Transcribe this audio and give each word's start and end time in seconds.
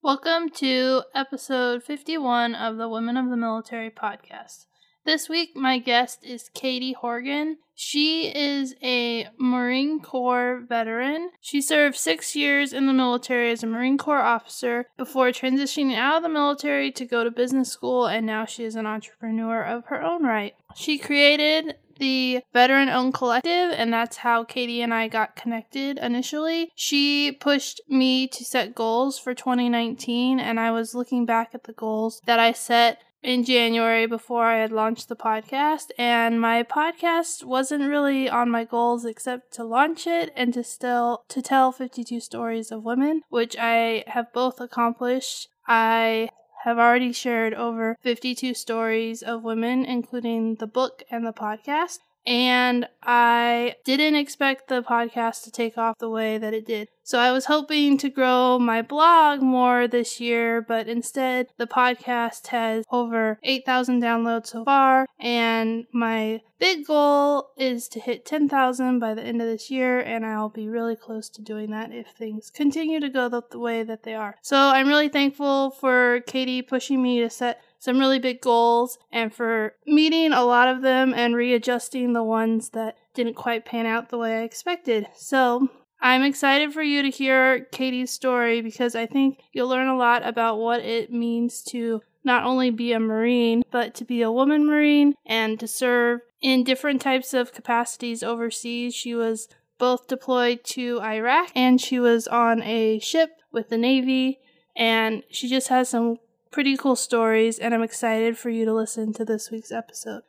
Welcome 0.00 0.50
to 0.50 1.02
episode 1.12 1.82
51 1.82 2.54
of 2.54 2.76
the 2.76 2.88
Women 2.88 3.16
of 3.16 3.30
the 3.30 3.36
Military 3.36 3.90
podcast. 3.90 4.66
This 5.04 5.28
week, 5.28 5.56
my 5.56 5.80
guest 5.80 6.24
is 6.24 6.48
Katie 6.54 6.92
Horgan. 6.92 7.56
She 7.74 8.28
is 8.28 8.76
a 8.80 9.26
Marine 9.40 9.98
Corps 9.98 10.62
veteran. 10.68 11.30
She 11.40 11.60
served 11.60 11.96
six 11.96 12.36
years 12.36 12.72
in 12.72 12.86
the 12.86 12.92
military 12.92 13.50
as 13.50 13.64
a 13.64 13.66
Marine 13.66 13.98
Corps 13.98 14.22
officer 14.22 14.86
before 14.96 15.30
transitioning 15.30 15.96
out 15.96 16.18
of 16.18 16.22
the 16.22 16.28
military 16.28 16.92
to 16.92 17.04
go 17.04 17.24
to 17.24 17.30
business 17.32 17.72
school, 17.72 18.06
and 18.06 18.24
now 18.24 18.44
she 18.44 18.62
is 18.62 18.76
an 18.76 18.86
entrepreneur 18.86 19.64
of 19.64 19.86
her 19.86 20.00
own 20.00 20.22
right. 20.22 20.54
She 20.76 20.98
created 20.98 21.74
the 21.98 22.42
veteran 22.52 22.88
owned 22.88 23.14
collective, 23.14 23.72
and 23.72 23.92
that's 23.92 24.18
how 24.18 24.44
Katie 24.44 24.82
and 24.82 24.92
I 24.94 25.08
got 25.08 25.36
connected 25.36 25.98
initially. 25.98 26.70
She 26.74 27.32
pushed 27.32 27.80
me 27.88 28.28
to 28.28 28.44
set 28.44 28.74
goals 28.74 29.18
for 29.18 29.34
2019, 29.34 30.40
and 30.40 30.58
I 30.58 30.70
was 30.70 30.94
looking 30.94 31.26
back 31.26 31.50
at 31.54 31.64
the 31.64 31.72
goals 31.72 32.20
that 32.26 32.38
I 32.38 32.52
set 32.52 32.98
in 33.22 33.44
January 33.44 34.06
before 34.06 34.44
I 34.44 34.58
had 34.58 34.72
launched 34.72 35.08
the 35.08 35.16
podcast, 35.16 35.90
and 35.98 36.40
my 36.40 36.62
podcast 36.62 37.44
wasn't 37.44 37.88
really 37.88 38.28
on 38.28 38.50
my 38.50 38.64
goals 38.64 39.04
except 39.04 39.52
to 39.54 39.64
launch 39.64 40.06
it 40.06 40.32
and 40.36 40.54
to 40.54 40.62
still 40.62 41.24
to 41.28 41.42
tell 41.42 41.72
52 41.72 42.20
stories 42.20 42.70
of 42.70 42.84
women, 42.84 43.22
which 43.28 43.56
I 43.58 44.04
have 44.06 44.32
both 44.32 44.60
accomplished. 44.60 45.48
I 45.66 46.30
have 46.64 46.78
already 46.78 47.12
shared 47.12 47.54
over 47.54 47.96
52 48.02 48.54
stories 48.54 49.22
of 49.22 49.42
women, 49.42 49.84
including 49.84 50.56
the 50.56 50.66
book 50.66 51.02
and 51.10 51.26
the 51.26 51.32
podcast. 51.32 51.98
And 52.28 52.86
I 53.02 53.76
didn't 53.86 54.16
expect 54.16 54.68
the 54.68 54.82
podcast 54.82 55.44
to 55.44 55.50
take 55.50 55.78
off 55.78 55.96
the 55.96 56.10
way 56.10 56.36
that 56.36 56.52
it 56.52 56.66
did. 56.66 56.88
So 57.02 57.18
I 57.18 57.32
was 57.32 57.46
hoping 57.46 57.96
to 57.96 58.10
grow 58.10 58.58
my 58.58 58.82
blog 58.82 59.40
more 59.40 59.88
this 59.88 60.20
year, 60.20 60.60
but 60.60 60.88
instead 60.88 61.46
the 61.56 61.66
podcast 61.66 62.48
has 62.48 62.84
over 62.92 63.38
8,000 63.42 64.02
downloads 64.02 64.48
so 64.48 64.62
far. 64.66 65.06
And 65.18 65.86
my 65.90 66.42
big 66.58 66.84
goal 66.86 67.48
is 67.56 67.88
to 67.88 68.00
hit 68.00 68.26
10,000 68.26 68.98
by 68.98 69.14
the 69.14 69.22
end 69.22 69.40
of 69.40 69.48
this 69.48 69.70
year. 69.70 69.98
And 69.98 70.26
I'll 70.26 70.50
be 70.50 70.68
really 70.68 70.96
close 70.96 71.30
to 71.30 71.40
doing 71.40 71.70
that 71.70 71.94
if 71.94 72.08
things 72.08 72.50
continue 72.50 73.00
to 73.00 73.08
go 73.08 73.30
the, 73.30 73.40
the 73.50 73.58
way 73.58 73.84
that 73.84 74.02
they 74.02 74.14
are. 74.14 74.36
So 74.42 74.58
I'm 74.58 74.88
really 74.88 75.08
thankful 75.08 75.70
for 75.70 76.20
Katie 76.26 76.60
pushing 76.60 77.02
me 77.02 77.20
to 77.20 77.30
set 77.30 77.62
some 77.78 77.98
really 77.98 78.18
big 78.18 78.40
goals 78.40 78.98
and 79.12 79.32
for 79.32 79.74
meeting 79.86 80.32
a 80.32 80.44
lot 80.44 80.68
of 80.68 80.82
them 80.82 81.14
and 81.14 81.34
readjusting 81.34 82.12
the 82.12 82.22
ones 82.22 82.70
that 82.70 82.96
didn't 83.14 83.34
quite 83.34 83.64
pan 83.64 83.86
out 83.86 84.08
the 84.08 84.18
way 84.18 84.38
I 84.38 84.42
expected. 84.42 85.06
So, 85.16 85.68
I'm 86.00 86.22
excited 86.22 86.72
for 86.72 86.82
you 86.82 87.02
to 87.02 87.10
hear 87.10 87.66
Katie's 87.72 88.12
story 88.12 88.60
because 88.60 88.94
I 88.94 89.06
think 89.06 89.40
you'll 89.52 89.68
learn 89.68 89.88
a 89.88 89.96
lot 89.96 90.26
about 90.26 90.58
what 90.58 90.80
it 90.80 91.12
means 91.12 91.62
to 91.70 92.02
not 92.24 92.44
only 92.44 92.70
be 92.70 92.92
a 92.92 93.00
Marine, 93.00 93.62
but 93.70 93.94
to 93.96 94.04
be 94.04 94.22
a 94.22 94.30
woman 94.30 94.66
Marine 94.66 95.14
and 95.26 95.58
to 95.58 95.66
serve 95.66 96.20
in 96.40 96.62
different 96.62 97.00
types 97.00 97.34
of 97.34 97.52
capacities 97.52 98.22
overseas. 98.22 98.94
She 98.94 99.14
was 99.14 99.48
both 99.78 100.08
deployed 100.08 100.62
to 100.64 101.00
Iraq 101.00 101.50
and 101.54 101.80
she 101.80 101.98
was 101.98 102.28
on 102.28 102.62
a 102.62 102.98
ship 103.00 103.30
with 103.50 103.70
the 103.70 103.78
Navy, 103.78 104.38
and 104.76 105.22
she 105.30 105.48
just 105.48 105.68
has 105.68 105.88
some 105.88 106.18
pretty 106.50 106.76
cool 106.76 106.96
stories, 106.96 107.58
and 107.58 107.74
I'm 107.74 107.82
excited 107.82 108.38
for 108.38 108.50
you 108.50 108.64
to 108.64 108.72
listen 108.72 109.12
to 109.14 109.24
this 109.24 109.50
week's 109.50 109.72
episode. 109.72 110.22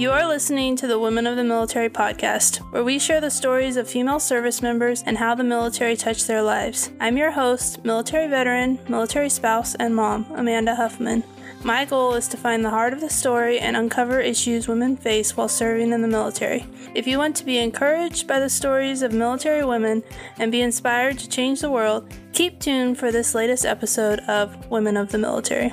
You 0.00 0.10
are 0.12 0.26
listening 0.26 0.76
to 0.76 0.86
the 0.86 0.98
Women 0.98 1.26
of 1.26 1.36
the 1.36 1.44
Military 1.44 1.90
podcast, 1.90 2.56
where 2.72 2.82
we 2.82 2.98
share 2.98 3.20
the 3.20 3.30
stories 3.30 3.76
of 3.76 3.86
female 3.86 4.18
service 4.18 4.62
members 4.62 5.02
and 5.04 5.18
how 5.18 5.34
the 5.34 5.44
military 5.44 5.94
touched 5.94 6.26
their 6.26 6.42
lives. 6.42 6.90
I'm 7.00 7.18
your 7.18 7.32
host, 7.32 7.84
military 7.84 8.26
veteran, 8.26 8.78
military 8.88 9.28
spouse, 9.28 9.74
and 9.74 9.94
mom, 9.94 10.24
Amanda 10.34 10.74
Huffman. 10.74 11.22
My 11.62 11.84
goal 11.84 12.14
is 12.14 12.26
to 12.28 12.38
find 12.38 12.64
the 12.64 12.70
heart 12.70 12.94
of 12.94 13.02
the 13.02 13.10
story 13.10 13.58
and 13.58 13.76
uncover 13.76 14.18
issues 14.18 14.66
women 14.66 14.96
face 14.96 15.36
while 15.36 15.46
serving 15.46 15.92
in 15.92 16.00
the 16.00 16.08
military. 16.08 16.64
If 16.94 17.06
you 17.06 17.18
want 17.18 17.36
to 17.36 17.44
be 17.44 17.58
encouraged 17.58 18.26
by 18.26 18.40
the 18.40 18.48
stories 18.48 19.02
of 19.02 19.12
military 19.12 19.62
women 19.62 20.02
and 20.38 20.50
be 20.50 20.62
inspired 20.62 21.18
to 21.18 21.28
change 21.28 21.60
the 21.60 21.70
world, 21.70 22.10
keep 22.32 22.60
tuned 22.60 22.96
for 22.96 23.12
this 23.12 23.34
latest 23.34 23.66
episode 23.66 24.20
of 24.20 24.70
Women 24.70 24.96
of 24.96 25.12
the 25.12 25.18
Military. 25.18 25.70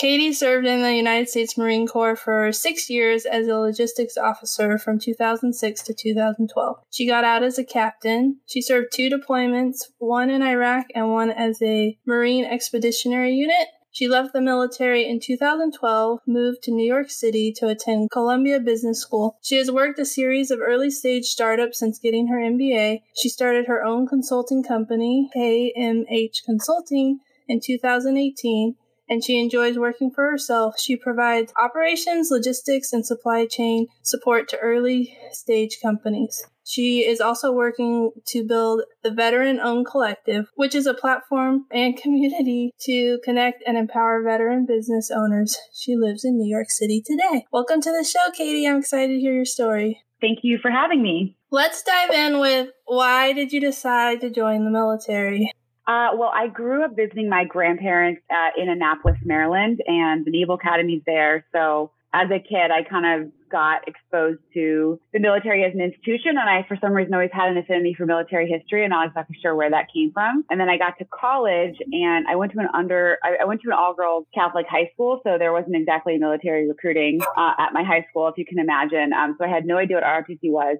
Katie 0.00 0.32
served 0.32 0.66
in 0.66 0.80
the 0.80 0.94
United 0.94 1.28
States 1.28 1.58
Marine 1.58 1.86
Corps 1.86 2.16
for 2.16 2.52
six 2.52 2.88
years 2.88 3.26
as 3.26 3.46
a 3.46 3.58
logistics 3.58 4.16
officer 4.16 4.78
from 4.78 4.98
2006 4.98 5.82
to 5.82 5.92
2012. 5.92 6.78
She 6.88 7.06
got 7.06 7.22
out 7.22 7.42
as 7.42 7.58
a 7.58 7.64
captain. 7.64 8.40
She 8.46 8.62
served 8.62 8.94
two 8.94 9.10
deployments, 9.10 9.80
one 9.98 10.30
in 10.30 10.40
Iraq 10.40 10.86
and 10.94 11.12
one 11.12 11.30
as 11.30 11.60
a 11.60 11.98
Marine 12.06 12.46
Expeditionary 12.46 13.34
Unit. 13.34 13.68
She 13.90 14.08
left 14.08 14.32
the 14.32 14.40
military 14.40 15.06
in 15.06 15.20
2012, 15.20 16.20
moved 16.26 16.62
to 16.62 16.70
New 16.70 16.86
York 16.86 17.10
City 17.10 17.52
to 17.58 17.68
attend 17.68 18.10
Columbia 18.10 18.58
Business 18.58 19.02
School. 19.02 19.36
She 19.42 19.56
has 19.56 19.70
worked 19.70 19.98
a 19.98 20.06
series 20.06 20.50
of 20.50 20.60
early 20.60 20.90
stage 20.90 21.26
startups 21.26 21.78
since 21.78 21.98
getting 21.98 22.28
her 22.28 22.38
MBA. 22.38 23.02
She 23.14 23.28
started 23.28 23.66
her 23.66 23.84
own 23.84 24.06
consulting 24.06 24.62
company, 24.62 25.28
KMH 25.36 26.42
Consulting, 26.46 27.20
in 27.46 27.60
2018 27.60 28.76
and 29.10 29.24
she 29.24 29.40
enjoys 29.40 29.76
working 29.76 30.10
for 30.10 30.30
herself. 30.30 30.78
She 30.78 30.96
provides 30.96 31.52
operations, 31.60 32.30
logistics, 32.30 32.92
and 32.92 33.04
supply 33.04 33.44
chain 33.44 33.88
support 34.02 34.48
to 34.48 34.58
early 34.58 35.18
stage 35.32 35.78
companies. 35.82 36.46
She 36.64 37.00
is 37.00 37.20
also 37.20 37.50
working 37.50 38.12
to 38.28 38.46
build 38.46 38.82
the 39.02 39.10
Veteran 39.10 39.58
Owned 39.58 39.86
Collective, 39.86 40.46
which 40.54 40.76
is 40.76 40.86
a 40.86 40.94
platform 40.94 41.66
and 41.72 41.96
community 42.00 42.70
to 42.82 43.18
connect 43.24 43.64
and 43.66 43.76
empower 43.76 44.22
veteran 44.22 44.66
business 44.66 45.10
owners. 45.10 45.58
She 45.74 45.96
lives 45.96 46.24
in 46.24 46.38
New 46.38 46.48
York 46.48 46.70
City 46.70 47.02
today. 47.04 47.46
Welcome 47.52 47.80
to 47.80 47.90
the 47.90 48.04
show, 48.04 48.30
Katie. 48.32 48.68
I'm 48.68 48.78
excited 48.78 49.14
to 49.14 49.20
hear 49.20 49.34
your 49.34 49.44
story. 49.44 50.04
Thank 50.20 50.40
you 50.42 50.58
for 50.62 50.70
having 50.70 51.02
me. 51.02 51.36
Let's 51.50 51.82
dive 51.82 52.10
in 52.10 52.38
with 52.38 52.68
why 52.84 53.32
did 53.32 53.52
you 53.52 53.60
decide 53.60 54.20
to 54.20 54.30
join 54.30 54.64
the 54.64 54.70
military? 54.70 55.50
Uh, 55.90 56.14
well, 56.14 56.30
I 56.32 56.46
grew 56.46 56.84
up 56.84 56.94
visiting 56.94 57.28
my 57.28 57.44
grandparents 57.44 58.22
uh, 58.30 58.50
in 58.56 58.68
Annapolis, 58.68 59.16
Maryland, 59.24 59.82
and 59.84 60.24
the 60.24 60.30
Naval 60.30 60.56
Academy's 60.56 61.02
there. 61.04 61.44
So 61.52 61.90
as 62.14 62.28
a 62.30 62.38
kid, 62.38 62.70
I 62.70 62.88
kind 62.88 63.22
of 63.22 63.32
got 63.50 63.88
exposed 63.88 64.38
to 64.54 65.00
the 65.12 65.18
military 65.18 65.64
as 65.64 65.74
an 65.74 65.80
institution. 65.80 66.38
And 66.38 66.48
I, 66.48 66.64
for 66.68 66.76
some 66.80 66.92
reason, 66.92 67.12
always 67.12 67.30
had 67.32 67.50
an 67.50 67.58
affinity 67.58 67.94
for 67.98 68.06
military 68.06 68.48
history 68.48 68.84
and 68.84 68.90
not 68.90 69.08
exactly 69.08 69.36
sure 69.42 69.56
where 69.56 69.68
that 69.70 69.86
came 69.92 70.12
from. 70.12 70.44
And 70.48 70.60
then 70.60 70.68
I 70.68 70.78
got 70.78 70.96
to 70.98 71.06
college 71.06 71.74
and 71.90 72.24
I 72.28 72.36
went 72.36 72.52
to 72.52 72.60
an 72.60 72.68
under, 72.72 73.18
I, 73.24 73.42
I 73.42 73.44
went 73.46 73.60
to 73.62 73.70
an 73.70 73.74
all 73.76 73.92
girls 73.92 74.26
Catholic 74.32 74.66
high 74.70 74.90
school. 74.94 75.20
So 75.24 75.38
there 75.38 75.52
wasn't 75.52 75.74
exactly 75.74 76.18
military 76.18 76.68
recruiting 76.68 77.20
uh, 77.36 77.54
at 77.58 77.72
my 77.72 77.82
high 77.82 78.06
school, 78.10 78.28
if 78.28 78.38
you 78.38 78.44
can 78.44 78.60
imagine. 78.60 79.12
Um, 79.12 79.34
so 79.40 79.44
I 79.44 79.48
had 79.48 79.66
no 79.66 79.76
idea 79.78 79.96
what 79.96 80.04
ROTC 80.04 80.52
was. 80.52 80.76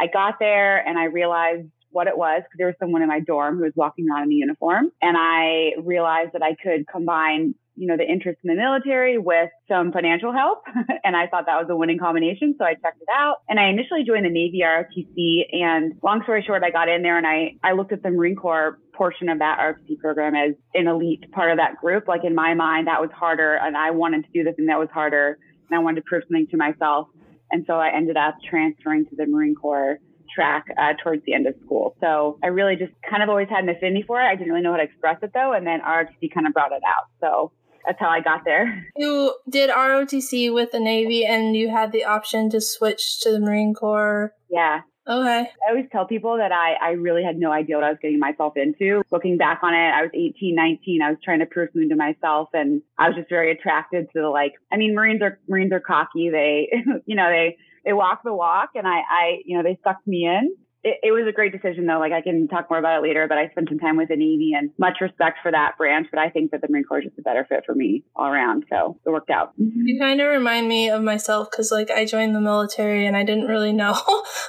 I 0.00 0.06
got 0.06 0.38
there 0.40 0.78
and 0.78 0.98
I 0.98 1.04
realized 1.04 1.68
what 1.94 2.06
it 2.06 2.18
was 2.18 2.42
because 2.42 2.58
there 2.58 2.66
was 2.66 2.76
someone 2.78 3.02
in 3.02 3.08
my 3.08 3.20
dorm 3.20 3.56
who 3.56 3.64
was 3.64 3.72
walking 3.74 4.10
around 4.10 4.24
in 4.24 4.32
a 4.32 4.34
uniform. 4.34 4.90
And 5.00 5.16
I 5.16 5.80
realized 5.82 6.32
that 6.34 6.42
I 6.42 6.54
could 6.62 6.86
combine 6.86 7.54
you 7.76 7.88
know, 7.88 7.96
the 7.96 8.04
interest 8.04 8.38
in 8.44 8.54
the 8.54 8.60
military 8.60 9.18
with 9.18 9.50
some 9.68 9.90
financial 9.92 10.32
help. 10.32 10.62
and 11.04 11.16
I 11.16 11.26
thought 11.26 11.46
that 11.46 11.58
was 11.58 11.66
a 11.68 11.76
winning 11.76 11.98
combination. 11.98 12.54
So 12.58 12.64
I 12.64 12.74
checked 12.74 13.00
it 13.00 13.08
out 13.12 13.38
and 13.48 13.58
I 13.58 13.68
initially 13.68 14.04
joined 14.06 14.24
the 14.24 14.30
Navy 14.30 14.62
ROTC. 14.64 15.52
And 15.52 15.94
long 16.02 16.22
story 16.22 16.44
short, 16.46 16.62
I 16.62 16.70
got 16.70 16.88
in 16.88 17.02
there 17.02 17.18
and 17.18 17.26
I, 17.26 17.56
I 17.64 17.72
looked 17.72 17.92
at 17.92 18.02
the 18.02 18.10
Marine 18.10 18.36
Corps 18.36 18.78
portion 18.92 19.28
of 19.28 19.40
that 19.40 19.58
ROTC 19.58 19.98
program 19.98 20.34
as 20.36 20.54
an 20.74 20.86
elite 20.86 21.30
part 21.32 21.50
of 21.50 21.58
that 21.58 21.76
group. 21.80 22.06
Like 22.06 22.24
in 22.24 22.34
my 22.34 22.54
mind, 22.54 22.86
that 22.86 23.00
was 23.00 23.10
harder 23.12 23.54
and 23.54 23.76
I 23.76 23.90
wanted 23.90 24.24
to 24.24 24.30
do 24.32 24.44
the 24.44 24.52
thing 24.52 24.66
that 24.66 24.78
was 24.78 24.88
harder 24.92 25.38
and 25.68 25.76
I 25.76 25.82
wanted 25.82 25.96
to 25.96 26.06
prove 26.06 26.22
something 26.28 26.46
to 26.52 26.56
myself. 26.56 27.08
And 27.50 27.64
so 27.66 27.74
I 27.74 27.94
ended 27.94 28.16
up 28.16 28.36
transferring 28.48 29.06
to 29.06 29.16
the 29.16 29.26
Marine 29.26 29.54
Corps 29.54 29.98
track 30.34 30.64
uh, 30.78 30.92
towards 31.02 31.24
the 31.24 31.34
end 31.34 31.46
of 31.46 31.54
school. 31.64 31.96
So 32.00 32.38
I 32.42 32.48
really 32.48 32.76
just 32.76 32.92
kind 33.08 33.22
of 33.22 33.28
always 33.28 33.48
had 33.48 33.64
an 33.64 33.70
affinity 33.70 34.04
for 34.06 34.20
it. 34.20 34.24
I 34.24 34.34
didn't 34.34 34.50
really 34.52 34.62
know 34.62 34.72
how 34.72 34.78
to 34.78 34.82
express 34.82 35.18
it 35.22 35.30
though, 35.34 35.52
and 35.52 35.66
then 35.66 35.80
ROTC 35.80 36.32
kind 36.32 36.46
of 36.46 36.52
brought 36.52 36.72
it 36.72 36.82
out. 36.86 37.08
So 37.20 37.52
that's 37.86 38.00
how 38.00 38.08
I 38.08 38.20
got 38.20 38.44
there. 38.44 38.86
You 38.96 39.34
did 39.48 39.70
ROTC 39.70 40.52
with 40.52 40.72
the 40.72 40.80
Navy, 40.80 41.24
and 41.24 41.56
you 41.56 41.70
had 41.70 41.92
the 41.92 42.04
option 42.04 42.50
to 42.50 42.60
switch 42.60 43.20
to 43.20 43.30
the 43.30 43.40
Marine 43.40 43.74
Corps. 43.74 44.32
Yeah. 44.50 44.80
Okay. 45.06 45.50
I 45.66 45.70
always 45.70 45.84
tell 45.92 46.06
people 46.06 46.38
that 46.38 46.50
I, 46.50 46.74
I 46.80 46.90
really 46.92 47.22
had 47.22 47.36
no 47.36 47.52
idea 47.52 47.76
what 47.76 47.84
I 47.84 47.90
was 47.90 47.98
getting 48.00 48.18
myself 48.18 48.54
into. 48.56 49.02
Looking 49.10 49.36
back 49.36 49.60
on 49.62 49.74
it, 49.74 49.76
I 49.76 50.00
was 50.00 50.10
18, 50.14 50.54
19. 50.54 51.02
I 51.02 51.10
was 51.10 51.18
trying 51.22 51.40
to 51.40 51.46
prove 51.46 51.68
something 51.72 51.90
to 51.90 51.96
myself 51.96 52.48
and 52.54 52.80
I 52.96 53.08
was 53.08 53.16
just 53.16 53.28
very 53.28 53.52
attracted 53.52 54.06
to 54.12 54.22
the 54.22 54.28
like, 54.28 54.52
I 54.72 54.78
mean, 54.78 54.94
Marines 54.94 55.20
are, 55.20 55.38
Marines 55.46 55.72
are 55.72 55.80
cocky. 55.80 56.30
They, 56.30 56.72
you 57.06 57.16
know, 57.16 57.28
they, 57.28 57.58
they 57.84 57.92
walk 57.92 58.22
the 58.24 58.34
walk 58.34 58.70
and 58.74 58.86
I, 58.86 58.98
I, 58.98 59.42
you 59.44 59.56
know, 59.56 59.62
they 59.62 59.78
sucked 59.84 60.06
me 60.06 60.26
in 60.26 60.54
it, 60.84 60.98
it, 61.02 61.12
was 61.12 61.24
a 61.26 61.32
great 61.32 61.52
decision 61.52 61.86
though. 61.86 61.98
Like 61.98 62.12
I 62.12 62.20
can 62.20 62.46
talk 62.46 62.68
more 62.68 62.78
about 62.78 62.98
it 62.98 63.02
later, 63.02 63.26
but 63.26 63.38
I 63.38 63.48
spent 63.48 63.68
some 63.70 63.78
time 63.78 63.96
with 63.96 64.08
the 64.08 64.16
Navy 64.16 64.52
and 64.56 64.70
much 64.78 64.98
respect 65.00 65.38
for 65.42 65.50
that 65.50 65.76
branch. 65.78 66.08
But 66.10 66.20
I 66.20 66.28
think 66.28 66.50
that 66.50 66.60
the 66.60 66.68
Marine 66.68 66.84
Corps 66.84 66.98
is 66.98 67.04
just 67.04 67.18
a 67.18 67.22
better 67.22 67.46
fit 67.48 67.64
for 67.64 67.74
me 67.74 68.04
all 68.14 68.26
around. 68.26 68.64
So 68.70 68.98
it 69.04 69.10
worked 69.10 69.30
out. 69.30 69.52
You 69.56 69.98
kind 69.98 70.20
of 70.20 70.28
remind 70.28 70.68
me 70.68 70.90
of 70.90 71.02
myself 71.02 71.50
because 71.50 71.72
like 71.72 71.90
I 71.90 72.04
joined 72.04 72.34
the 72.36 72.40
military 72.40 73.06
and 73.06 73.16
I 73.16 73.24
didn't 73.24 73.46
really 73.46 73.72
know 73.72 73.94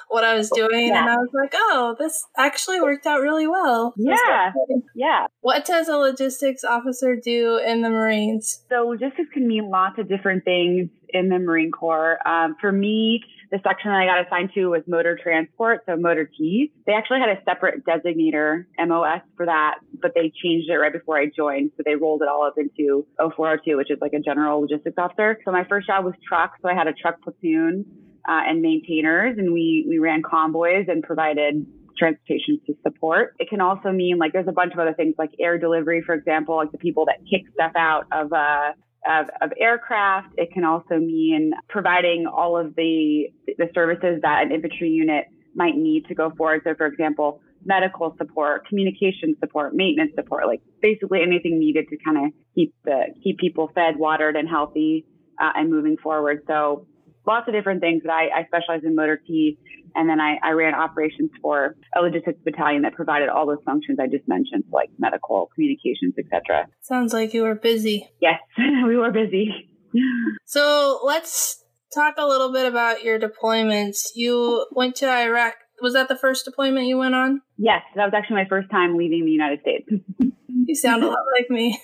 what 0.09 0.23
I 0.23 0.35
was 0.35 0.49
doing. 0.49 0.89
Yeah. 0.89 1.01
And 1.01 1.09
I 1.09 1.15
was 1.15 1.29
like, 1.33 1.53
oh, 1.55 1.95
this 1.97 2.25
actually 2.37 2.81
worked 2.81 3.05
out 3.05 3.21
really 3.21 3.47
well. 3.47 3.93
Yeah. 3.97 4.51
Yeah. 4.93 5.27
What 5.41 5.65
does 5.65 5.87
a 5.87 5.95
logistics 5.95 6.63
officer 6.63 7.15
do 7.15 7.57
in 7.65 7.81
the 7.81 7.89
Marines? 7.89 8.63
So 8.69 8.87
logistics 8.87 9.29
can 9.33 9.47
mean 9.47 9.69
lots 9.69 9.99
of 9.99 10.09
different 10.09 10.43
things 10.43 10.89
in 11.09 11.29
the 11.29 11.39
Marine 11.39 11.71
Corps. 11.71 12.17
Um, 12.27 12.55
for 12.59 12.71
me, 12.71 13.21
the 13.51 13.59
section 13.63 13.91
that 13.91 13.97
I 13.97 14.05
got 14.05 14.25
assigned 14.25 14.51
to 14.55 14.67
was 14.67 14.81
motor 14.87 15.17
transport, 15.21 15.81
so 15.85 15.95
motor 15.95 16.25
T. 16.25 16.71
They 16.85 16.93
actually 16.93 17.19
had 17.19 17.29
a 17.29 17.41
separate 17.45 17.85
designator, 17.85 18.65
MOS, 18.79 19.21
for 19.37 19.45
that, 19.45 19.75
but 20.01 20.11
they 20.15 20.31
changed 20.43 20.69
it 20.69 20.75
right 20.75 20.93
before 20.93 21.17
I 21.17 21.27
joined. 21.35 21.71
So 21.77 21.83
they 21.85 21.95
rolled 21.95 22.21
it 22.21 22.27
all 22.27 22.45
up 22.45 22.55
into 22.57 23.05
0402, 23.17 23.77
which 23.77 23.91
is 23.91 23.97
like 24.01 24.13
a 24.13 24.19
general 24.19 24.61
logistics 24.61 24.97
officer. 24.97 25.39
So 25.45 25.51
my 25.51 25.65
first 25.67 25.87
job 25.87 26.05
was 26.05 26.13
truck. 26.27 26.53
So 26.61 26.69
I 26.69 26.73
had 26.73 26.87
a 26.87 26.93
truck 26.93 27.21
platoon 27.21 27.85
uh, 28.27 28.41
and 28.47 28.61
maintainers, 28.61 29.37
and 29.37 29.53
we, 29.53 29.85
we 29.87 29.99
ran 29.99 30.21
convoys 30.21 30.85
and 30.87 31.03
provided 31.03 31.65
transportation 31.97 32.59
to 32.67 32.73
support. 32.83 33.35
It 33.39 33.49
can 33.49 33.61
also 33.61 33.91
mean 33.91 34.17
like 34.17 34.33
there's 34.33 34.47
a 34.47 34.53
bunch 34.53 34.73
of 34.73 34.79
other 34.79 34.93
things 34.93 35.15
like 35.17 35.31
air 35.39 35.57
delivery, 35.57 36.01
for 36.05 36.13
example, 36.13 36.57
like 36.57 36.71
the 36.71 36.77
people 36.77 37.05
that 37.05 37.19
kick 37.29 37.43
stuff 37.53 37.71
out 37.75 38.05
of 38.11 38.33
uh, 38.33 38.73
of, 39.07 39.27
of 39.41 39.51
aircraft. 39.59 40.29
It 40.37 40.51
can 40.53 40.63
also 40.63 40.95
mean 40.95 41.51
providing 41.69 42.25
all 42.27 42.57
of 42.57 42.75
the, 42.75 43.27
the 43.57 43.69
services 43.73 44.19
that 44.21 44.43
an 44.43 44.51
infantry 44.51 44.89
unit 44.89 45.25
might 45.55 45.75
need 45.75 46.05
to 46.07 46.15
go 46.15 46.31
forward. 46.37 46.61
So, 46.63 46.75
for 46.75 46.85
example, 46.85 47.41
medical 47.63 48.15
support, 48.17 48.67
communication 48.67 49.35
support, 49.39 49.73
maintenance 49.73 50.11
support, 50.15 50.47
like 50.47 50.61
basically 50.81 51.21
anything 51.21 51.59
needed 51.59 51.87
to 51.89 51.97
kind 51.97 52.25
of 52.25 52.33
keep 52.53 52.73
the 52.83 53.07
keep 53.23 53.37
people 53.37 53.71
fed, 53.73 53.97
watered, 53.97 54.35
and 54.35 54.47
healthy 54.47 55.05
uh, 55.41 55.51
and 55.55 55.69
moving 55.69 55.97
forward. 55.97 56.43
So, 56.47 56.87
lots 57.27 57.47
of 57.47 57.53
different 57.53 57.81
things. 57.81 58.01
But 58.03 58.11
I, 58.11 58.27
I 58.35 58.45
specialize 58.47 58.81
in 58.83 58.95
motor 58.95 59.21
T 59.25 59.57
and 59.95 60.09
then 60.09 60.19
I, 60.19 60.35
I 60.43 60.51
ran 60.51 60.75
operations 60.75 61.31
for 61.41 61.75
a 61.95 62.01
logistics 62.01 62.39
battalion 62.43 62.81
that 62.83 62.93
provided 62.93 63.29
all 63.29 63.47
those 63.47 63.63
functions 63.65 63.97
I 63.99 64.07
just 64.07 64.27
mentioned, 64.27 64.65
like 64.71 64.89
medical, 64.99 65.49
communications, 65.55 66.13
etc. 66.19 66.67
Sounds 66.81 67.13
like 67.13 67.33
you 67.33 67.43
were 67.43 67.55
busy. 67.55 68.09
Yes, 68.21 68.39
we 68.85 68.97
were 68.97 69.11
busy. 69.11 69.69
so 70.45 70.99
let's 71.03 71.63
talk 71.93 72.15
a 72.17 72.27
little 72.27 72.51
bit 72.51 72.65
about 72.65 73.03
your 73.03 73.19
deployments. 73.19 74.09
You 74.15 74.67
went 74.71 74.95
to 74.97 75.09
Iraq. 75.09 75.55
Was 75.81 75.93
that 75.93 76.07
the 76.07 76.17
first 76.17 76.45
deployment 76.45 76.87
you 76.87 76.97
went 76.97 77.15
on? 77.15 77.41
Yes, 77.57 77.81
that 77.95 78.05
was 78.05 78.13
actually 78.15 78.37
my 78.37 78.47
first 78.49 78.69
time 78.69 78.97
leaving 78.97 79.25
the 79.25 79.31
United 79.31 79.59
States. 79.61 79.89
you 80.47 80.75
sound 80.75 81.03
a 81.03 81.07
lot 81.07 81.17
like 81.37 81.49
me. 81.49 81.79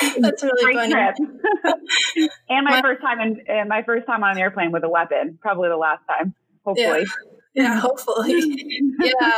That's 0.18 0.42
really 0.42 0.74
funny. 0.74 0.94
and 2.48 2.64
my 2.64 2.80
first 2.82 3.00
time 3.00 3.20
in, 3.20 3.40
and 3.48 3.68
my 3.68 3.82
first 3.82 4.06
time 4.06 4.22
on 4.22 4.32
an 4.32 4.38
airplane 4.38 4.72
with 4.72 4.84
a 4.84 4.88
weapon. 4.88 5.38
Probably 5.40 5.68
the 5.68 5.76
last 5.76 6.02
time. 6.08 6.34
Hopefully. 6.64 7.00
Yeah. 7.00 7.30
Yeah, 7.52 7.80
hopefully. 7.80 8.82
yeah, 9.00 9.32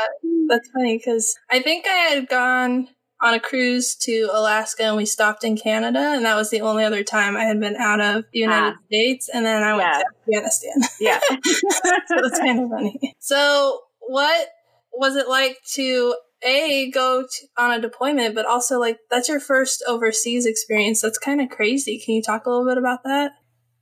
that's 0.47 0.69
funny 0.71 0.99
because 0.99 1.35
I 1.51 1.61
think 1.61 1.87
I 1.87 2.15
had 2.15 2.29
gone 2.29 2.89
on 3.23 3.35
a 3.35 3.41
cruise 3.41 3.95
to 3.95 4.29
Alaska 4.33 4.83
and 4.83 4.97
we 4.97 5.07
stopped 5.07 5.45
in 5.45 5.57
Canada, 5.57 5.99
and 5.99 6.25
that 6.27 6.37
was 6.37 6.51
the 6.51 6.61
only 6.61 6.85
other 6.85 7.05
time 7.05 7.37
I 7.37 7.45
had 7.45 7.59
been 7.59 7.77
out 7.77 8.01
of 8.01 8.25
the 8.33 8.41
United 8.41 8.77
ah. 8.77 8.85
States, 8.87 9.31
and 9.33 9.47
then 9.47 9.63
I 9.63 9.77
went 9.77 9.89
yeah. 9.89 10.03
to 10.03 10.37
Afghanistan. 10.37 10.75
Yeah, 11.01 11.21
so 11.31 12.17
it's 12.19 12.39
kind 12.39 12.61
of 12.61 12.69
funny. 12.69 13.15
So, 13.19 13.81
what 14.01 14.49
was 14.93 15.17
it 15.17 15.27
like 15.27 15.57
to 15.75 16.15
a 16.45 16.91
go 16.91 17.25
on 17.59 17.73
a 17.73 17.81
deployment, 17.81 18.35
but 18.35 18.47
also 18.47 18.79
like 18.79 18.99
that's 19.11 19.29
your 19.29 19.41
first 19.41 19.83
overseas 19.87 20.47
experience? 20.47 21.01
That's 21.01 21.19
kind 21.19 21.41
of 21.41 21.49
crazy. 21.49 22.01
Can 22.05 22.15
you 22.15 22.23
talk 22.23 22.47
a 22.47 22.51
little 22.51 22.67
bit 22.67 22.79
about 22.79 23.05
that? 23.05 23.33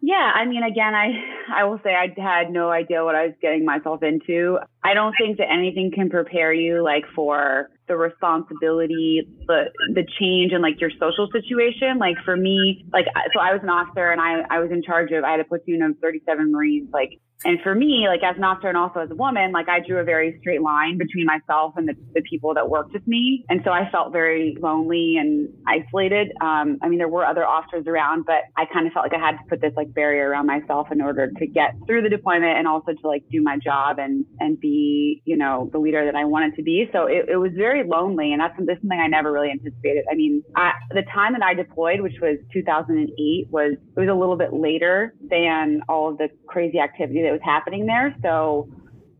Yeah, 0.03 0.33
I 0.35 0.47
mean, 0.47 0.62
again, 0.62 0.95
I 0.95 1.12
I 1.55 1.65
will 1.65 1.79
say 1.85 1.91
I 1.91 2.09
had 2.19 2.51
no 2.51 2.71
idea 2.71 3.05
what 3.05 3.15
I 3.15 3.27
was 3.27 3.35
getting 3.43 3.67
myself 3.67 4.03
into. 4.03 4.59
I 4.83 4.95
don't 4.95 5.15
think 5.21 5.37
that 5.39 5.53
anything 5.53 5.91
can 5.95 6.09
prepare 6.09 6.55
you 6.55 6.83
like 6.83 7.05
for 7.15 7.69
the 7.87 7.97
responsibility, 7.97 9.29
the 9.47 9.65
the 9.93 10.07
change 10.19 10.53
in 10.53 10.62
like 10.62 10.81
your 10.81 10.91
social 10.99 11.29
situation. 11.31 11.99
Like 11.99 12.17
for 12.25 12.35
me, 12.35 12.87
like 12.95 13.07
so 13.35 13.41
I 13.41 13.53
was 13.53 13.61
an 13.62 13.69
officer 13.69 14.11
and 14.11 14.21
I 14.23 14.41
I 14.49 14.61
was 14.61 14.71
in 14.71 14.83
charge 14.83 15.11
of 15.12 15.23
I 15.23 15.33
had 15.33 15.41
a 15.41 15.45
platoon 15.45 15.83
of 15.83 15.99
37 16.01 16.51
Marines. 16.51 16.89
Like 16.93 17.21
and 17.44 17.58
for 17.62 17.75
me, 17.75 18.06
like 18.06 18.22
as 18.22 18.37
an 18.37 18.44
officer 18.44 18.69
and 18.69 18.76
also 18.76 19.00
as 19.00 19.10
a 19.10 19.14
woman, 19.14 19.52
like 19.52 19.69
I 19.69 19.81
drew 19.81 19.98
a 19.98 20.04
very 20.04 20.37
straight 20.40 20.60
line 20.60 20.98
between 20.98 21.25
myself 21.26 21.75
and 21.76 21.88
the, 21.88 21.94
the 22.14 22.22
people 22.22 22.54
that 22.54 22.69
worked 22.69 22.92
with 22.92 23.06
me. 23.06 23.44
And 23.48 23.62
so 23.64 23.70
I 23.70 23.90
felt 23.90 24.12
very 24.12 24.56
lonely 24.60 25.16
and 25.19 25.48
isolated. 25.66 26.32
Um, 26.40 26.78
I 26.82 26.88
mean, 26.88 26.98
there 26.98 27.08
were 27.08 27.25
other 27.25 27.46
officers 27.46 27.87
around, 27.87 28.26
but 28.26 28.42
I 28.56 28.64
kind 28.72 28.87
of 28.87 28.92
felt 28.92 29.06
like 29.06 29.14
I 29.14 29.25
had 29.25 29.38
to 29.38 29.44
put 29.48 29.60
this 29.60 29.72
like 29.76 29.94
barrier 29.94 30.28
around 30.28 30.46
myself 30.46 30.88
in 30.92 31.00
order 31.00 31.31
to 31.31 31.46
get 31.46 31.75
through 31.87 32.02
the 32.02 32.10
deployment 32.10 32.58
and 32.58 32.69
also 32.69 32.92
to 32.92 33.08
like 33.08 33.25
do 33.31 33.42
my 33.42 33.56
job 33.56 33.98
and, 33.98 34.26
and 34.38 34.60
be, 34.60 35.22
you 35.25 35.37
know, 35.37 35.70
the 35.72 35.78
leader 35.78 36.04
that 36.04 36.14
I 36.14 36.25
wanted 36.25 36.56
to 36.56 36.62
be. 36.62 36.90
So 36.92 37.06
it, 37.06 37.31
it 37.31 37.37
was 37.37 37.52
very 37.56 37.88
lonely. 37.88 38.32
And 38.32 38.40
that's 38.40 38.56
something 38.56 39.00
I 39.00 39.06
never 39.06 39.32
really 39.32 39.50
anticipated. 39.50 40.04
I 40.10 40.14
mean, 40.14 40.42
I, 40.56 40.72
the 40.90 41.02
time 41.14 41.32
that 41.32 41.42
I 41.42 41.54
deployed, 41.54 42.00
which 42.00 42.20
was 42.20 42.37
2008 42.52 43.46
was, 43.48 43.76
it 43.96 44.00
was 44.00 44.08
a 44.10 44.14
little 44.14 44.37
bit 44.37 44.52
later 44.52 45.14
than 45.31 45.81
all 45.88 46.10
of 46.10 46.19
the 46.19 46.28
crazy 46.50 46.79
activity 46.79 47.23
that 47.23 47.32
was 47.32 47.41
happening 47.44 47.87
there. 47.87 48.14
So, 48.23 48.69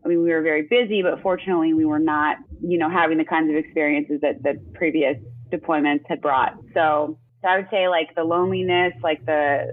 I 0.05 0.09
mean, 0.09 0.23
we 0.23 0.31
were 0.31 0.43
very 0.43 0.67
busy, 0.69 1.03
but 1.03 1.23
fortunately, 1.23 1.73
we 1.75 1.85
were 1.85 1.99
not, 1.99 2.37
you 2.61 2.79
know, 2.79 2.91
having 2.91 3.19
the 3.19 3.25
kinds 3.25 3.50
of 3.50 3.56
experiences 3.56 4.21
that 4.23 4.43
the 4.43 4.61
previous 4.75 5.17
deployments 5.53 6.03
had 6.09 6.21
brought. 6.21 6.55
So, 6.75 7.19
so 7.43 7.49
I 7.49 7.56
would 7.56 7.69
say 7.71 7.88
like 7.88 8.15
the 8.15 8.25
loneliness, 8.25 8.93
like 9.03 9.25
the 9.25 9.71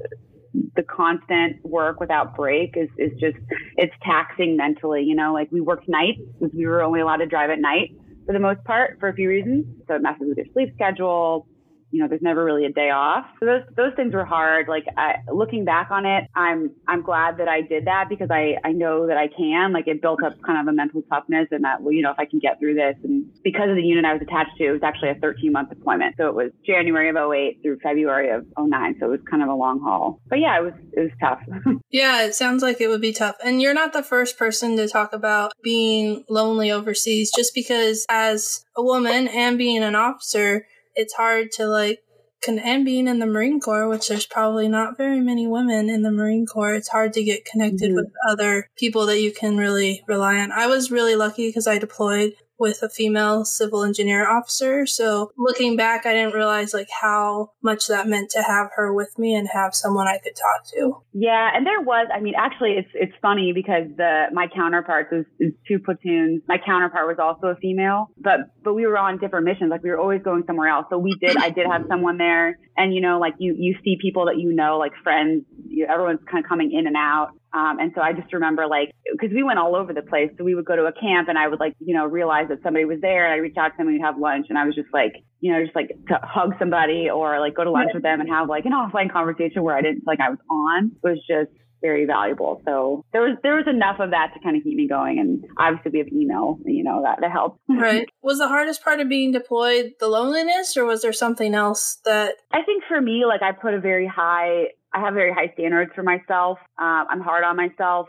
the 0.75 0.83
constant 0.83 1.63
work 1.63 1.99
without 1.99 2.35
break 2.35 2.75
is, 2.75 2.89
is 2.97 3.11
just 3.19 3.37
it's 3.75 3.93
taxing 4.03 4.57
mentally 4.57 5.03
you 5.03 5.15
know 5.15 5.33
like 5.33 5.51
we 5.51 5.61
worked 5.61 5.87
nights 5.87 6.19
because 6.39 6.53
we 6.55 6.65
were 6.65 6.81
only 6.81 6.99
allowed 6.99 7.17
to 7.17 7.25
drive 7.25 7.49
at 7.49 7.59
night 7.59 7.91
for 8.25 8.33
the 8.33 8.39
most 8.39 8.63
part 8.63 8.97
for 8.99 9.09
a 9.09 9.13
few 9.13 9.29
reasons 9.29 9.65
so 9.87 9.95
it 9.95 10.01
messes 10.01 10.23
with 10.27 10.37
your 10.37 10.45
sleep 10.53 10.69
schedule 10.73 11.47
you 11.91 12.01
know, 12.01 12.09
there's 12.09 12.21
never 12.21 12.43
really 12.43 12.65
a 12.65 12.71
day 12.71 12.89
off. 12.89 13.25
So 13.39 13.45
those 13.45 13.63
those 13.75 13.93
things 13.95 14.13
were 14.13 14.25
hard. 14.25 14.67
Like 14.67 14.85
I, 14.97 15.15
looking 15.31 15.65
back 15.65 15.89
on 15.91 16.05
it, 16.05 16.25
I'm 16.35 16.71
I'm 16.87 17.01
glad 17.01 17.37
that 17.37 17.47
I 17.47 17.61
did 17.61 17.85
that 17.85 18.05
because 18.09 18.29
I 18.31 18.55
I 18.63 18.71
know 18.71 19.07
that 19.07 19.17
I 19.17 19.27
can. 19.27 19.73
Like 19.73 19.87
it 19.87 20.01
built 20.01 20.23
up 20.23 20.33
kind 20.45 20.59
of 20.59 20.71
a 20.71 20.75
mental 20.75 21.01
toughness 21.09 21.47
and 21.51 21.63
that 21.63 21.81
well, 21.81 21.93
you 21.93 22.01
know, 22.01 22.11
if 22.11 22.19
I 22.19 22.25
can 22.25 22.39
get 22.39 22.59
through 22.59 22.75
this, 22.75 22.95
and 23.03 23.25
because 23.43 23.69
of 23.69 23.75
the 23.75 23.81
unit 23.81 24.05
I 24.05 24.13
was 24.13 24.21
attached 24.21 24.57
to, 24.57 24.65
it 24.65 24.71
was 24.71 24.83
actually 24.83 25.09
a 25.09 25.15
13 25.15 25.51
month 25.51 25.69
deployment. 25.69 26.15
So 26.17 26.27
it 26.27 26.35
was 26.35 26.51
January 26.65 27.09
of 27.09 27.15
08 27.15 27.59
through 27.61 27.79
February 27.79 28.31
of 28.31 28.45
09. 28.57 28.97
So 28.99 29.07
it 29.07 29.09
was 29.09 29.19
kind 29.29 29.43
of 29.43 29.49
a 29.49 29.55
long 29.55 29.79
haul. 29.79 30.19
But 30.27 30.39
yeah, 30.39 30.59
it 30.59 30.63
was 30.63 30.73
it 30.93 30.99
was 30.99 31.11
tough. 31.21 31.39
yeah, 31.89 32.23
it 32.23 32.35
sounds 32.35 32.63
like 32.63 32.81
it 32.81 32.87
would 32.87 33.01
be 33.01 33.13
tough. 33.13 33.37
And 33.43 33.61
you're 33.61 33.73
not 33.73 33.93
the 33.93 34.03
first 34.03 34.37
person 34.37 34.75
to 34.77 34.87
talk 34.87 35.13
about 35.13 35.53
being 35.63 36.25
lonely 36.29 36.69
overseas. 36.69 37.31
Just 37.35 37.53
because 37.53 38.05
as 38.09 38.65
a 38.75 38.83
woman 38.83 39.27
and 39.29 39.57
being 39.57 39.83
an 39.83 39.95
officer 39.95 40.65
it's 40.97 41.13
hard 41.13 41.51
to 41.53 41.65
like 41.67 41.99
con- 42.43 42.59
and 42.59 42.83
being 42.83 43.07
in 43.07 43.19
the 43.19 43.25
Marine 43.25 43.59
Corps, 43.59 43.87
which 43.87 44.09
there's 44.09 44.25
probably 44.25 44.67
not 44.67 44.97
very 44.97 45.21
many 45.21 45.47
women 45.47 45.89
in 45.89 46.01
the 46.01 46.11
Marine 46.11 46.45
Corps, 46.45 46.73
it's 46.73 46.89
hard 46.89 47.13
to 47.13 47.23
get 47.23 47.45
connected 47.45 47.89
mm-hmm. 47.89 47.95
with 47.95 48.11
other 48.27 48.69
people 48.77 49.05
that 49.05 49.21
you 49.21 49.31
can 49.31 49.57
really 49.57 50.03
rely 50.07 50.37
on. 50.37 50.51
I 50.51 50.67
was 50.67 50.91
really 50.91 51.15
lucky 51.15 51.47
because 51.47 51.67
I 51.67 51.77
deployed 51.77 52.33
with 52.59 52.81
a 52.81 52.89
female 52.89 53.45
civil 53.45 53.83
engineer 53.83 54.29
officer. 54.29 54.85
So 54.85 55.31
looking 55.37 55.75
back, 55.75 56.05
I 56.05 56.13
didn't 56.13 56.33
realize 56.33 56.73
like 56.73 56.89
how 57.01 57.51
much 57.61 57.87
that 57.87 58.07
meant 58.07 58.31
to 58.31 58.41
have 58.41 58.69
her 58.75 58.93
with 58.93 59.17
me 59.17 59.35
and 59.35 59.47
have 59.47 59.75
someone 59.75 60.07
I 60.07 60.17
could 60.17 60.35
talk 60.35 60.67
to. 60.73 60.97
Yeah, 61.13 61.49
and 61.53 61.65
there 61.65 61.81
was. 61.81 62.07
I 62.13 62.19
mean, 62.19 62.33
actually, 62.37 62.71
it's 62.71 62.89
it's 62.93 63.13
funny 63.21 63.51
because 63.53 63.87
the 63.95 64.25
my 64.33 64.47
counterparts 64.53 65.11
is, 65.11 65.25
is 65.39 65.53
two 65.67 65.79
platoons. 65.79 66.41
My 66.47 66.57
counterpart 66.63 67.07
was 67.07 67.17
also 67.19 67.47
a 67.47 67.55
female, 67.55 68.09
but 68.17 68.39
but 68.63 68.73
we 68.73 68.85
were 68.85 68.97
on 68.97 69.17
different 69.19 69.45
missions. 69.45 69.69
Like 69.69 69.83
we 69.83 69.89
were 69.89 69.99
always 69.99 70.21
going 70.21 70.43
somewhere 70.47 70.69
else. 70.69 70.85
So 70.89 70.97
we 70.97 71.15
did. 71.19 71.37
I 71.37 71.49
did 71.49 71.67
have 71.67 71.83
someone 71.87 72.17
there, 72.17 72.57
and 72.75 72.93
you 72.93 73.01
know, 73.01 73.19
like 73.19 73.35
you 73.39 73.55
you 73.57 73.75
see 73.83 73.97
people 74.01 74.25
that 74.25 74.37
you 74.37 74.53
know, 74.53 74.77
like 74.77 74.93
friends. 75.03 75.45
You, 75.67 75.85
everyone's 75.85 76.19
kind 76.29 76.43
of 76.43 76.49
coming 76.49 76.71
in 76.71 76.87
and 76.87 76.95
out. 76.95 77.29
Um, 77.53 77.79
and 77.79 77.91
so 77.95 78.01
I 78.01 78.13
just 78.13 78.31
remember 78.33 78.67
like, 78.67 78.91
cause 79.19 79.29
we 79.33 79.43
went 79.43 79.59
all 79.59 79.75
over 79.75 79.93
the 79.93 80.01
place. 80.01 80.29
So 80.37 80.43
we 80.43 80.55
would 80.55 80.65
go 80.65 80.75
to 80.75 80.85
a 80.85 80.91
camp 80.91 81.29
and 81.29 81.37
I 81.37 81.47
would 81.47 81.59
like, 81.59 81.75
you 81.79 81.93
know, 81.93 82.05
realize 82.05 82.49
that 82.49 82.61
somebody 82.63 82.85
was 82.85 82.99
there 83.01 83.25
and 83.25 83.33
I 83.33 83.37
reach 83.37 83.55
out 83.57 83.69
to 83.69 83.77
them 83.77 83.87
and 83.87 83.95
we'd 83.95 84.03
have 84.03 84.19
lunch. 84.19 84.47
And 84.49 84.57
I 84.57 84.65
was 84.65 84.75
just 84.75 84.89
like, 84.93 85.13
you 85.39 85.53
know, 85.53 85.63
just 85.63 85.75
like 85.75 85.89
to 86.09 86.19
hug 86.23 86.53
somebody 86.59 87.09
or 87.09 87.39
like 87.39 87.55
go 87.55 87.63
to 87.63 87.71
lunch 87.71 87.91
with 87.93 88.03
them 88.03 88.19
and 88.19 88.29
have 88.29 88.49
like 88.49 88.65
an 88.65 88.73
offline 88.73 89.11
conversation 89.11 89.63
where 89.63 89.77
I 89.77 89.81
didn't 89.81 90.01
feel 90.01 90.07
like 90.07 90.19
I 90.19 90.29
was 90.29 90.39
on 90.49 90.91
It 91.03 91.07
was 91.07 91.19
just 91.27 91.51
very 91.81 92.05
valuable. 92.05 92.61
So 92.65 93.03
there 93.13 93.21
was 93.21 93.37
there 93.43 93.55
was 93.55 93.65
enough 93.67 93.99
of 93.99 94.11
that 94.11 94.33
to 94.33 94.39
kind 94.39 94.57
of 94.57 94.63
keep 94.63 94.75
me 94.75 94.87
going. 94.87 95.19
And 95.19 95.45
obviously 95.57 95.91
we 95.91 95.99
have 95.99 96.07
email, 96.09 96.59
you 96.65 96.83
know, 96.83 97.03
that, 97.03 97.19
that 97.21 97.31
helped. 97.31 97.59
Right. 97.69 98.09
Was 98.21 98.39
the 98.39 98.47
hardest 98.47 98.83
part 98.83 98.99
of 98.99 99.09
being 99.09 99.31
deployed 99.31 99.91
the 99.99 100.07
loneliness 100.07 100.75
or 100.75 100.85
was 100.85 101.01
there 101.01 101.13
something 101.13 101.53
else 101.53 101.99
that 102.05 102.35
I 102.51 102.63
think 102.63 102.83
for 102.87 102.99
me, 102.99 103.25
like 103.25 103.41
I 103.41 103.51
put 103.51 103.73
a 103.73 103.79
very 103.79 104.07
high 104.07 104.69
I 104.97 105.01
have 105.01 105.13
very 105.13 105.31
high 105.31 105.53
standards 105.53 105.91
for 105.93 106.01
myself. 106.01 106.57
Um, 106.79 107.05
I'm 107.09 107.21
hard 107.21 107.43
on 107.43 107.55
myself. 107.55 108.07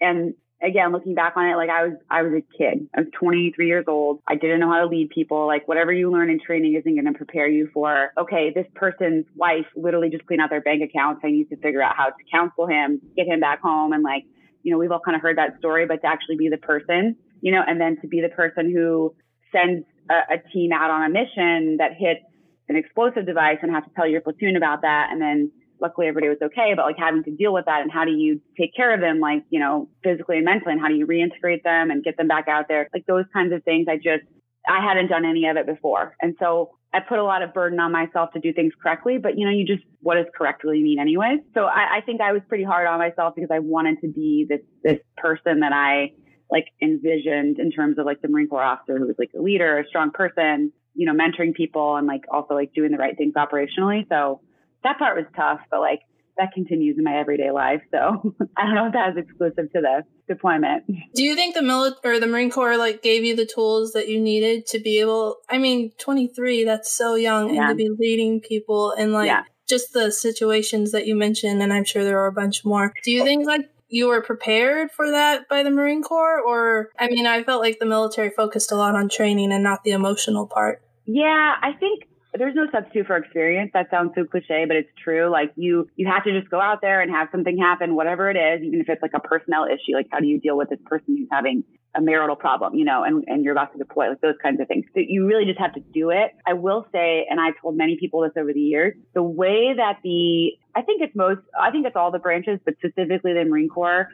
And 0.00 0.34
again, 0.60 0.90
looking 0.90 1.14
back 1.14 1.34
on 1.36 1.46
it, 1.46 1.54
like 1.54 1.70
I 1.70 1.86
was, 1.86 1.96
I 2.10 2.22
was 2.22 2.32
a 2.32 2.58
kid. 2.58 2.88
I 2.94 3.02
was 3.02 3.08
23 3.20 3.66
years 3.68 3.84
old. 3.86 4.18
I 4.26 4.34
didn't 4.34 4.58
know 4.58 4.68
how 4.68 4.80
to 4.80 4.86
lead 4.86 5.10
people. 5.10 5.46
Like 5.46 5.68
whatever 5.68 5.92
you 5.92 6.10
learn 6.10 6.30
in 6.30 6.40
training 6.44 6.74
isn't 6.74 6.92
going 6.92 7.12
to 7.12 7.16
prepare 7.16 7.48
you 7.48 7.70
for, 7.72 8.10
okay, 8.18 8.50
this 8.52 8.66
person's 8.74 9.26
wife 9.36 9.66
literally 9.76 10.10
just 10.10 10.26
cleaned 10.26 10.42
out 10.42 10.50
their 10.50 10.60
bank 10.60 10.82
accounts. 10.82 11.20
I 11.24 11.30
need 11.30 11.50
to 11.50 11.56
figure 11.56 11.82
out 11.82 11.94
how 11.96 12.06
to 12.06 12.24
counsel 12.32 12.66
him, 12.66 13.00
get 13.16 13.28
him 13.28 13.38
back 13.38 13.60
home. 13.60 13.92
And 13.92 14.02
like, 14.02 14.24
you 14.64 14.72
know, 14.72 14.78
we've 14.78 14.90
all 14.90 15.00
kind 15.04 15.14
of 15.14 15.22
heard 15.22 15.38
that 15.38 15.58
story, 15.58 15.86
but 15.86 16.02
to 16.02 16.06
actually 16.08 16.36
be 16.36 16.48
the 16.48 16.58
person, 16.58 17.14
you 17.42 17.52
know, 17.52 17.62
and 17.64 17.80
then 17.80 17.96
to 18.00 18.08
be 18.08 18.20
the 18.20 18.34
person 18.34 18.72
who 18.74 19.14
sends 19.52 19.86
a, 20.10 20.34
a 20.34 20.38
team 20.52 20.72
out 20.72 20.90
on 20.90 21.04
a 21.04 21.10
mission 21.10 21.76
that 21.76 21.92
hits 21.96 22.26
an 22.68 22.74
explosive 22.74 23.24
device 23.24 23.58
and 23.62 23.70
have 23.70 23.84
to 23.84 23.90
tell 23.94 24.08
your 24.08 24.20
platoon 24.20 24.56
about 24.56 24.82
that 24.82 25.10
and 25.12 25.20
then 25.20 25.52
luckily 25.84 26.06
everybody 26.06 26.30
was 26.30 26.38
okay, 26.42 26.72
but 26.74 26.86
like 26.86 26.96
having 26.98 27.22
to 27.24 27.30
deal 27.30 27.52
with 27.52 27.66
that 27.66 27.82
and 27.82 27.92
how 27.92 28.04
do 28.04 28.12
you 28.12 28.40
take 28.58 28.74
care 28.74 28.94
of 28.94 29.00
them, 29.00 29.20
like, 29.20 29.44
you 29.50 29.60
know, 29.60 29.88
physically 30.02 30.36
and 30.36 30.46
mentally, 30.46 30.72
and 30.72 30.80
how 30.80 30.88
do 30.88 30.94
you 30.94 31.06
reintegrate 31.06 31.62
them 31.62 31.90
and 31.90 32.02
get 32.02 32.16
them 32.16 32.26
back 32.26 32.48
out 32.48 32.64
there? 32.68 32.88
Like 32.94 33.04
those 33.06 33.26
kinds 33.34 33.52
of 33.52 33.62
things. 33.64 33.86
I 33.88 33.96
just, 33.96 34.24
I 34.66 34.80
hadn't 34.82 35.08
done 35.08 35.26
any 35.26 35.46
of 35.46 35.58
it 35.58 35.66
before. 35.66 36.16
And 36.22 36.34
so 36.40 36.70
I 36.94 37.00
put 37.00 37.18
a 37.18 37.24
lot 37.24 37.42
of 37.42 37.52
burden 37.52 37.78
on 37.80 37.92
myself 37.92 38.32
to 38.32 38.40
do 38.40 38.52
things 38.54 38.72
correctly, 38.82 39.18
but 39.18 39.36
you 39.36 39.44
know, 39.44 39.52
you 39.52 39.66
just, 39.66 39.84
what 40.00 40.14
does 40.14 40.26
correctly 40.34 40.82
mean 40.82 40.98
anyways? 40.98 41.40
So 41.52 41.64
I, 41.64 41.98
I 41.98 42.00
think 42.06 42.22
I 42.22 42.32
was 42.32 42.40
pretty 42.48 42.64
hard 42.64 42.86
on 42.86 42.98
myself 42.98 43.34
because 43.34 43.50
I 43.52 43.58
wanted 43.58 44.00
to 44.00 44.08
be 44.08 44.46
this, 44.48 44.60
this 44.82 45.00
person 45.18 45.60
that 45.60 45.72
I 45.72 46.12
like 46.50 46.66
envisioned 46.80 47.58
in 47.58 47.70
terms 47.72 47.98
of 47.98 48.06
like 48.06 48.22
the 48.22 48.28
Marine 48.28 48.48
Corps 48.48 48.62
officer 48.62 48.98
who 48.98 49.06
was 49.06 49.16
like 49.18 49.30
a 49.38 49.42
leader, 49.42 49.78
a 49.78 49.86
strong 49.86 50.12
person, 50.12 50.72
you 50.94 51.04
know, 51.04 51.12
mentoring 51.12 51.52
people 51.54 51.96
and 51.96 52.06
like 52.06 52.22
also 52.30 52.54
like 52.54 52.72
doing 52.72 52.92
the 52.92 52.98
right 52.98 53.16
things 53.18 53.34
operationally. 53.34 54.08
So 54.08 54.40
that 54.84 54.98
part 54.98 55.16
was 55.16 55.26
tough, 55.36 55.60
but 55.70 55.80
like 55.80 56.00
that 56.36 56.52
continues 56.52 56.96
in 56.98 57.04
my 57.04 57.16
everyday 57.18 57.50
life. 57.50 57.80
So 57.90 57.98
I 58.56 58.64
don't 58.64 58.74
know 58.74 58.86
if 58.86 58.92
that 58.92 59.14
was 59.14 59.24
exclusive 59.24 59.72
to 59.72 59.80
the 59.80 60.02
deployment. 60.28 60.84
Do 61.14 61.22
you 61.22 61.34
think 61.34 61.54
the 61.54 61.62
military 61.62 62.16
or 62.16 62.20
the 62.20 62.26
Marine 62.26 62.50
Corps 62.50 62.76
like 62.76 63.02
gave 63.02 63.24
you 63.24 63.36
the 63.36 63.46
tools 63.46 63.92
that 63.92 64.08
you 64.08 64.20
needed 64.20 64.66
to 64.66 64.78
be 64.78 65.00
able? 65.00 65.36
I 65.48 65.58
mean, 65.58 65.92
23, 65.98 66.64
that's 66.64 66.94
so 66.94 67.14
young, 67.14 67.54
yeah. 67.54 67.62
and 67.62 67.68
to 67.70 67.74
be 67.74 67.90
leading 67.98 68.40
people 68.40 68.92
and 68.92 69.12
like 69.12 69.26
yeah. 69.26 69.44
just 69.68 69.92
the 69.92 70.10
situations 70.10 70.92
that 70.92 71.06
you 71.06 71.14
mentioned, 71.14 71.62
and 71.62 71.72
I'm 71.72 71.84
sure 71.84 72.04
there 72.04 72.20
are 72.20 72.28
a 72.28 72.32
bunch 72.32 72.64
more. 72.64 72.92
Do 73.04 73.10
you 73.10 73.24
think 73.24 73.46
like 73.46 73.68
you 73.88 74.08
were 74.08 74.22
prepared 74.22 74.90
for 74.90 75.10
that 75.10 75.48
by 75.48 75.62
the 75.62 75.70
Marine 75.70 76.02
Corps, 76.02 76.40
or 76.40 76.90
I 76.98 77.08
mean, 77.08 77.26
I 77.26 77.42
felt 77.44 77.62
like 77.62 77.78
the 77.78 77.86
military 77.86 78.30
focused 78.30 78.72
a 78.72 78.76
lot 78.76 78.94
on 78.94 79.08
training 79.08 79.52
and 79.52 79.62
not 79.62 79.84
the 79.84 79.92
emotional 79.92 80.46
part. 80.46 80.82
Yeah, 81.06 81.54
I 81.62 81.72
think 81.78 82.04
there's 82.38 82.54
no 82.54 82.66
substitute 82.72 83.06
for 83.06 83.16
experience. 83.16 83.70
That 83.74 83.90
sounds 83.90 84.12
so 84.14 84.24
cliche, 84.24 84.64
but 84.66 84.76
it's 84.76 84.90
true. 85.02 85.30
Like 85.30 85.52
you, 85.56 85.88
you 85.96 86.06
have 86.08 86.24
to 86.24 86.38
just 86.38 86.50
go 86.50 86.60
out 86.60 86.80
there 86.80 87.00
and 87.00 87.10
have 87.10 87.28
something 87.30 87.56
happen, 87.58 87.94
whatever 87.94 88.30
it 88.30 88.36
is, 88.36 88.62
even 88.62 88.80
if 88.80 88.88
it's 88.88 89.02
like 89.02 89.12
a 89.14 89.20
personnel 89.20 89.66
issue. 89.66 89.94
Like 89.94 90.06
how 90.10 90.20
do 90.20 90.26
you 90.26 90.40
deal 90.40 90.56
with 90.56 90.70
this 90.70 90.80
person 90.84 91.16
who's 91.16 91.28
having 91.30 91.64
a 91.96 92.00
marital 92.00 92.34
problem, 92.34 92.74
you 92.74 92.84
know, 92.84 93.04
and, 93.04 93.22
and 93.28 93.44
you're 93.44 93.52
about 93.52 93.72
to 93.72 93.78
deploy, 93.78 94.08
like 94.08 94.20
those 94.20 94.34
kinds 94.42 94.60
of 94.60 94.66
things. 94.66 94.84
So 94.94 95.00
you 95.06 95.26
really 95.26 95.44
just 95.44 95.60
have 95.60 95.74
to 95.74 95.80
do 95.80 96.10
it. 96.10 96.32
I 96.44 96.54
will 96.54 96.86
say, 96.90 97.24
and 97.30 97.40
I've 97.40 97.54
told 97.62 97.76
many 97.76 97.96
people 98.00 98.22
this 98.22 98.32
over 98.36 98.52
the 98.52 98.60
years, 98.60 98.94
the 99.14 99.22
way 99.22 99.74
that 99.76 99.98
the, 100.02 100.52
I 100.74 100.82
think 100.82 101.02
it's 101.02 101.14
most, 101.14 101.40
I 101.58 101.70
think 101.70 101.86
it's 101.86 101.94
all 101.94 102.10
the 102.10 102.18
branches, 102.18 102.58
but 102.64 102.74
specifically 102.78 103.32
the 103.32 103.44
Marine 103.44 103.68
Corps 103.68 104.08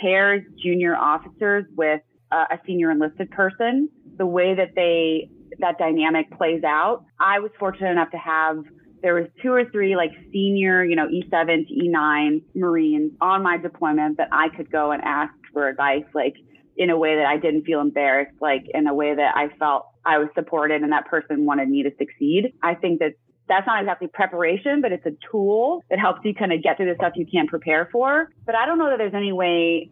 pairs 0.00 0.42
junior 0.60 0.96
officers 0.96 1.66
with 1.76 2.00
uh, 2.32 2.46
a 2.50 2.58
senior 2.66 2.90
enlisted 2.90 3.30
person, 3.30 3.88
the 4.16 4.26
way 4.26 4.54
that 4.54 4.74
they 4.74 5.30
that 5.60 5.78
dynamic 5.78 6.30
plays 6.36 6.62
out. 6.64 7.04
I 7.18 7.38
was 7.38 7.50
fortunate 7.58 7.90
enough 7.90 8.10
to 8.10 8.18
have 8.18 8.64
there 9.02 9.14
was 9.14 9.26
two 9.42 9.52
or 9.52 9.64
three 9.70 9.96
like 9.96 10.10
senior, 10.32 10.84
you 10.84 10.96
know, 10.96 11.06
E7 11.06 11.68
to 11.68 11.74
E9 11.74 12.42
Marines 12.54 13.12
on 13.20 13.42
my 13.42 13.56
deployment 13.56 14.18
that 14.18 14.28
I 14.32 14.48
could 14.54 14.70
go 14.70 14.92
and 14.92 15.02
ask 15.02 15.32
for 15.52 15.68
advice, 15.68 16.04
like 16.14 16.34
in 16.76 16.90
a 16.90 16.98
way 16.98 17.16
that 17.16 17.26
I 17.26 17.36
didn't 17.36 17.64
feel 17.64 17.80
embarrassed, 17.80 18.36
like 18.40 18.64
in 18.72 18.86
a 18.86 18.94
way 18.94 19.14
that 19.14 19.36
I 19.36 19.48
felt 19.58 19.86
I 20.04 20.18
was 20.18 20.28
supported 20.34 20.82
and 20.82 20.92
that 20.92 21.06
person 21.06 21.44
wanted 21.44 21.68
me 21.68 21.82
to 21.82 21.90
succeed. 21.98 22.52
I 22.62 22.74
think 22.74 23.00
that 23.00 23.14
that's 23.48 23.66
not 23.66 23.80
exactly 23.80 24.06
preparation, 24.06 24.80
but 24.80 24.92
it's 24.92 25.04
a 25.06 25.12
tool 25.30 25.82
that 25.90 25.98
helps 25.98 26.20
you 26.24 26.34
kind 26.34 26.52
of 26.52 26.62
get 26.62 26.76
through 26.76 26.86
the 26.86 26.94
stuff 26.94 27.12
you 27.16 27.26
can't 27.26 27.48
prepare 27.48 27.88
for. 27.90 28.30
But 28.46 28.54
I 28.54 28.64
don't 28.64 28.78
know 28.78 28.88
that 28.90 28.98
there's 28.98 29.14
any 29.14 29.32
way 29.32 29.90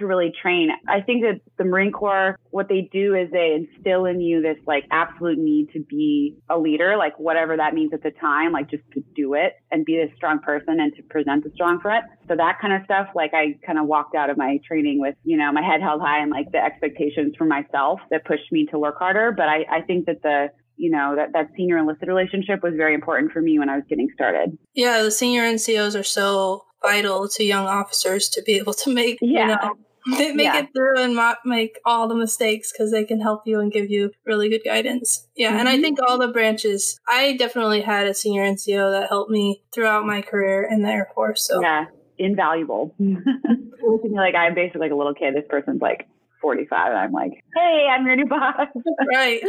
to 0.00 0.06
really 0.06 0.32
train. 0.42 0.70
I 0.88 1.00
think 1.00 1.22
that 1.22 1.40
the 1.56 1.64
Marine 1.64 1.92
Corps, 1.92 2.36
what 2.50 2.68
they 2.68 2.88
do 2.92 3.14
is 3.14 3.30
they 3.30 3.54
instill 3.54 4.04
in 4.04 4.20
you 4.20 4.42
this 4.42 4.58
like 4.66 4.84
absolute 4.90 5.38
need 5.38 5.70
to 5.72 5.80
be 5.80 6.36
a 6.50 6.58
leader, 6.58 6.96
like 6.96 7.18
whatever 7.18 7.56
that 7.56 7.74
means 7.74 7.92
at 7.94 8.02
the 8.02 8.10
time, 8.20 8.52
like 8.52 8.68
just 8.68 8.82
to 8.94 9.02
do 9.14 9.34
it 9.34 9.54
and 9.70 9.84
be 9.84 9.96
a 9.96 10.14
strong 10.16 10.40
person 10.40 10.80
and 10.80 10.94
to 10.96 11.02
present 11.04 11.46
a 11.46 11.50
strong 11.54 11.80
front. 11.80 12.04
So 12.28 12.36
that 12.36 12.58
kind 12.60 12.74
of 12.74 12.82
stuff, 12.84 13.08
like 13.14 13.32
I 13.34 13.58
kind 13.64 13.78
of 13.78 13.86
walked 13.86 14.14
out 14.14 14.30
of 14.30 14.36
my 14.36 14.58
training 14.66 15.00
with, 15.00 15.14
you 15.24 15.36
know, 15.36 15.52
my 15.52 15.62
head 15.62 15.80
held 15.80 16.00
high 16.00 16.20
and 16.20 16.30
like 16.30 16.50
the 16.52 16.58
expectations 16.58 17.34
for 17.38 17.44
myself 17.44 18.00
that 18.10 18.24
pushed 18.24 18.50
me 18.50 18.66
to 18.72 18.78
work 18.78 18.98
harder. 18.98 19.32
But 19.36 19.48
I, 19.48 19.64
I 19.70 19.80
think 19.82 20.06
that 20.06 20.22
the, 20.22 20.48
you 20.76 20.90
know, 20.90 21.14
that, 21.16 21.32
that 21.34 21.50
senior 21.56 21.78
enlisted 21.78 22.08
relationship 22.08 22.62
was 22.62 22.74
very 22.76 22.94
important 22.94 23.32
for 23.32 23.40
me 23.40 23.58
when 23.58 23.68
I 23.68 23.76
was 23.76 23.84
getting 23.88 24.08
started. 24.14 24.56
Yeah, 24.74 25.02
the 25.02 25.10
senior 25.10 25.42
NCOs 25.42 25.98
are 25.98 26.04
so 26.04 26.64
vital 26.82 27.28
to 27.28 27.44
young 27.44 27.66
officers 27.66 28.28
to 28.30 28.42
be 28.42 28.54
able 28.54 28.74
to 28.74 28.92
make 28.92 29.18
yeah. 29.20 29.40
you 29.40 29.46
know 29.46 29.76
they 30.06 30.32
make 30.32 30.44
yeah. 30.44 30.58
it 30.60 30.68
through 30.74 30.98
and 30.98 31.14
not 31.14 31.38
make 31.44 31.78
all 31.84 32.08
the 32.08 32.14
mistakes 32.14 32.72
because 32.72 32.90
they 32.90 33.04
can 33.04 33.20
help 33.20 33.46
you 33.46 33.60
and 33.60 33.72
give 33.72 33.90
you 33.90 34.10
really 34.24 34.48
good 34.48 34.62
guidance. 34.64 35.26
Yeah, 35.36 35.50
mm-hmm. 35.50 35.58
and 35.58 35.68
I 35.68 35.74
mm-hmm. 35.74 35.82
think 35.82 35.98
all 36.06 36.18
the 36.18 36.28
branches. 36.28 36.98
I 37.08 37.36
definitely 37.36 37.82
had 37.82 38.06
a 38.06 38.14
senior 38.14 38.44
NCO 38.44 38.92
that 38.92 39.08
helped 39.08 39.30
me 39.30 39.62
throughout 39.72 40.06
my 40.06 40.22
career 40.22 40.68
in 40.70 40.82
the 40.82 40.88
Air 40.88 41.08
Force. 41.14 41.46
So 41.46 41.60
yeah, 41.60 41.86
invaluable. 42.18 42.94
Looking 42.98 44.12
like 44.12 44.34
I'm 44.34 44.54
basically 44.54 44.80
like 44.80 44.92
a 44.92 44.96
little 44.96 45.14
kid. 45.14 45.34
This 45.34 45.46
person's 45.48 45.82
like 45.82 46.08
45, 46.40 46.88
and 46.88 46.98
I'm 46.98 47.12
like, 47.12 47.44
hey, 47.54 47.88
I'm 47.90 48.06
your 48.06 48.16
new 48.16 48.26
boss. 48.26 48.68
right, 49.12 49.40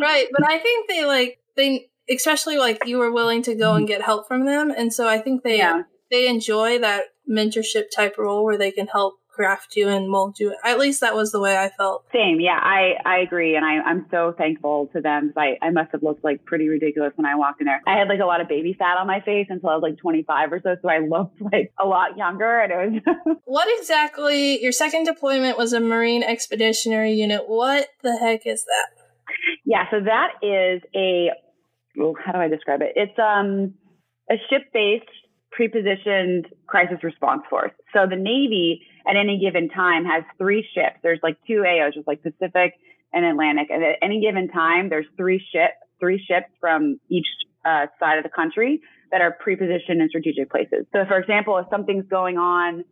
right. 0.00 0.26
But 0.32 0.48
I 0.48 0.58
think 0.58 0.88
they 0.88 1.04
like 1.04 1.38
they, 1.56 1.88
especially 2.08 2.58
like 2.58 2.86
you 2.86 2.98
were 2.98 3.12
willing 3.12 3.42
to 3.42 3.54
go 3.54 3.74
and 3.74 3.86
get 3.86 4.02
help 4.02 4.28
from 4.28 4.46
them, 4.46 4.72
and 4.76 4.92
so 4.92 5.08
I 5.08 5.18
think 5.18 5.42
they 5.42 5.58
yeah. 5.58 5.82
they 6.10 6.28
enjoy 6.28 6.78
that 6.78 7.04
mentorship 7.28 7.90
type 7.94 8.16
role 8.18 8.44
where 8.44 8.56
they 8.56 8.70
can 8.70 8.86
help 8.86 9.17
craft 9.38 9.76
you 9.76 9.88
and 9.88 10.10
mold 10.10 10.40
you. 10.40 10.52
At 10.64 10.80
least 10.80 11.00
that 11.00 11.14
was 11.14 11.30
the 11.30 11.38
way 11.38 11.56
I 11.56 11.68
felt. 11.68 12.04
Same. 12.12 12.40
Yeah, 12.40 12.58
I, 12.60 12.94
I 13.06 13.18
agree. 13.18 13.54
And 13.54 13.64
I, 13.64 13.78
I'm 13.88 14.06
so 14.10 14.34
thankful 14.36 14.90
to 14.92 15.00
them. 15.00 15.32
I, 15.36 15.56
I 15.62 15.70
must 15.70 15.92
have 15.92 16.02
looked 16.02 16.24
like 16.24 16.44
pretty 16.44 16.68
ridiculous 16.68 17.12
when 17.14 17.24
I 17.24 17.36
walked 17.36 17.60
in 17.60 17.66
there. 17.66 17.80
I 17.86 17.96
had 17.96 18.08
like 18.08 18.18
a 18.18 18.24
lot 18.24 18.40
of 18.40 18.48
baby 18.48 18.74
fat 18.76 18.98
on 18.98 19.06
my 19.06 19.20
face 19.20 19.46
until 19.48 19.70
I 19.70 19.74
was 19.74 19.82
like 19.82 19.96
25 19.98 20.52
or 20.52 20.60
so. 20.60 20.76
So 20.82 20.88
I 20.88 20.98
looked 20.98 21.40
like 21.52 21.72
a 21.80 21.86
lot 21.86 22.18
younger. 22.18 22.58
And 22.58 22.96
it 22.96 23.04
was. 23.06 23.36
what 23.44 23.68
exactly, 23.78 24.60
your 24.60 24.72
second 24.72 25.04
deployment 25.04 25.56
was 25.56 25.72
a 25.72 25.78
Marine 25.78 26.24
Expeditionary 26.24 27.12
Unit. 27.12 27.44
What 27.46 27.86
the 28.02 28.16
heck 28.16 28.44
is 28.44 28.64
that? 28.64 29.04
Yeah. 29.64 29.84
So 29.92 30.00
that 30.00 30.30
is 30.42 30.82
a, 30.96 31.30
well, 31.96 32.14
how 32.24 32.32
do 32.32 32.38
I 32.38 32.48
describe 32.48 32.80
it? 32.82 32.94
It's 32.96 33.18
um 33.20 33.74
a 34.28 34.34
ship 34.50 34.72
based 34.72 35.06
pre-positioned 35.58 36.46
crisis 36.66 36.98
response 37.02 37.42
force. 37.50 37.72
So 37.92 38.06
the 38.08 38.16
Navy 38.16 38.82
at 39.06 39.16
any 39.16 39.38
given 39.38 39.68
time 39.68 40.04
has 40.04 40.24
three 40.38 40.66
ships. 40.74 40.96
There's 41.02 41.20
like 41.22 41.36
two 41.46 41.64
AOs, 41.66 41.94
just 41.94 42.06
like 42.06 42.22
Pacific 42.22 42.74
and 43.12 43.24
Atlantic. 43.24 43.68
And 43.70 43.82
at 43.82 43.96
any 44.02 44.20
given 44.20 44.48
time, 44.48 44.88
there's 44.88 45.06
three 45.16 45.38
ships, 45.52 45.74
three 46.00 46.24
ships 46.24 46.48
from 46.60 47.00
each 47.08 47.26
uh, 47.64 47.86
side 47.98 48.18
of 48.18 48.24
the 48.24 48.30
country 48.30 48.80
that 49.10 49.20
are 49.20 49.32
pre-positioned 49.32 50.00
in 50.00 50.08
strategic 50.08 50.50
places. 50.50 50.86
So 50.92 51.04
for 51.06 51.18
example, 51.18 51.56
if 51.58 51.66
something's 51.70 52.06
going 52.06 52.36
on 52.36 52.84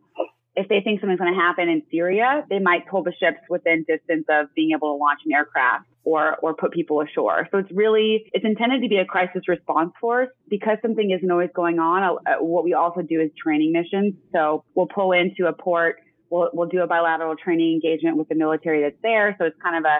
if 0.57 0.67
they 0.67 0.81
think 0.81 0.99
something's 0.99 1.19
going 1.19 1.31
to 1.31 1.39
happen 1.39 1.69
in 1.69 1.83
Syria, 1.91 2.43
they 2.49 2.57
might 2.57 2.87
pull 2.87 3.03
the 3.03 3.13
ships 3.13 3.37
within 3.47 3.85
distance 3.87 4.25
of 4.27 4.47
being 4.55 4.71
able 4.71 4.95
to 4.95 4.97
launch 4.97 5.19
an 5.25 5.31
aircraft 5.31 5.85
or 6.03 6.35
or 6.41 6.55
put 6.55 6.71
people 6.71 6.99
ashore. 7.01 7.47
So 7.51 7.59
it's 7.59 7.71
really 7.71 8.25
it's 8.33 8.43
intended 8.43 8.81
to 8.81 8.89
be 8.89 8.97
a 8.97 9.05
crisis 9.05 9.43
response 9.47 9.91
force 10.01 10.29
because 10.49 10.77
something 10.81 11.11
isn't 11.11 11.29
always 11.29 11.51
going 11.55 11.77
on. 11.77 12.17
Uh, 12.25 12.43
what 12.43 12.63
we 12.63 12.73
also 12.73 13.01
do 13.03 13.21
is 13.21 13.29
training 13.41 13.71
missions. 13.71 14.15
So 14.33 14.63
we'll 14.73 14.87
pull 14.87 15.11
into 15.11 15.47
a 15.47 15.53
port. 15.53 15.97
We'll 16.31 16.49
we'll 16.53 16.69
do 16.69 16.81
a 16.81 16.87
bilateral 16.87 17.35
training 17.35 17.73
engagement 17.73 18.17
with 18.17 18.27
the 18.27 18.35
military 18.35 18.81
that's 18.81 19.01
there. 19.03 19.35
So 19.37 19.45
it's 19.45 19.61
kind 19.61 19.77
of 19.77 19.85
a 19.85 19.99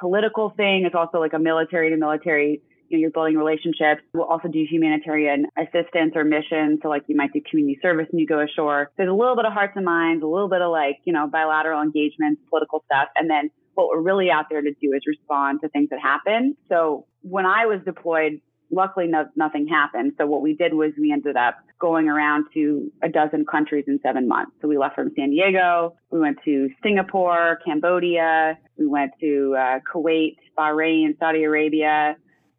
political 0.00 0.54
thing. 0.56 0.84
It's 0.86 0.94
also 0.94 1.18
like 1.18 1.34
a 1.34 1.38
military 1.38 1.90
to 1.90 1.96
military 1.96 2.62
you 2.88 2.98
know, 2.98 3.00
you're 3.02 3.10
building 3.10 3.36
relationships. 3.36 4.02
We'll 4.12 4.24
also 4.24 4.48
do 4.48 4.64
humanitarian 4.68 5.46
assistance 5.56 6.12
or 6.14 6.24
missions. 6.24 6.80
So 6.82 6.88
like 6.88 7.04
you 7.06 7.16
might 7.16 7.32
do 7.32 7.40
community 7.48 7.78
service 7.82 8.06
and 8.10 8.20
you 8.20 8.26
go 8.26 8.40
ashore. 8.40 8.90
There's 8.96 9.10
a 9.10 9.14
little 9.14 9.36
bit 9.36 9.44
of 9.44 9.52
hearts 9.52 9.72
and 9.76 9.84
minds, 9.84 10.22
a 10.22 10.26
little 10.26 10.48
bit 10.48 10.62
of 10.62 10.70
like, 10.70 10.98
you 11.04 11.12
know, 11.12 11.26
bilateral 11.26 11.82
engagements, 11.82 12.40
political 12.48 12.82
stuff. 12.86 13.08
And 13.16 13.28
then 13.28 13.50
what 13.74 13.88
we're 13.88 14.02
really 14.02 14.30
out 14.30 14.46
there 14.50 14.60
to 14.60 14.72
do 14.80 14.92
is 14.92 15.02
respond 15.06 15.60
to 15.62 15.68
things 15.68 15.88
that 15.90 16.00
happen. 16.00 16.56
So 16.68 17.06
when 17.22 17.46
I 17.46 17.66
was 17.66 17.80
deployed, 17.84 18.40
luckily 18.70 19.06
no, 19.06 19.26
nothing 19.36 19.66
happened. 19.68 20.12
So 20.18 20.26
what 20.26 20.42
we 20.42 20.54
did 20.54 20.74
was 20.74 20.92
we 20.98 21.12
ended 21.12 21.36
up 21.36 21.56
going 21.80 22.08
around 22.08 22.46
to 22.54 22.90
a 23.02 23.08
dozen 23.08 23.44
countries 23.50 23.84
in 23.86 24.00
seven 24.02 24.26
months. 24.26 24.52
So 24.60 24.68
we 24.68 24.78
left 24.78 24.96
from 24.96 25.12
San 25.16 25.30
Diego, 25.30 25.94
we 26.10 26.18
went 26.18 26.38
to 26.44 26.68
Singapore, 26.82 27.60
Cambodia, 27.64 28.58
we 28.76 28.86
went 28.86 29.12
to 29.20 29.54
uh, 29.56 29.78
Kuwait, 29.92 30.36
Bahrain, 30.58 31.16
Saudi 31.18 31.44
Arabia, 31.44 32.16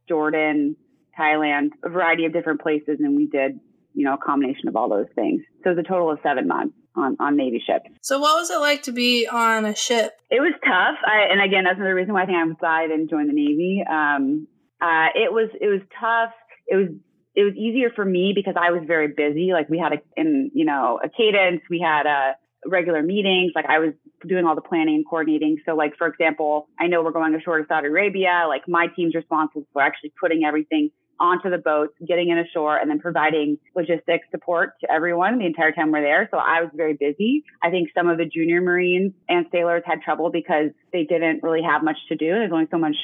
Jordan, 0.09 0.75
Thailand, 1.17 1.69
a 1.83 1.89
variety 1.89 2.25
of 2.25 2.33
different 2.33 2.61
places. 2.61 2.97
And 2.99 3.15
we 3.15 3.27
did, 3.27 3.59
you 3.93 4.05
know, 4.05 4.15
a 4.15 4.17
combination 4.17 4.67
of 4.67 4.75
all 4.75 4.89
those 4.89 5.07
things. 5.15 5.41
So 5.63 5.71
it 5.71 5.75
was 5.75 5.85
a 5.85 5.87
total 5.87 6.11
of 6.11 6.19
seven 6.23 6.47
months 6.47 6.75
on, 6.95 7.15
on 7.19 7.37
Navy 7.37 7.63
ships. 7.65 7.89
So, 8.01 8.19
what 8.19 8.35
was 8.39 8.49
it 8.49 8.59
like 8.59 8.83
to 8.83 8.91
be 8.91 9.27
on 9.27 9.65
a 9.65 9.75
ship? 9.75 10.13
It 10.29 10.41
was 10.41 10.53
tough. 10.65 10.97
I, 11.05 11.31
and 11.31 11.41
again, 11.41 11.63
that's 11.63 11.77
another 11.77 11.95
reason 11.95 12.13
why 12.13 12.23
I 12.23 12.25
think 12.25 12.37
I'm 12.37 12.55
glad 12.55 12.83
I 12.83 12.87
didn't 12.87 13.09
join 13.09 13.27
the 13.27 13.33
Navy. 13.33 13.83
Um, 13.89 14.47
uh, 14.81 15.07
it 15.15 15.31
was 15.31 15.49
it 15.59 15.67
was 15.67 15.81
tough. 15.99 16.33
It 16.67 16.75
was 16.75 16.87
it 17.35 17.43
was 17.43 17.53
easier 17.55 17.89
for 17.95 18.03
me 18.03 18.33
because 18.35 18.55
I 18.59 18.71
was 18.71 18.83
very 18.85 19.07
busy. 19.07 19.51
Like 19.53 19.69
we 19.69 19.77
had 19.77 19.93
a 19.93 19.97
in 20.17 20.51
you 20.53 20.65
know 20.65 20.99
a 21.03 21.09
cadence. 21.09 21.61
We 21.69 21.79
had 21.79 22.05
a 22.05 22.35
regular 22.65 23.01
meetings. 23.01 23.51
Like 23.55 23.65
I 23.67 23.79
was 23.79 23.93
doing 24.27 24.45
all 24.45 24.55
the 24.55 24.61
planning 24.61 24.95
and 24.95 25.05
coordinating. 25.07 25.57
So 25.65 25.75
like, 25.75 25.95
for 25.97 26.07
example, 26.07 26.67
I 26.79 26.87
know 26.87 27.03
we're 27.03 27.11
going 27.11 27.33
ashore 27.35 27.59
to 27.59 27.65
Saudi 27.67 27.87
Arabia. 27.87 28.45
Like 28.47 28.67
my 28.67 28.87
team's 28.95 29.15
responsible 29.15 29.65
for 29.73 29.81
actually 29.81 30.13
putting 30.19 30.43
everything 30.43 30.91
onto 31.19 31.49
the 31.49 31.57
boats, 31.57 31.93
getting 32.05 32.29
in 32.29 32.37
ashore, 32.37 32.77
and 32.77 32.89
then 32.89 32.99
providing 32.99 33.57
logistics 33.75 34.25
support 34.31 34.73
to 34.81 34.91
everyone 34.91 35.37
the 35.37 35.45
entire 35.45 35.71
time 35.71 35.91
we're 35.91 36.01
there. 36.01 36.27
So 36.31 36.37
I 36.37 36.61
was 36.61 36.69
very 36.73 36.93
busy. 36.93 37.43
I 37.61 37.69
think 37.69 37.89
some 37.93 38.07
of 38.07 38.17
the 38.17 38.25
junior 38.25 38.61
Marines 38.61 39.13
and 39.27 39.45
sailors 39.51 39.83
had 39.85 40.01
trouble 40.01 40.31
because 40.31 40.71
they 40.93 41.03
didn't 41.03 41.43
really 41.43 41.61
have 41.61 41.83
much 41.83 41.97
to 42.09 42.15
do. 42.15 42.27
There's 42.27 42.51
only 42.51 42.67
so 42.71 42.77
much 42.77 42.95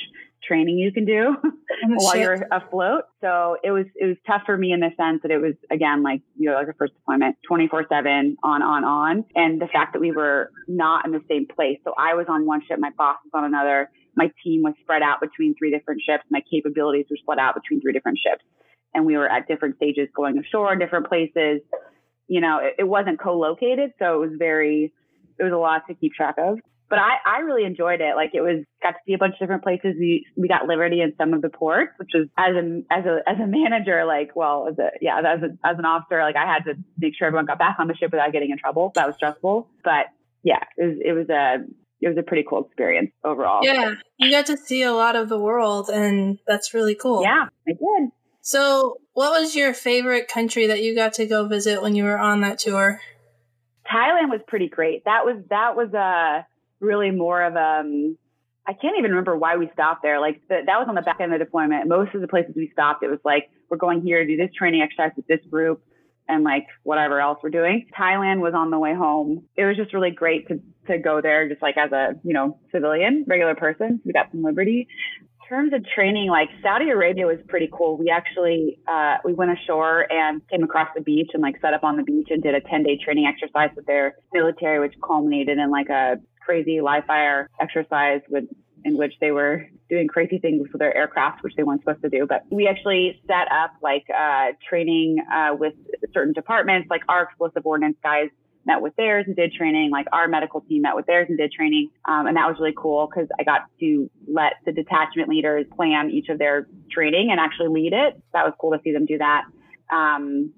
training 0.48 0.78
you 0.78 0.92
can 0.92 1.06
do 1.06 1.36
oh, 1.44 1.52
while 1.96 2.14
ship. 2.14 2.22
you're 2.22 2.48
afloat. 2.52 3.04
So 3.22 3.58
it 3.64 3.72
was 3.72 3.86
it 3.96 4.06
was 4.06 4.18
tough 4.28 4.44
for 4.46 4.58
me 4.58 4.72
in 4.72 4.80
the 4.80 4.92
sense 4.98 5.22
that 5.24 5.32
it 5.32 5.40
was 5.40 5.54
again 5.72 6.04
like 6.04 6.22
you 6.38 6.50
know 6.50 6.56
like 6.56 6.68
a 6.68 6.74
first 6.74 6.94
deployment, 6.94 7.36
24 7.48 7.86
seven 7.90 8.38
on 8.44 8.62
on 8.62 8.84
on, 8.84 9.26
and 9.36 9.62
the 9.62 9.68
fact 9.68 9.94
that 9.94 10.00
we 10.00 10.12
were 10.12 10.52
not 10.68 11.06
in 11.06 11.12
the 11.12 11.22
same 11.30 11.48
place. 11.48 11.80
So 11.84 11.94
I 11.98 12.14
was 12.14 12.26
on 12.30 12.46
one 12.46 12.62
ship, 12.68 12.80
my 12.80 12.92
boss 12.98 13.18
was 13.24 13.32
on 13.34 13.46
another. 13.46 13.90
My 14.18 14.32
team 14.44 14.62
was 14.62 14.74
spread 14.82 15.02
out 15.02 15.20
between 15.20 15.56
three 15.60 15.72
different 15.72 16.02
ships. 16.08 16.24
My 16.30 16.42
capabilities 16.50 17.06
were 17.10 17.18
split 17.18 17.38
out 17.38 17.54
between 17.54 17.82
three 17.82 17.92
different 17.92 18.18
ships, 18.18 18.44
and 18.94 19.06
we 19.06 19.18
were 19.18 19.30
at 19.30 19.48
different 19.48 19.76
stages 19.76 20.08
going 20.16 20.38
ashore 20.38 20.72
in 20.74 20.80
different 20.80 21.08
places. 21.08 21.62
You 22.28 22.42
know, 22.42 22.60
it, 22.62 22.76
it 22.80 22.88
wasn't 22.88 23.20
co-located, 23.20 23.92
so 24.00 24.16
it 24.16 24.30
was 24.30 24.36
very 24.40 24.94
it 25.38 25.44
was 25.44 25.52
a 25.52 25.58
lot 25.58 25.84
to 25.88 25.94
keep 25.96 26.14
track 26.14 26.36
of 26.38 26.60
but 26.90 27.00
I, 27.00 27.16
I 27.26 27.40
really 27.40 27.66
enjoyed 27.66 28.02
it. 28.02 28.16
Like 28.16 28.32
it 28.34 28.42
was 28.42 28.64
got 28.82 28.92
to 28.92 28.98
see 29.06 29.14
a 29.14 29.18
bunch 29.18 29.34
of 29.34 29.40
different 29.40 29.64
places. 29.64 29.96
We 30.00 30.26
we 30.36 30.48
got 30.48 30.68
liberty 30.68 31.02
in 31.02 31.14
some 31.18 31.34
of 31.34 31.42
the 31.42 31.50
ports, 31.50 31.94
which 31.98 32.12
was 32.14 32.28
as 32.38 32.56
a 32.56 32.84
as 32.92 33.06
a 33.06 33.30
as 33.30 33.38
a 33.42 33.48
manager, 33.48 34.06
like 34.06 34.36
well, 34.36 34.68
as 34.70 34.78
a 34.78 34.90
yeah, 35.02 35.20
as 35.20 35.42
a, 35.42 35.68
as 35.68 35.78
an 35.80 35.86
officer, 35.86 36.20
like 36.22 36.36
I 36.36 36.46
had 36.46 36.64
to 36.66 36.76
make 36.98 37.16
sure 37.18 37.28
everyone 37.28 37.46
got 37.46 37.60
back 37.60 37.78
on 37.80 37.88
the 37.88 37.96
ship 37.96 38.12
without 38.12 38.32
getting 38.32 38.52
in 38.52 38.58
trouble. 38.58 38.92
That 38.96 39.08
was 39.08 39.16
stressful, 39.16 39.68
but 39.84 40.08
yeah, 40.44 40.64
it 40.78 40.86
was 40.86 40.98
it 41.04 41.12
was 41.14 41.30
a 41.30 41.66
it 42.02 42.10
was 42.10 42.18
a 42.18 42.24
pretty 42.24 42.46
cool 42.48 42.66
experience 42.66 43.12
overall. 43.24 43.62
Yeah, 43.64 43.96
you 44.18 44.30
got 44.30 44.46
to 44.48 44.58
see 44.58 44.84
a 44.84 44.94
lot 44.94 45.16
of 45.16 45.30
the 45.30 45.40
world, 45.40 45.90
and 45.90 46.40
that's 46.46 46.74
really 46.74 46.96
cool. 46.96 47.24
Yeah, 47.24 47.46
I 47.68 47.72
did. 47.72 48.12
So, 48.42 48.98
what 49.14 49.42
was 49.42 49.56
your 49.56 49.74
favorite 49.74 50.28
country 50.28 50.68
that 50.68 50.84
you 50.84 50.94
got 50.94 51.14
to 51.14 51.26
go 51.26 51.48
visit 51.48 51.82
when 51.82 51.96
you 51.96 52.04
were 52.04 52.20
on 52.20 52.42
that 52.42 52.60
tour? 52.60 53.02
Thailand 53.92 54.30
was 54.30 54.42
pretty 54.48 54.68
great. 54.68 55.04
That 55.06 55.26
was 55.26 55.44
that 55.50 55.76
was 55.76 55.90
a 55.94 55.98
uh, 55.98 56.44
really 56.86 57.12
more 57.12 57.42
of 57.44 57.56
um 57.56 58.18
I 58.68 58.74
can't 58.74 58.98
even 58.98 59.12
remember 59.12 59.38
why 59.38 59.58
we 59.58 59.70
stopped 59.74 60.02
there. 60.02 60.20
Like 60.20 60.42
the, 60.50 60.62
that 60.66 60.80
was 60.80 60.88
on 60.90 60.96
the 60.96 61.02
back 61.02 61.20
end 61.20 61.32
of 61.34 61.40
the 61.40 61.46
deployment. 61.46 61.88
Most 61.88 62.16
of 62.16 62.22
the 62.22 62.28
places 62.28 62.54
we 62.56 62.70
stopped, 62.74 63.04
it 63.04 63.10
was 63.10 63.20
like 63.24 63.50
we're 63.70 63.78
going 63.78 64.02
here 64.02 64.24
to 64.24 64.28
do 64.28 64.38
this 64.38 64.50
training 64.58 64.82
exercise 64.82 65.12
with 65.16 65.28
this 65.28 65.40
group 65.52 65.84
and 66.28 66.44
like 66.44 66.66
whatever 66.84 67.20
else 67.20 67.40
we're 67.44 67.50
doing. 67.50 67.88
Thailand 67.98 68.40
was 68.40 68.54
on 68.56 68.72
the 68.72 68.80
way 68.80 68.96
home. 68.96 69.46
It 69.56 69.66
was 69.66 69.78
just 69.78 69.94
really 69.94 70.12
great 70.12 70.48
to 70.48 70.60
to 70.88 70.98
go 70.98 71.22
there, 71.22 71.48
just 71.48 71.62
like 71.62 71.78
as 71.78 71.92
a 71.92 72.14
you 72.24 72.34
know 72.34 72.60
civilian, 72.72 73.26
regular 73.28 73.56
person. 73.56 74.02
We 74.04 74.14
got 74.14 74.32
some 74.32 74.44
liberty. 74.44 74.88
In 75.22 75.50
terms 75.50 75.74
of 75.74 75.86
training, 75.94 76.30
like 76.30 76.50
Saudi 76.64 76.90
Arabia 76.90 77.28
was 77.28 77.38
pretty 77.48 77.70
cool. 77.72 77.98
We 77.98 78.10
actually 78.10 78.80
uh, 78.88 79.18
we 79.24 79.34
went 79.34 79.52
ashore 79.52 80.12
and 80.12 80.42
came 80.50 80.64
across 80.64 80.90
the 80.96 81.02
beach 81.02 81.30
and 81.34 81.44
like 81.44 81.62
set 81.62 81.76
up 81.76 81.84
on 81.84 81.98
the 81.98 82.04
beach 82.04 82.30
and 82.32 82.42
did 82.42 82.56
a 82.56 82.62
10 82.62 82.82
day 82.82 82.98
training 83.04 83.28
exercise 83.28 83.70
with 83.76 83.86
their 83.86 84.16
military, 84.34 84.80
which 84.80 84.96
culminated 85.06 85.60
in 85.60 85.70
like 85.70 85.90
a 85.90 86.16
crazy 86.46 86.82
live 86.82 87.06
fire 87.06 87.50
exercise 87.60 88.22
with 88.30 88.46
in 88.86 88.96
which 88.98 89.14
they 89.20 89.32
were 89.32 89.68
doing 89.90 90.08
crazy 90.08 90.38
things 90.38 90.68
with 90.72 90.80
their 90.80 90.96
aircraft, 90.96 91.44
which 91.44 91.54
they 91.56 91.64
weren't 91.64 91.82
supposed 91.82 92.04
to 92.04 92.10
do. 92.10 92.28
But 92.28 92.44
we 92.52 92.68
actually 92.68 93.20
set 93.26 93.52
up 93.52 93.72
like 93.82 94.06
uh, 94.16 94.50
training 94.70 95.18
uh, 95.34 95.56
with 95.58 95.74
certain 96.14 96.34
departments, 96.34 96.88
like 96.90 97.02
our 97.10 97.24
explosive 97.24 97.66
ordnance 97.66 97.98
guys 98.04 98.30
met 98.66 98.82
with 98.82 98.96
theirs 98.96 99.26
and 99.28 99.36
did 99.36 99.54
training. 99.54 99.90
Like 99.92 100.06
our 100.14 100.28
medical 100.28 100.62
team 100.62 100.84
met 100.84 100.96
with 100.96 101.08
theirs 101.08 101.26
and 101.30 101.38
did 101.38 101.52
training. 101.52 101.90
Um, 102.08 102.28
and 102.28 102.38
that 102.38 102.48
was 102.48 102.58
really 102.60 102.76
cool 102.78 103.08
because 103.08 103.28
I 103.40 103.44
got 103.44 103.62
to 103.80 104.10
let 104.32 104.54
the 104.66 104.72
detachment 104.72 105.30
leaders 105.30 105.66
plan 105.76 106.12
each 106.12 106.30
of 106.30 106.38
their 106.38 106.68
training 106.92 107.30
and 107.32 107.40
actually 107.40 107.70
lead 107.70 107.94
it. 107.94 108.22
That 108.34 108.46
was 108.46 108.54
cool 108.60 108.72
to 108.72 108.80
see 108.84 108.92
them 108.92 109.08
do 109.08 109.18
that. 109.18 109.46
Um, 109.92 110.54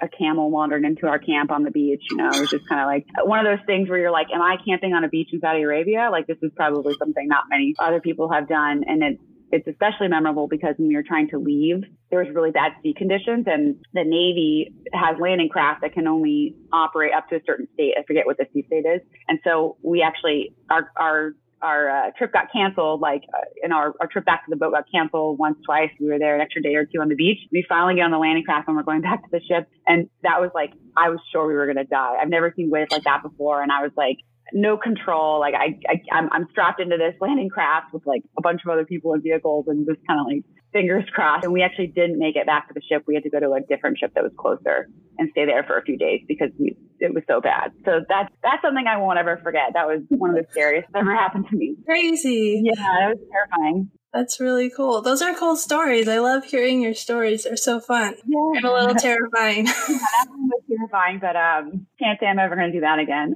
a 0.00 0.08
camel 0.08 0.50
wandered 0.50 0.84
into 0.84 1.06
our 1.06 1.18
camp 1.18 1.50
on 1.50 1.62
the 1.62 1.70
beach. 1.70 2.02
You 2.10 2.16
know, 2.16 2.30
it 2.30 2.40
was 2.40 2.50
just 2.50 2.68
kind 2.68 2.80
of 2.80 2.86
like 2.86 3.06
one 3.24 3.44
of 3.44 3.46
those 3.46 3.64
things 3.66 3.88
where 3.88 3.98
you're 3.98 4.10
like, 4.10 4.28
am 4.32 4.42
I 4.42 4.56
camping 4.64 4.94
on 4.94 5.04
a 5.04 5.08
beach 5.08 5.28
in 5.32 5.40
Saudi 5.40 5.62
Arabia? 5.62 6.08
Like 6.10 6.26
this 6.26 6.38
is 6.42 6.50
probably 6.56 6.94
something 6.98 7.26
not 7.28 7.44
many 7.48 7.74
other 7.78 8.00
people 8.00 8.30
have 8.32 8.48
done. 8.48 8.84
And 8.86 9.02
it, 9.02 9.20
it's 9.52 9.66
especially 9.66 10.08
memorable 10.08 10.46
because 10.48 10.74
when 10.78 10.90
you're 10.90 11.02
trying 11.02 11.28
to 11.30 11.38
leave, 11.38 11.82
there 12.10 12.20
was 12.20 12.28
really 12.34 12.50
bad 12.50 12.72
sea 12.82 12.94
conditions 12.96 13.46
and 13.46 13.76
the 13.92 14.04
Navy 14.04 14.72
has 14.92 15.16
landing 15.20 15.48
craft 15.48 15.82
that 15.82 15.92
can 15.92 16.06
only 16.06 16.54
operate 16.72 17.12
up 17.16 17.28
to 17.28 17.36
a 17.36 17.40
certain 17.44 17.66
state. 17.74 17.94
I 17.98 18.04
forget 18.06 18.26
what 18.26 18.36
the 18.36 18.46
sea 18.52 18.64
state 18.66 18.86
is. 18.86 19.00
And 19.28 19.40
so 19.44 19.76
we 19.82 20.02
actually, 20.02 20.54
our, 20.70 20.90
our 20.96 21.32
our 21.62 21.90
uh, 21.90 22.10
trip 22.16 22.32
got 22.32 22.52
canceled, 22.52 23.00
like, 23.00 23.22
uh, 23.34 23.44
and 23.62 23.72
our, 23.72 23.94
our 24.00 24.06
trip 24.06 24.24
back 24.24 24.44
to 24.46 24.50
the 24.50 24.56
boat 24.56 24.72
got 24.72 24.84
canceled 24.90 25.38
once, 25.38 25.58
twice. 25.64 25.90
We 26.00 26.08
were 26.08 26.18
there 26.18 26.34
an 26.34 26.40
extra 26.40 26.62
day 26.62 26.74
or 26.74 26.84
two 26.84 27.00
on 27.00 27.08
the 27.08 27.14
beach. 27.14 27.38
We 27.52 27.64
finally 27.68 27.96
get 27.96 28.02
on 28.02 28.10
the 28.10 28.18
landing 28.18 28.44
craft 28.44 28.68
and 28.68 28.76
we're 28.76 28.82
going 28.82 29.02
back 29.02 29.22
to 29.22 29.28
the 29.30 29.40
ship. 29.40 29.68
And 29.86 30.08
that 30.22 30.40
was 30.40 30.50
like, 30.54 30.72
I 30.96 31.10
was 31.10 31.20
sure 31.32 31.46
we 31.46 31.54
were 31.54 31.66
going 31.66 31.76
to 31.76 31.84
die. 31.84 32.14
I've 32.20 32.28
never 32.28 32.52
seen 32.56 32.70
waves 32.70 32.90
like 32.90 33.04
that 33.04 33.22
before. 33.22 33.62
And 33.62 33.70
I 33.70 33.82
was 33.82 33.92
like, 33.96 34.18
no 34.52 34.76
control. 34.76 35.40
Like 35.40 35.54
I, 35.54 35.78
I 35.88 36.16
I'm, 36.16 36.28
I'm 36.32 36.46
strapped 36.50 36.80
into 36.80 36.96
this 36.96 37.14
landing 37.20 37.48
craft 37.48 37.92
with 37.92 38.06
like 38.06 38.22
a 38.38 38.42
bunch 38.42 38.62
of 38.64 38.70
other 38.70 38.84
people 38.84 39.12
and 39.12 39.22
vehicles 39.22 39.66
and 39.68 39.86
just 39.86 40.00
kind 40.06 40.20
of 40.20 40.26
like 40.26 40.44
fingers 40.72 41.04
crossed. 41.12 41.44
And 41.44 41.52
we 41.52 41.62
actually 41.62 41.88
didn't 41.88 42.18
make 42.18 42.36
it 42.36 42.46
back 42.46 42.68
to 42.68 42.74
the 42.74 42.82
ship. 42.82 43.04
We 43.06 43.14
had 43.14 43.24
to 43.24 43.30
go 43.30 43.40
to 43.40 43.52
a 43.52 43.60
different 43.60 43.98
ship 43.98 44.12
that 44.14 44.22
was 44.22 44.32
closer 44.38 44.88
and 45.18 45.28
stay 45.32 45.46
there 45.46 45.64
for 45.64 45.78
a 45.78 45.82
few 45.82 45.96
days 45.96 46.22
because 46.26 46.50
we, 46.58 46.76
it 47.00 47.12
was 47.14 47.22
so 47.28 47.40
bad. 47.40 47.72
So 47.84 48.00
that's 48.08 48.32
that's 48.42 48.62
something 48.62 48.86
I 48.86 48.98
won't 48.98 49.18
ever 49.18 49.40
forget. 49.42 49.74
That 49.74 49.86
was 49.86 50.02
one 50.08 50.30
of 50.30 50.36
the 50.36 50.46
scariest 50.50 50.88
that 50.92 51.00
ever 51.00 51.14
happened 51.14 51.46
to 51.50 51.56
me. 51.56 51.76
Crazy. 51.84 52.62
Yeah, 52.64 53.10
it 53.10 53.18
was 53.18 53.28
terrifying. 53.30 53.90
That's 54.12 54.40
really 54.40 54.70
cool. 54.70 55.02
Those 55.02 55.22
are 55.22 55.34
cool 55.34 55.54
stories. 55.54 56.08
I 56.08 56.18
love 56.18 56.44
hearing 56.44 56.82
your 56.82 56.94
stories. 56.94 57.44
They're 57.44 57.56
so 57.56 57.78
fun. 57.78 58.14
Yeah. 58.26 58.38
And 58.56 58.64
a 58.64 58.72
little 58.72 58.94
terrifying. 58.96 59.66
yeah, 59.66 59.72
that 59.88 60.26
one 60.28 60.48
was 60.48 60.62
terrifying, 60.68 61.20
but 61.20 61.36
um, 61.36 61.86
can't 61.98 62.18
say 62.18 62.26
I'm 62.26 62.40
ever 62.40 62.56
going 62.56 62.72
to 62.72 62.76
do 62.76 62.80
that 62.80 62.98
again. 62.98 63.34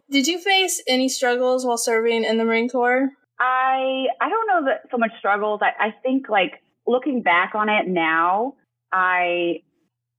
Did 0.10 0.26
you 0.26 0.38
face 0.40 0.82
any 0.88 1.08
struggles 1.08 1.64
while 1.64 1.78
serving 1.78 2.24
in 2.24 2.36
the 2.36 2.44
Marine 2.44 2.68
Corps? 2.68 3.10
I 3.38 4.06
I 4.20 4.28
don't 4.28 4.46
know 4.48 4.64
that 4.64 4.90
so 4.90 4.98
much 4.98 5.12
struggles. 5.18 5.60
I, 5.62 5.88
I 5.88 5.94
think 6.02 6.28
like 6.28 6.60
looking 6.88 7.22
back 7.22 7.54
on 7.54 7.68
it 7.68 7.86
now, 7.86 8.54
I 8.92 9.62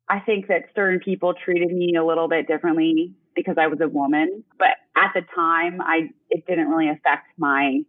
I 0.08 0.20
think 0.22 0.48
that 0.48 0.70
certain 0.74 1.00
people 1.00 1.34
treated 1.34 1.72
me 1.72 1.96
a 1.96 2.06
little 2.06 2.30
bit 2.30 2.48
differently 2.48 3.14
because 3.36 3.56
I 3.60 3.68
was 3.68 3.80
a 3.82 3.90
woman. 3.90 4.46
But 4.58 4.78
at 4.96 5.12
the 5.14 5.22
time, 5.36 5.82
I 5.82 6.12
it 6.30 6.46
didn't 6.48 6.70
really 6.70 6.90
affect 6.90 7.28
my 7.38 7.82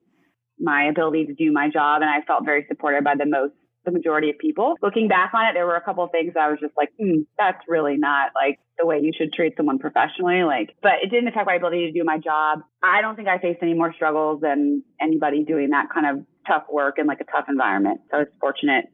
my 0.61 0.85
ability 0.85 1.27
to 1.27 1.35
do 1.35 1.53
my 1.53 1.68
job, 1.70 2.03
and 2.03 2.11
I 2.11 2.25
felt 2.27 2.44
very 2.44 2.64
supported 2.68 3.05
by 3.05 3.14
the 3.16 3.27
most 3.27 3.55
the 3.85 3.90
majority 3.90 4.31
of 4.31 4.38
people. 4.38 4.75
Looking 4.83 5.09
back 5.09 5.33
on 5.35 5.46
it, 5.46 5.55
there 5.55 5.66
were 5.66 5.77
a 5.77 5.81
couple 5.81 6.05
of 6.05 6.11
things 6.11 6.35
I 6.38 6.51
was 6.51 6.59
just 6.61 6.75
like, 6.77 6.90
hmm, 7.01 7.23
that's 7.38 7.59
really 7.66 7.96
not 7.96 8.31
like 8.35 8.59
the 8.79 8.87
way 8.87 9.01
you 9.03 9.12
should 9.16 9.33
treat 9.33 9.55
someone 9.57 9.79
professionally. 9.79 10.42
Like, 10.44 10.77
but 10.83 11.01
it 11.03 11.11
didn't 11.11 11.29
affect 11.29 11.46
my 11.46 11.55
ability 11.55 11.87
to 11.87 11.92
do 11.92 12.05
my 12.05 12.18
job. 12.18 12.61
I 12.83 13.01
don't 13.01 13.16
think 13.16 13.29
I 13.29 13.38
faced 13.38 13.61
any 13.62 13.75
more 13.75 13.92
struggles 13.94 14.40
than 14.40 14.83
anybody 15.01 15.44
doing 15.44 15.70
that 15.70 15.87
kind 15.92 16.07
of 16.07 16.27
tough 16.46 16.64
work 16.70 16.96
in 16.99 17.07
like 17.07 17.20
a 17.20 17.25
tough 17.25 17.46
environment. 17.49 18.01
So 18.11 18.20
it's 18.20 18.33
fortunate, 18.40 18.87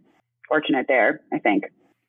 fortunate 0.49 0.87
there, 0.89 1.21
I 1.33 1.39
think. 1.39 1.65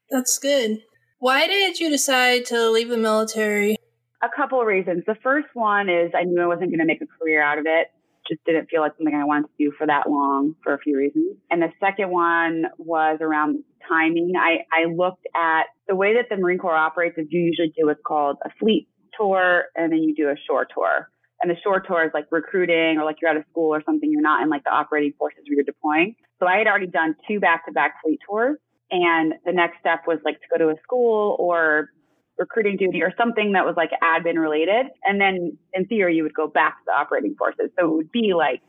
That's 0.10 0.38
good. 0.38 0.82
Why 1.20 1.48
did 1.48 1.80
you 1.80 1.90
decide 1.90 2.46
to 2.46 2.70
leave 2.70 2.90
the 2.90 2.98
military? 2.98 3.78
A 4.22 4.30
couple 4.36 4.62
of 4.62 4.68
reasons. 4.68 5.04
The 5.06 5.16
first 5.24 5.48
one 5.54 5.90
is 5.90 6.12
I 6.16 6.24
knew 6.24 6.42
I 6.42 6.48
wasn't 6.48 6.70
going 6.70 6.80
to 6.80 6.86
make 6.86 7.02
a 7.02 7.08
career 7.20 7.42
out 7.42 7.58
of 7.58 7.66
it 7.68 7.88
just 8.30 8.44
didn't 8.46 8.70
feel 8.70 8.82
like 8.82 8.94
something 8.98 9.16
I 9.16 9.26
wanted 9.26 9.48
to 9.48 9.54
do 9.58 9.72
for 9.78 9.88
that 9.88 10.10
long 10.10 10.56
for 10.64 10.74
a 10.74 10.80
few 10.80 10.98
reasons. 10.98 11.38
And 11.50 11.62
the 11.62 11.72
second 11.80 12.10
one 12.10 12.66
was 12.78 13.20
around 13.22 13.64
timing. 13.88 14.34
I, 14.38 14.66
I 14.72 14.86
looked 14.92 15.26
at 15.36 15.64
the 15.88 15.96
way 15.96 16.16
that 16.16 16.26
the 16.30 16.38
Marine 16.42 16.58
Corps 16.58 16.76
operates 16.76 17.18
is 17.18 17.28
you 17.30 17.42
usually 17.42 17.74
do 17.78 17.86
what's 17.86 18.02
called 18.06 18.38
a 18.44 18.50
fleet 18.60 18.88
tour 19.18 19.66
and 19.76 19.92
then 19.92 20.00
you 20.00 20.16
do 20.16 20.30
a 20.30 20.36
shore 20.48 20.68
tour. 20.74 21.10
And 21.42 21.52
the 21.52 21.56
shore 21.64 21.80
tour 21.80 22.04
is 22.04 22.12
like 22.14 22.26
recruiting 22.32 22.98
or 22.98 23.06
like 23.06 23.18
you're 23.22 23.30
out 23.30 23.38
of 23.38 23.44
school 23.52 23.74
or 23.74 23.84
something. 23.86 24.12
You're 24.12 24.22
not 24.22 24.42
in 24.42 24.50
like 24.50 24.64
the 24.64 24.72
operating 24.72 25.14
forces 25.18 25.42
where 25.48 25.56
you're 25.56 25.64
deploying. 25.64 26.16
So 26.40 26.48
I 26.48 26.58
had 26.58 26.68
already 26.68 26.88
done 26.88 27.16
two 27.28 27.40
back 27.40 27.66
to 27.66 27.72
back 27.72 27.96
fleet 28.04 28.20
tours. 28.28 28.58
And 28.90 29.34
the 29.46 29.52
next 29.52 29.80
step 29.80 30.04
was 30.08 30.20
like 30.24 30.40
to 30.42 30.48
go 30.52 30.58
to 30.58 30.70
a 30.72 30.82
school 30.82 31.36
or 31.40 31.90
recruiting 32.38 32.78
duty 32.78 33.02
or 33.02 33.14
something 33.18 33.54
that 33.54 33.66
was 33.66 33.76
like 33.76 33.92
admin 34.04 34.40
related. 34.40 34.88
And 35.04 35.20
then 35.20 35.58
in 35.74 35.86
theory, 35.86 36.16
you 36.16 36.24
would 36.24 36.34
go 36.34 36.48
back 36.48 36.78
to 36.80 36.84
the 36.88 36.94
operating 36.94 37.36
forces. 37.38 37.72
So 37.80 37.86
it 37.86 37.96
would 37.96 38.12
be 38.12 38.34
like, 38.36 38.62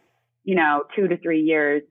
you 0.44 0.54
know, 0.54 0.84
two 0.96 1.08
to 1.08 1.16
three 1.18 1.42
years 1.42 1.82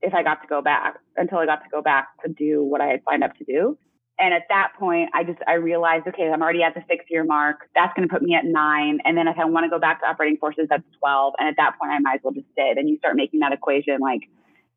if 0.00 0.14
I 0.14 0.22
got 0.22 0.42
to 0.42 0.48
go 0.48 0.62
back 0.62 0.96
until 1.16 1.38
I 1.38 1.46
got 1.46 1.62
to 1.64 1.68
go 1.70 1.82
back 1.82 2.08
to 2.24 2.32
do 2.32 2.62
what 2.64 2.80
I 2.80 2.86
had 2.86 3.00
signed 3.08 3.24
up 3.24 3.36
to 3.36 3.44
do. 3.44 3.78
And 4.20 4.34
at 4.34 4.42
that 4.48 4.72
point, 4.78 5.10
I 5.14 5.22
just, 5.22 5.38
I 5.46 5.54
realized, 5.54 6.06
okay, 6.08 6.28
I'm 6.28 6.42
already 6.42 6.62
at 6.62 6.74
the 6.74 6.82
six 6.88 7.04
year 7.08 7.24
mark. 7.24 7.68
That's 7.74 7.94
going 7.94 8.08
to 8.08 8.12
put 8.12 8.22
me 8.22 8.34
at 8.34 8.44
nine. 8.44 8.98
And 9.04 9.16
then 9.16 9.28
if 9.28 9.36
I 9.38 9.44
want 9.44 9.64
to 9.64 9.70
go 9.70 9.78
back 9.78 10.00
to 10.00 10.06
operating 10.06 10.38
forces, 10.38 10.66
that's 10.68 10.82
12. 10.98 11.34
And 11.38 11.48
at 11.48 11.54
that 11.56 11.78
point, 11.78 11.92
I 11.92 11.98
might 12.00 12.16
as 12.16 12.20
well 12.24 12.34
just 12.34 12.50
stay. 12.52 12.72
Then 12.74 12.88
you 12.88 12.98
start 12.98 13.14
making 13.14 13.40
that 13.40 13.52
equation 13.52 13.98
like, 14.00 14.22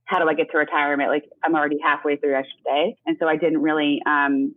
how 0.05 0.19
do 0.19 0.29
I 0.29 0.35
get 0.35 0.51
to 0.51 0.57
retirement? 0.57 1.09
Like 1.09 1.23
I'm 1.43 1.55
already 1.55 1.77
halfway 1.81 2.17
through, 2.17 2.35
I 2.35 2.43
should 2.43 2.63
say. 2.65 2.95
And 3.05 3.17
so 3.19 3.27
I 3.27 3.37
didn't 3.37 3.61
really, 3.61 4.01
um, 4.05 4.53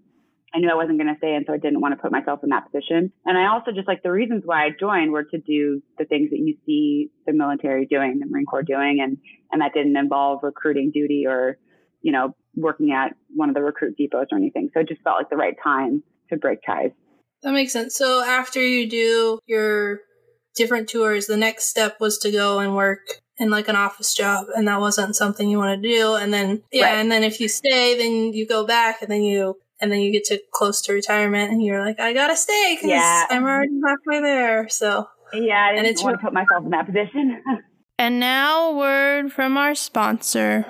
I 0.54 0.60
knew 0.60 0.70
I 0.70 0.74
wasn't 0.74 0.98
going 0.98 1.12
to 1.12 1.18
stay. 1.18 1.34
And 1.34 1.44
so 1.46 1.52
I 1.52 1.58
didn't 1.58 1.80
want 1.80 1.94
to 1.96 2.00
put 2.00 2.12
myself 2.12 2.40
in 2.44 2.50
that 2.50 2.70
position. 2.70 3.12
And 3.26 3.36
I 3.36 3.48
also 3.48 3.72
just 3.72 3.88
like 3.88 4.02
the 4.02 4.12
reasons 4.12 4.42
why 4.44 4.66
I 4.66 4.68
joined 4.78 5.10
were 5.10 5.24
to 5.24 5.38
do 5.38 5.82
the 5.98 6.04
things 6.04 6.30
that 6.30 6.38
you 6.38 6.56
see 6.64 7.10
the 7.26 7.32
military 7.32 7.86
doing, 7.86 8.20
the 8.20 8.26
Marine 8.26 8.46
Corps 8.46 8.62
doing. 8.62 9.00
And, 9.02 9.18
and 9.50 9.60
that 9.60 9.74
didn't 9.74 9.96
involve 9.96 10.40
recruiting 10.42 10.92
duty 10.94 11.24
or, 11.26 11.58
you 12.02 12.12
know, 12.12 12.36
working 12.54 12.92
at 12.92 13.16
one 13.34 13.48
of 13.48 13.56
the 13.56 13.62
recruit 13.62 13.96
depots 13.98 14.28
or 14.30 14.38
anything. 14.38 14.70
So 14.72 14.80
it 14.80 14.88
just 14.88 15.02
felt 15.02 15.16
like 15.18 15.30
the 15.30 15.36
right 15.36 15.56
time 15.62 16.04
to 16.30 16.36
break 16.36 16.60
ties. 16.64 16.90
That 17.42 17.52
makes 17.52 17.72
sense. 17.72 17.96
So 17.96 18.22
after 18.24 18.64
you 18.64 18.88
do 18.88 19.40
your 19.46 20.00
different 20.54 20.88
tours, 20.88 21.26
the 21.26 21.36
next 21.36 21.64
step 21.66 21.98
was 21.98 22.16
to 22.18 22.30
go 22.30 22.60
and 22.60 22.76
work 22.76 23.00
in 23.38 23.50
like 23.50 23.68
an 23.68 23.74
office 23.74 24.14
job 24.14 24.46
and 24.54 24.68
that 24.68 24.80
wasn't 24.80 25.16
something 25.16 25.48
you 25.48 25.58
want 25.58 25.82
to 25.82 25.88
do 25.88 26.14
and 26.14 26.32
then 26.32 26.62
yeah 26.70 26.84
right. 26.84 26.98
and 26.98 27.10
then 27.10 27.24
if 27.24 27.40
you 27.40 27.48
stay 27.48 27.98
then 27.98 28.32
you 28.32 28.46
go 28.46 28.64
back 28.64 29.02
and 29.02 29.10
then 29.10 29.24
you 29.24 29.56
and 29.80 29.92
then 29.92 30.00
you 30.00 30.12
get 30.12 30.24
to 30.24 30.40
close 30.52 30.80
to 30.82 30.92
retirement 30.92 31.52
and 31.52 31.62
you're 31.62 31.84
like 31.84 32.00
i 32.00 32.12
gotta 32.12 32.36
stay 32.36 32.76
because 32.76 32.90
yeah. 32.90 33.26
i'm 33.30 33.44
already 33.44 33.72
halfway 33.86 34.20
there. 34.20 34.68
So 34.68 35.06
yeah 35.32 35.66
i 35.66 35.72
didn't 35.72 35.78
and 35.78 35.86
it's 35.86 36.02
want 36.02 36.18
to 36.18 36.24
put 36.24 36.32
myself 36.32 36.64
in 36.64 36.70
that 36.70 36.86
position. 36.86 37.42
And 37.96 38.18
now 38.18 38.70
a 38.70 38.76
word 38.76 39.32
from 39.32 39.56
our 39.56 39.76
sponsor 39.76 40.66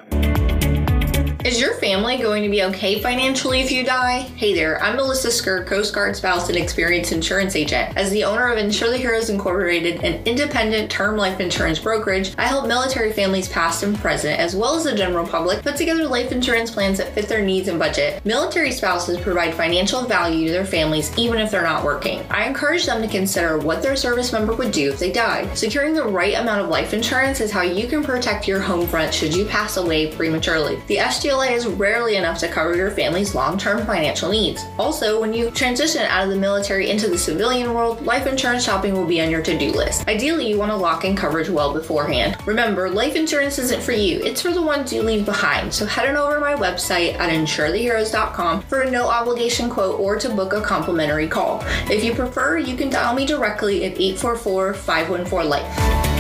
is 1.45 1.61
your 1.61 1.75
family 1.75 2.17
going 2.17 2.43
to 2.43 2.49
be 2.49 2.63
okay 2.63 2.99
financially 3.03 3.61
if 3.61 3.71
you 3.71 3.85
die? 3.85 4.21
Hey 4.21 4.55
there, 4.55 4.83
I'm 4.83 4.97
Melissa 4.97 5.29
Skur, 5.29 5.67
Coast 5.67 5.95
Guard 5.95 6.17
spouse 6.17 6.49
and 6.49 6.57
experienced 6.57 7.13
insurance 7.13 7.55
agent. 7.55 7.95
As 7.99 8.11
the 8.11 8.25
owner 8.25 8.51
of 8.51 8.57
Insure 8.57 8.89
the 8.89 8.97
Heroes 8.97 9.29
Incorporated, 9.29 10.03
an 10.03 10.25
independent 10.25 10.91
term 10.91 11.19
life 11.19 11.41
insurance 11.41 11.79
brokerage, 11.79 12.33
I 12.39 12.47
help 12.47 12.67
military 12.67 13.13
families 13.13 13.47
past 13.47 13.83
and 13.83 13.95
present, 13.95 14.41
as 14.41 14.57
well 14.57 14.75
as 14.75 14.85
the 14.85 14.97
general 14.97 15.27
public, 15.27 15.63
put 15.63 15.77
together 15.77 16.07
life 16.07 16.33
insurance 16.33 16.71
plans 16.71 16.97
that 16.97 17.13
fit 17.13 17.29
their 17.29 17.45
needs 17.45 17.69
and 17.69 17.79
budget. 17.79 18.25
Military 18.25 18.73
spouses 18.73 19.21
provide 19.21 19.53
financial 19.53 20.01
value 20.05 20.47
to 20.47 20.53
their 20.53 20.65
families 20.65 21.13
even 21.19 21.39
if 21.39 21.51
they're 21.51 21.63
not 21.63 21.85
working. 21.85 22.25
I 22.31 22.47
encourage 22.47 22.87
them 22.87 23.03
to 23.03 23.09
consider 23.09 23.59
what 23.59 23.83
their 23.83 23.97
service 23.97 24.33
member 24.33 24.55
would 24.55 24.73
do 24.73 24.91
if 24.91 24.99
they 24.99 25.13
died. 25.13 25.59
Securing 25.59 25.93
the 25.93 26.05
right 26.05 26.37
amount 26.37 26.63
of 26.63 26.71
life 26.71 26.95
insurance 26.95 27.43
is 27.43 27.51
how 27.51 27.63
you 27.63 27.87
can 27.87 28.03
protect 28.03 28.49
your 28.49 28.61
home 28.61 28.87
front 28.87 29.13
should 29.13 29.37
you 29.37 29.45
pass 29.45 29.77
away 29.77 30.11
prematurely. 30.11 30.77
The 30.87 30.97
SGL 30.97 31.34
is 31.43 31.67
rarely 31.67 32.17
enough 32.17 32.39
to 32.39 32.49
cover 32.49 32.77
your 32.77 32.91
family's 32.91 33.35
long 33.35 33.59
term 33.59 33.85
financial 33.87 34.31
needs. 34.31 34.65
Also, 34.79 35.21
when 35.21 35.33
you 35.33 35.51
transition 35.51 36.03
out 36.03 36.25
of 36.25 36.31
the 36.31 36.37
military 36.37 36.91
into 36.91 37.09
the 37.09 37.19
civilian 37.19 37.75
world, 37.75 38.03
life 38.03 38.27
insurance 38.27 38.65
shopping 38.65 38.95
will 38.95 39.07
be 39.07 39.21
on 39.21 39.31
your 39.31 39.43
to 39.43 39.59
do 39.59 39.71
list. 39.71 40.07
Ideally, 40.09 40.49
you 40.49 40.59
want 40.59 40.71
to 40.71 40.77
lock 40.77 41.05
in 41.05 41.17
coverage 41.17 41.49
well 41.49 41.73
beforehand. 41.73 42.37
Remember, 42.47 42.89
life 42.89 43.17
insurance 43.17 43.59
isn't 43.59 43.83
for 43.83 43.93
you, 43.93 44.21
it's 44.23 44.41
for 44.41 44.53
the 44.53 44.63
ones 44.63 44.93
you 44.93 45.03
leave 45.03 45.25
behind. 45.25 45.73
So 45.73 45.87
head 45.87 46.09
on 46.09 46.17
over 46.17 46.35
to 46.35 46.41
my 46.41 46.55
website 46.55 47.15
at 47.15 47.31
insuretheheroes.com 47.31 48.63
for 48.63 48.83
a 48.83 48.91
no 48.91 49.09
obligation 49.09 49.71
quote 49.71 50.01
or 50.01 50.17
to 50.19 50.29
book 50.29 50.53
a 50.53 50.61
complimentary 50.61 51.29
call. 51.29 51.63
If 51.91 52.05
you 52.05 52.15
prefer, 52.15 52.59
you 52.59 52.77
can 52.77 52.91
dial 52.91 53.15
me 53.15 53.27
directly 53.27 53.85
at 53.85 54.01
844 54.01 54.75
514 54.75 55.51
Life. 55.51 56.14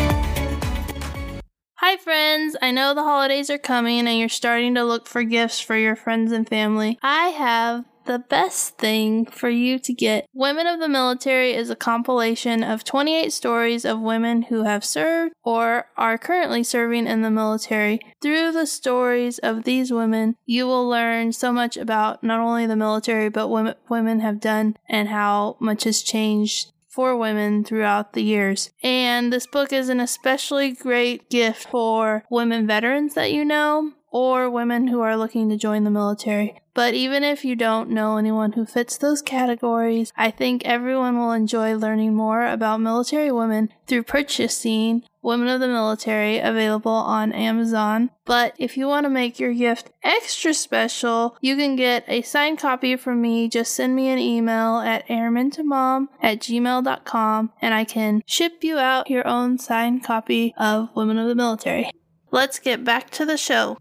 Hi, 1.94 1.98
friends! 1.98 2.57
I 2.61 2.72
know 2.72 2.92
the 2.92 3.04
holidays 3.04 3.50
are 3.50 3.57
coming 3.59 4.09
and 4.09 4.18
you're 4.18 4.28
starting 4.28 4.74
to 4.74 4.83
look 4.83 5.07
for 5.07 5.22
gifts 5.22 5.61
for 5.61 5.76
your 5.76 5.94
friends 5.94 6.33
and 6.33 6.48
family. 6.48 6.98
I 7.04 7.28
have 7.28 7.85
the 8.07 8.18
best 8.18 8.78
thing 8.78 9.26
for 9.26 9.48
you 9.48 9.78
to 9.78 9.94
get. 9.94 10.26
Women 10.35 10.66
of 10.66 10.80
the 10.80 10.88
Military 10.88 11.54
is 11.54 11.70
a 11.70 11.76
compilation 11.76 12.64
of 12.64 12.83
28 12.83 13.33
stories 13.33 13.85
of 13.85 14.00
women 14.00 14.42
who 14.42 14.64
have 14.64 14.85
served 14.85 15.35
or 15.44 15.87
are 15.96 16.18
currently 16.18 16.64
serving 16.64 17.07
in 17.07 17.22
the 17.22 17.30
military. 17.30 18.00
Through 18.20 18.50
the 18.50 18.66
stories 18.66 19.38
of 19.38 19.62
these 19.62 19.92
women, 19.92 20.35
you 20.46 20.66
will 20.66 20.88
learn 20.88 21.33
so 21.33 21.52
much 21.52 21.76
about 21.76 22.24
not 22.24 22.40
only 22.40 22.66
the 22.66 22.74
military, 22.74 23.28
but 23.28 23.46
what 23.46 23.78
women 23.88 24.18
have 24.18 24.40
done 24.40 24.76
and 24.88 25.11
how 25.11 25.57
much 25.61 25.85
has 25.85 26.02
changed 26.02 26.72
for 26.94 27.16
women 27.16 27.64
throughout 27.64 28.12
the 28.12 28.22
years. 28.22 28.70
And 28.80 29.33
this 29.33 29.48
book 29.48 29.72
is 29.72 29.88
an 29.88 29.98
especially 29.98 30.70
great 30.70 31.28
gift 31.28 31.66
for 31.68 32.22
women 32.30 32.68
veterans 32.68 33.14
that 33.14 33.33
you 33.33 33.44
know 33.44 33.92
or 34.14 34.48
women 34.48 34.87
who 34.87 35.00
are 35.00 35.16
looking 35.16 35.48
to 35.48 35.57
join 35.57 35.83
the 35.83 35.90
military. 35.90 36.55
But 36.72 36.94
even 36.94 37.24
if 37.24 37.44
you 37.44 37.57
don't 37.57 37.90
know 37.90 38.16
anyone 38.16 38.53
who 38.53 38.64
fits 38.64 38.96
those 38.96 39.20
categories, 39.20 40.12
I 40.16 40.31
think 40.31 40.64
everyone 40.64 41.18
will 41.18 41.33
enjoy 41.33 41.77
learning 41.77 42.14
more 42.14 42.46
about 42.46 42.81
military 42.81 43.33
women 43.33 43.70
through 43.88 44.05
purchasing 44.05 45.03
Women 45.20 45.48
of 45.48 45.59
the 45.59 45.68
Military 45.68 46.38
available 46.38 46.92
on 46.92 47.33
Amazon. 47.33 48.11
But 48.24 48.55
if 48.59 48.77
you 48.77 48.87
want 48.87 49.05
to 49.05 49.11
make 49.11 49.40
your 49.40 49.53
gift 49.53 49.90
extra 50.05 50.55
special, 50.55 51.37
you 51.40 51.57
can 51.57 51.74
get 51.74 52.05
a 52.07 52.22
signed 52.22 52.59
copy 52.59 52.94
from 52.94 53.20
me. 53.20 53.48
Just 53.48 53.74
send 53.74 53.96
me 53.96 54.09
an 54.09 54.18
email 54.18 54.79
at 54.79 55.09
airmantomom 55.09 56.09
at 56.22 56.38
gmail.com 56.38 57.53
and 57.61 57.74
I 57.74 57.85
can 57.85 58.22
ship 58.27 58.62
you 58.62 58.79
out 58.79 59.11
your 59.11 59.27
own 59.27 59.59
signed 59.59 60.05
copy 60.05 60.55
of 60.57 60.90
Women 60.94 61.18
of 61.18 61.27
the 61.27 61.35
Military. 61.35 61.90
Let's 62.31 62.59
get 62.59 62.85
back 62.85 63.11
to 63.11 63.24
the 63.24 63.37
show. 63.37 63.79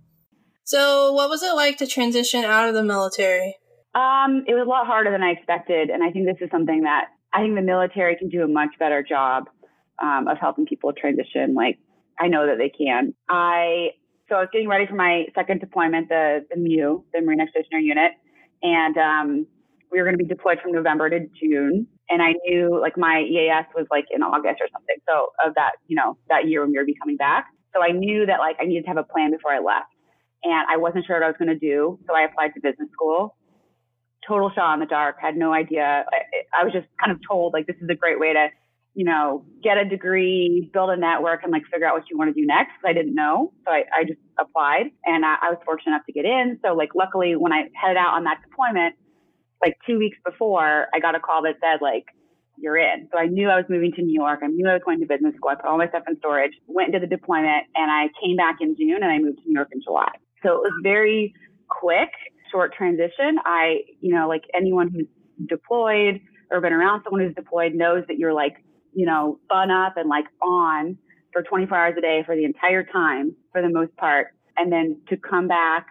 So, 0.66 1.12
what 1.12 1.30
was 1.30 1.44
it 1.44 1.54
like 1.56 1.78
to 1.78 1.88
transition 1.88 2.46
out 2.46 2.70
of 2.70 2.74
the 2.74 2.84
military? 2.84 3.58
Um, 3.94 4.44
it 4.48 4.56
was 4.56 4.66
a 4.66 4.70
lot 4.70 4.88
harder 4.88 5.12
than 5.12 5.22
I 5.22 5.32
expected, 5.32 5.90
and 5.90 6.04
I 6.04 6.10
think 6.12 6.26
this 6.26 6.42
is 6.42 6.50
something 6.52 6.82
that 6.84 7.08
I 7.34 7.42
think 7.42 7.56
the 7.56 7.62
military 7.62 8.16
can 8.16 8.30
do 8.30 8.44
a 8.44 8.48
much 8.48 8.70
better 8.80 9.04
job 9.04 9.50
um, 10.02 10.28
of 10.28 10.38
helping 10.40 10.66
people 10.66 10.94
transition. 10.94 11.54
Like 11.54 11.80
I 12.20 12.28
know 12.28 12.48
that 12.48 12.58
they 12.58 12.70
can. 12.70 13.14
I 13.30 13.90
so 14.30 14.36
I 14.36 14.40
was 14.40 14.50
getting 14.54 14.70
ready 14.70 14.88
for 14.88 14.96
my 14.96 15.26
second 15.36 15.60
deployment, 15.60 16.10
the 16.10 16.46
the 16.50 16.58
MEU, 16.58 17.04
the 17.14 17.22
Marine 17.22 17.42
Expeditionary 17.42 17.84
Unit, 17.84 18.12
and 18.64 18.98
um, 18.98 19.48
we 19.92 20.00
were 20.00 20.06
going 20.06 20.18
to 20.18 20.24
be 20.24 20.30
deployed 20.30 20.60
from 20.62 20.72
November 20.72 21.10
to 21.10 21.20
June. 21.40 21.88
And 22.10 22.22
I 22.22 22.34
knew 22.46 22.80
like 22.80 22.98
my 22.98 23.22
EAS 23.22 23.68
was 23.76 23.86
like 23.92 24.06
in 24.12 24.24
August 24.24 24.62
or 24.62 24.68
something. 24.72 24.96
So 25.08 25.30
of 25.46 25.56
that, 25.56 25.74
you 25.88 25.96
know, 25.96 26.18
that 26.30 26.48
year 26.48 26.62
when 26.62 26.72
we 26.72 26.78
were 26.78 26.86
be 26.86 26.96
coming 27.00 27.18
back. 27.18 27.48
So 27.76 27.82
I 27.82 27.92
knew 27.92 28.26
that 28.26 28.40
like 28.40 28.58
I 28.62 28.66
needed 28.66 28.84
to 28.84 28.88
have 28.90 28.98
a 28.98 29.04
plan 29.04 29.32
before 29.32 29.52
I 29.52 29.60
left 29.60 29.93
and 30.44 30.68
I 30.70 30.78
wasn't 30.78 31.06
sure 31.06 31.16
what 31.16 31.24
I 31.24 31.28
was 31.28 31.38
going 31.38 31.50
to 31.50 31.60
do. 31.60 32.00
So 32.08 32.16
I 32.16 32.24
applied 32.24 32.54
to 32.56 32.62
business 32.62 32.90
school. 32.92 33.36
Total 34.28 34.52
shot 34.56 34.74
in 34.76 34.80
the 34.80 34.86
dark. 34.86 35.18
Had 35.22 35.36
no 35.36 35.54
idea. 35.54 36.06
I, 36.08 36.62
I 36.62 36.64
was 36.64 36.74
just 36.74 36.88
kind 37.00 37.12
of 37.12 37.20
told 37.28 37.54
like 37.54 37.68
this 37.68 37.76
is 37.82 37.90
a 37.90 37.96
great 37.96 38.20
way 38.20 38.34
to, 38.34 38.48
you 38.94 39.06
know, 39.06 39.46
get 39.64 39.78
a 39.78 39.86
degree, 39.86 40.70
build 40.72 40.90
a 40.90 40.96
network, 40.96 41.44
and 41.44 41.52
like 41.52 41.64
figure 41.72 41.88
out 41.88 41.96
what 41.96 42.04
you 42.10 42.18
want 42.18 42.34
to 42.34 42.40
do 42.40 42.46
next. 42.46 42.74
I 42.86 42.94
didn't 42.94 43.16
know, 43.16 43.52
so 43.66 43.72
I, 43.72 43.84
I 43.98 44.04
just 44.04 44.20
applied, 44.40 44.92
and 45.04 45.26
I, 45.26 45.36
I 45.42 45.50
was 45.50 45.60
fortunate 45.66 45.94
enough 45.94 46.06
to 46.06 46.14
get 46.14 46.26
in. 46.26 46.60
So 46.64 46.74
like 46.74 46.96
luckily, 46.96 47.36
when 47.36 47.52
I 47.52 47.70
headed 47.74 47.98
out 47.98 48.14
on 48.14 48.24
that 48.26 48.38
deployment, 48.48 48.96
like 49.66 49.78
two 49.88 49.98
weeks 49.98 50.18
before, 50.24 50.88
I 50.94 51.00
got 51.00 51.16
a 51.16 51.20
call 51.20 51.42
that 51.44 51.56
said 51.60 51.82
like 51.82 52.06
you're 52.58 52.78
in. 52.78 53.10
So 53.12 53.18
I 53.18 53.28
knew 53.28 53.50
I 53.50 53.56
was 53.56 53.66
moving 53.68 53.92
to 53.94 54.02
New 54.02 54.14
York. 54.14 54.40
I 54.44 54.48
knew 54.48 54.68
I 54.70 54.74
was 54.74 54.82
going 54.86 55.00
to 55.00 55.08
business 55.08 55.36
school. 55.36 55.50
I 55.50 55.56
put 55.56 55.66
all 55.66 55.78
my 55.78 55.90
stuff 55.90 56.04
in 56.08 56.18
storage, 56.20 56.54
went 56.68 56.94
into 56.94 57.00
the 57.00 57.10
deployment, 57.10 57.66
and 57.76 57.90
I 57.90 58.08
came 58.22 58.38
back 58.38 58.58
in 58.62 58.76
June 58.78 59.02
and 59.02 59.12
I 59.12 59.18
moved 59.18 59.40
to 59.40 59.44
New 59.48 59.56
York 59.56 59.70
in 59.74 59.82
July. 59.82 60.12
So 60.44 60.54
it 60.54 60.62
was 60.62 60.74
very 60.84 61.34
quick, 61.70 62.10
short 62.52 62.74
transition. 62.74 63.38
I, 63.46 63.82
you 64.02 64.14
know, 64.14 64.28
like 64.28 64.44
anyone 64.56 64.90
who's 64.92 65.08
deployed 65.48 66.22
or 66.52 66.62
been 66.62 66.74
around 66.74 67.04
someone 67.04 67.22
who's 67.22 67.36
deployed 67.36 67.74
knows 67.74 68.04
that 68.08 68.18
you're 68.18 68.34
like, 68.34 68.58
you 68.94 69.06
know, 69.06 69.40
fun 69.50 69.72
up 69.72 69.98
and 69.98 70.08
like 70.10 70.26
on 70.42 70.98
for 71.32 71.42
24 71.42 71.78
hours 71.78 71.96
a 71.98 72.02
day 72.02 72.22
for 72.26 72.36
the 72.36 72.46
entire 72.46 72.84
time 72.84 73.36
for 73.52 73.62
the 73.62 73.70
most 73.70 73.96
part. 73.98 74.28
And 74.56 74.72
then 74.72 75.02
to 75.10 75.18
come 75.18 75.48
back, 75.48 75.88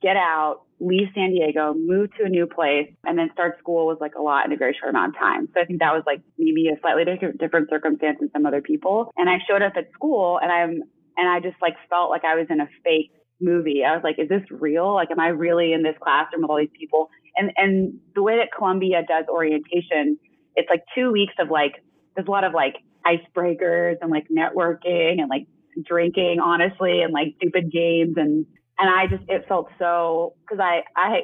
get 0.00 0.16
out, 0.16 0.62
leave 0.80 1.08
San 1.14 1.30
Diego, 1.30 1.74
move 1.76 2.08
to 2.16 2.24
a 2.24 2.28
new 2.28 2.46
place, 2.46 2.88
and 3.04 3.18
then 3.18 3.28
start 3.34 3.58
school 3.58 3.86
was 3.86 3.98
like 4.00 4.14
a 4.14 4.22
lot 4.22 4.46
in 4.46 4.52
a 4.52 4.56
very 4.56 4.74
short 4.80 4.90
amount 4.90 5.14
of 5.14 5.20
time. 5.20 5.48
So 5.52 5.60
I 5.60 5.66
think 5.66 5.80
that 5.80 5.92
was 5.92 6.02
like 6.06 6.22
maybe 6.38 6.68
a 6.68 6.80
slightly 6.80 7.04
different 7.04 7.68
circumstance 7.68 8.18
than 8.20 8.30
some 8.32 8.46
other 8.46 8.62
people. 8.62 9.12
And 9.16 9.28
I 9.28 9.36
showed 9.46 9.60
up 9.60 9.74
at 9.76 9.92
school 9.92 10.40
and 10.42 10.50
I'm, 10.50 10.82
and 11.18 11.28
I 11.28 11.40
just 11.40 11.60
like 11.60 11.74
felt 11.90 12.08
like 12.08 12.24
I 12.24 12.36
was 12.36 12.46
in 12.48 12.60
a 12.60 12.68
fake 12.82 13.12
movie. 13.40 13.82
I 13.84 13.94
was 13.94 14.02
like, 14.04 14.18
is 14.18 14.28
this 14.28 14.42
real? 14.50 14.94
Like, 14.94 15.10
am 15.10 15.20
I 15.20 15.28
really 15.28 15.72
in 15.72 15.82
this 15.82 15.96
classroom 16.02 16.42
with 16.42 16.50
all 16.50 16.58
these 16.58 16.68
people? 16.78 17.08
And 17.36 17.52
and 17.56 17.94
the 18.14 18.22
way 18.22 18.36
that 18.38 18.48
Columbia 18.56 19.02
does 19.06 19.24
orientation, 19.28 20.18
it's 20.56 20.68
like 20.68 20.82
two 20.94 21.12
weeks 21.12 21.34
of 21.38 21.50
like 21.50 21.82
there's 22.14 22.28
a 22.28 22.30
lot 22.30 22.44
of 22.44 22.52
like 22.52 22.76
icebreakers 23.06 23.96
and 24.00 24.10
like 24.10 24.26
networking 24.28 25.20
and 25.20 25.28
like 25.28 25.46
drinking, 25.84 26.38
honestly, 26.42 27.02
and 27.02 27.12
like 27.12 27.34
stupid 27.36 27.70
games 27.72 28.14
and 28.16 28.46
and 28.78 28.88
I 28.88 29.06
just 29.06 29.28
it 29.28 29.44
felt 29.48 29.68
so 29.78 30.34
because 30.42 30.60
I 30.60 30.82
I 30.96 31.20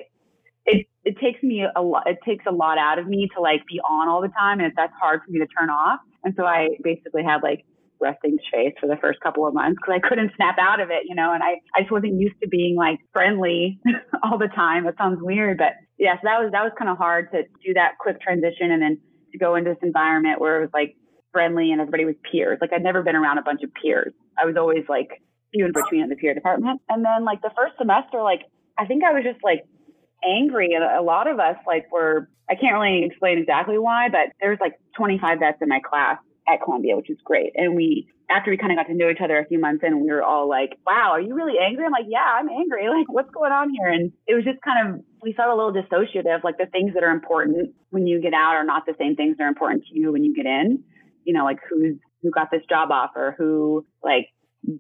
it 0.67 0.87
it 1.05 1.19
takes 1.19 1.43
me 1.43 1.65
a 1.75 1.83
lot 1.83 2.05
it 2.07 2.19
takes 2.25 2.45
a 2.47 2.53
lot 2.53 2.79
out 2.79 2.99
of 2.99 3.07
me 3.07 3.29
to 3.35 3.41
like 3.41 3.67
be 3.67 3.81
on 3.81 4.09
all 4.09 4.21
the 4.21 4.29
time 4.29 4.61
and 4.61 4.73
that's 4.77 4.93
hard 5.01 5.21
for 5.25 5.31
me 5.31 5.39
to 5.39 5.47
turn 5.47 5.71
off. 5.71 6.01
And 6.25 6.35
so 6.37 6.45
I 6.45 6.69
basically 6.83 7.23
had 7.23 7.43
like 7.43 7.65
resting 8.01 8.37
face 8.53 8.75
for 8.81 8.87
the 8.87 8.97
first 9.01 9.21
couple 9.21 9.47
of 9.47 9.55
months 9.55 9.79
because 9.81 10.01
I 10.03 10.09
couldn't 10.09 10.33
snap 10.37 10.57
out 10.61 10.81
of 10.81 10.91
it, 10.91 11.05
you 11.09 11.15
know, 11.15 11.33
and 11.33 11.43
I, 11.43 11.61
I 11.75 11.83
just 11.83 11.93
wasn't 11.93 12.21
used 12.21 12.37
to 12.43 12.49
being 12.49 12.77
like 12.77 12.99
friendly 13.13 13.81
all 14.23 14.39
the 14.39 14.49
time. 14.49 14.87
It 14.87 14.95
sounds 14.99 15.19
weird, 15.21 15.59
but 15.59 15.73
yeah, 15.99 16.15
so 16.17 16.25
that 16.25 16.39
was 16.41 16.51
that 16.53 16.63
was 16.63 16.73
kind 16.79 16.91
of 16.91 16.99
hard 16.99 17.31
to 17.33 17.43
do 17.65 17.75
that 17.75 17.99
quick 17.99 18.21
transition 18.21 18.71
and 18.71 18.83
then 18.83 18.99
to 19.33 19.39
go 19.39 19.55
into 19.55 19.71
this 19.71 19.83
environment 19.83 20.41
where 20.41 20.59
it 20.59 20.61
was 20.61 20.71
like 20.73 20.97
friendly 21.33 21.73
and 21.73 21.81
everybody 21.81 22.05
was 22.05 22.17
peers. 22.31 22.59
Like 22.61 22.73
I'd 22.73 22.83
never 22.83 23.03
been 23.03 23.17
around 23.17 23.39
a 23.39 23.43
bunch 23.43 23.63
of 23.63 23.71
peers. 23.75 24.13
I 24.39 24.47
was 24.47 24.57
always 24.57 24.85
like 24.89 25.09
few 25.53 25.67
in 25.67 25.73
between 25.73 26.03
in 26.03 26.09
the 26.09 26.17
peer 26.17 26.35
department. 26.35 26.81
And 26.89 27.05
then 27.05 27.25
like 27.25 27.43
the 27.43 27.51
first 27.57 27.75
semester, 27.79 28.23
like 28.23 28.43
I 28.79 28.87
think 28.87 29.05
I 29.05 29.13
was 29.13 29.25
just 29.25 29.43
like 29.43 29.65
angry. 30.25 30.73
And 30.75 30.85
a 30.85 31.03
lot 31.03 31.29
of 31.29 31.39
us 31.39 31.57
like 31.67 31.91
were, 31.93 32.29
I 32.49 32.55
can't 32.55 32.75
really 32.75 33.05
explain 33.05 33.39
exactly 33.39 33.79
why, 33.79 34.09
but 34.11 34.33
there 34.41 34.51
was 34.51 34.59
like 34.61 34.75
25 34.97 35.41
vets 35.41 35.59
in 35.61 35.69
my 35.69 35.81
class 35.81 36.19
at 36.49 36.63
Columbia, 36.63 36.97
which 36.97 37.11
is 37.11 37.19
great. 37.25 37.53
And 37.57 37.75
we, 37.75 38.09
after 38.31 38.51
we 38.51 38.57
kind 38.57 38.73
of 38.73 38.79
got 38.79 38.91
to 38.91 38.95
know 38.95 39.11
each 39.11 39.21
other 39.23 39.39
a 39.39 39.47
few 39.47 39.61
months 39.61 39.85
in, 39.87 40.01
we 40.01 40.11
were 40.11 40.23
all 40.23 40.49
like, 40.49 40.79
wow, 40.87 41.11
are 41.13 41.21
you 41.21 41.35
really 41.35 41.59
angry? 41.59 41.85
I'm 41.85 41.93
like, 41.93 42.07
yeah, 42.09 42.25
I'm 42.25 42.49
angry. 42.49 42.87
Like, 42.97 43.09
what's 43.09 43.31
going 43.31 43.53
on 43.53 43.71
here? 43.71 43.89
And 43.89 44.13
it 44.27 44.35
was 44.35 44.45
just 44.45 44.61
kind 44.63 44.89
of, 44.89 45.05
we 45.23 45.35
felt 45.35 45.51
a 45.51 45.55
little 45.55 45.73
dissociative. 45.73 46.45
Like 46.45 46.57
the 46.57 46.67
things 46.67 46.95
that 46.95 47.03
are 47.03 47.11
important 47.11 47.75
when 47.91 48.07
you 48.07 48.23
get 48.23 48.33
out 48.33 48.55
are 48.55 48.65
not 48.65 48.87
the 48.87 48.95
same 48.99 49.17
things 49.17 49.37
that 49.37 49.45
are 49.45 49.49
important 49.49 49.85
to 49.85 49.99
you 49.99 50.13
when 50.13 50.25
you 50.25 50.35
get 50.35 50.47
in. 50.47 50.83
You 51.25 51.35
know, 51.35 51.45
like 51.45 51.59
who's, 51.69 51.97
who 52.23 52.31
got 52.31 52.51
this 52.51 52.63
job 52.69 52.91
offer, 52.91 53.35
who 53.37 53.85
like 54.03 54.29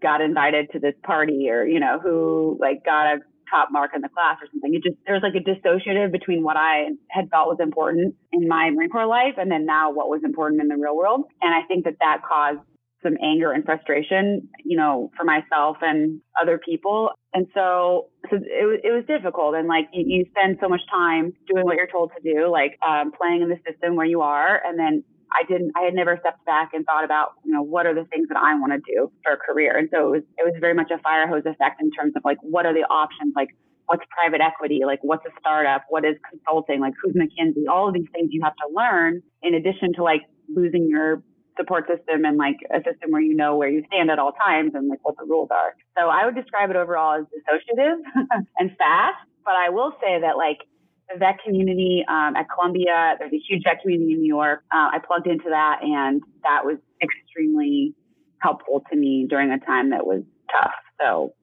got 0.00 0.20
invited 0.20 0.70
to 0.72 0.78
this 0.78 0.94
party 1.02 1.48
or, 1.50 1.64
you 1.64 1.80
know, 1.80 1.98
who 2.02 2.56
like 2.60 2.84
got 2.84 3.06
a 3.06 3.18
top 3.50 3.68
mark 3.70 3.92
in 3.94 4.00
the 4.00 4.08
class 4.08 4.36
or 4.42 4.48
something. 4.52 4.74
It 4.74 4.82
just, 4.82 4.96
there's 5.06 5.22
like 5.22 5.34
a 5.34 5.44
dissociative 5.44 6.12
between 6.12 6.42
what 6.42 6.56
I 6.56 6.90
had 7.10 7.28
felt 7.30 7.48
was 7.48 7.58
important 7.60 8.14
in 8.32 8.48
my 8.48 8.70
Marine 8.70 8.90
Corps 8.90 9.06
life 9.06 9.34
and 9.36 9.50
then 9.50 9.66
now 9.66 9.92
what 9.92 10.08
was 10.08 10.22
important 10.24 10.60
in 10.60 10.68
the 10.68 10.76
real 10.76 10.96
world. 10.96 11.24
And 11.42 11.54
I 11.54 11.66
think 11.66 11.84
that 11.84 11.96
that 12.00 12.22
caused 12.26 12.60
some 13.02 13.16
anger 13.22 13.52
and 13.52 13.64
frustration, 13.64 14.48
you 14.64 14.76
know, 14.76 15.10
for 15.16 15.24
myself 15.24 15.76
and 15.82 16.20
other 16.40 16.58
people. 16.58 17.10
And 17.34 17.46
so, 17.54 18.08
so 18.30 18.36
it, 18.36 18.80
it 18.82 18.92
was 18.92 19.04
difficult. 19.06 19.54
And 19.54 19.68
like 19.68 19.88
you, 19.92 20.04
you 20.06 20.24
spend 20.30 20.58
so 20.60 20.68
much 20.68 20.80
time 20.90 21.32
doing 21.52 21.64
what 21.64 21.76
you're 21.76 21.86
told 21.86 22.10
to 22.16 22.22
do, 22.34 22.50
like 22.50 22.78
um, 22.86 23.12
playing 23.12 23.42
in 23.42 23.48
the 23.48 23.58
system 23.68 23.96
where 23.96 24.06
you 24.06 24.22
are, 24.22 24.60
and 24.64 24.78
then 24.78 25.04
I 25.36 25.44
didn't, 25.46 25.72
I 25.76 25.82
had 25.84 25.94
never 25.94 26.16
stepped 26.20 26.44
back 26.46 26.70
and 26.72 26.84
thought 26.84 27.04
about, 27.04 27.32
you 27.44 27.52
know, 27.52 27.62
what 27.62 27.86
are 27.86 27.94
the 27.94 28.04
things 28.08 28.28
that 28.28 28.38
I 28.38 28.54
want 28.58 28.72
to 28.72 28.80
do 28.80 29.12
for 29.22 29.32
a 29.32 29.36
career. 29.36 29.76
And 29.76 29.88
so 29.92 30.08
it 30.08 30.10
was, 30.10 30.22
it 30.38 30.44
was 30.44 30.54
very 30.60 30.74
much 30.74 30.90
a 30.90 30.98
fire 30.98 31.28
hose 31.28 31.44
effect 31.44 31.80
in 31.80 31.90
terms 31.90 32.14
of 32.16 32.24
like, 32.24 32.38
what 32.40 32.64
are 32.64 32.72
the 32.72 32.88
options? 32.88 33.34
Like, 33.36 33.50
what's 33.86 34.02
private 34.10 34.40
equity? 34.40 34.80
Like, 34.84 35.00
what's 35.02 35.24
a 35.26 35.34
startup? 35.38 35.84
What 35.88 36.04
is 36.04 36.16
consulting? 36.28 36.80
Like, 36.80 36.94
who's 37.02 37.14
McKinsey? 37.14 37.68
All 37.70 37.88
of 37.88 37.94
these 37.94 38.08
things 38.12 38.30
you 38.32 38.40
have 38.44 38.56
to 38.56 38.68
learn 38.74 39.22
in 39.42 39.54
addition 39.54 39.92
to 39.94 40.02
like 40.02 40.22
losing 40.48 40.88
your 40.88 41.22
support 41.56 41.86
system 41.88 42.24
and 42.24 42.36
like 42.36 42.56
a 42.70 42.78
system 42.84 43.10
where 43.10 43.22
you 43.22 43.34
know 43.34 43.56
where 43.56 43.68
you 43.68 43.82
stand 43.86 44.10
at 44.10 44.18
all 44.18 44.32
times 44.32 44.72
and 44.74 44.88
like 44.88 45.00
what 45.02 45.16
the 45.16 45.24
rules 45.24 45.48
are. 45.50 45.74
So 45.98 46.08
I 46.08 46.26
would 46.26 46.34
describe 46.34 46.70
it 46.70 46.76
overall 46.76 47.18
as 47.18 47.24
dissociative 47.32 47.96
and 48.58 48.70
fast. 48.76 49.20
But 49.44 49.54
I 49.54 49.70
will 49.70 49.92
say 50.00 50.20
that 50.20 50.36
like 50.36 50.58
the 51.08 51.18
vet 51.18 51.38
community 51.44 52.04
um, 52.08 52.36
at 52.36 52.46
Columbia. 52.52 53.14
There's 53.18 53.32
a 53.32 53.42
huge 53.48 53.62
vet 53.64 53.80
community 53.82 54.12
in 54.12 54.20
New 54.20 54.28
York. 54.34 54.62
Uh, 54.72 54.90
I 54.92 54.98
plugged 55.06 55.26
into 55.26 55.50
that, 55.50 55.80
and 55.82 56.22
that 56.42 56.64
was 56.64 56.78
extremely 57.02 57.94
helpful 58.40 58.82
to 58.90 58.96
me 58.96 59.26
during 59.28 59.50
a 59.50 59.58
time 59.58 59.90
that 59.90 60.06
was 60.06 60.22
tough. 60.50 60.72
So 61.00 61.34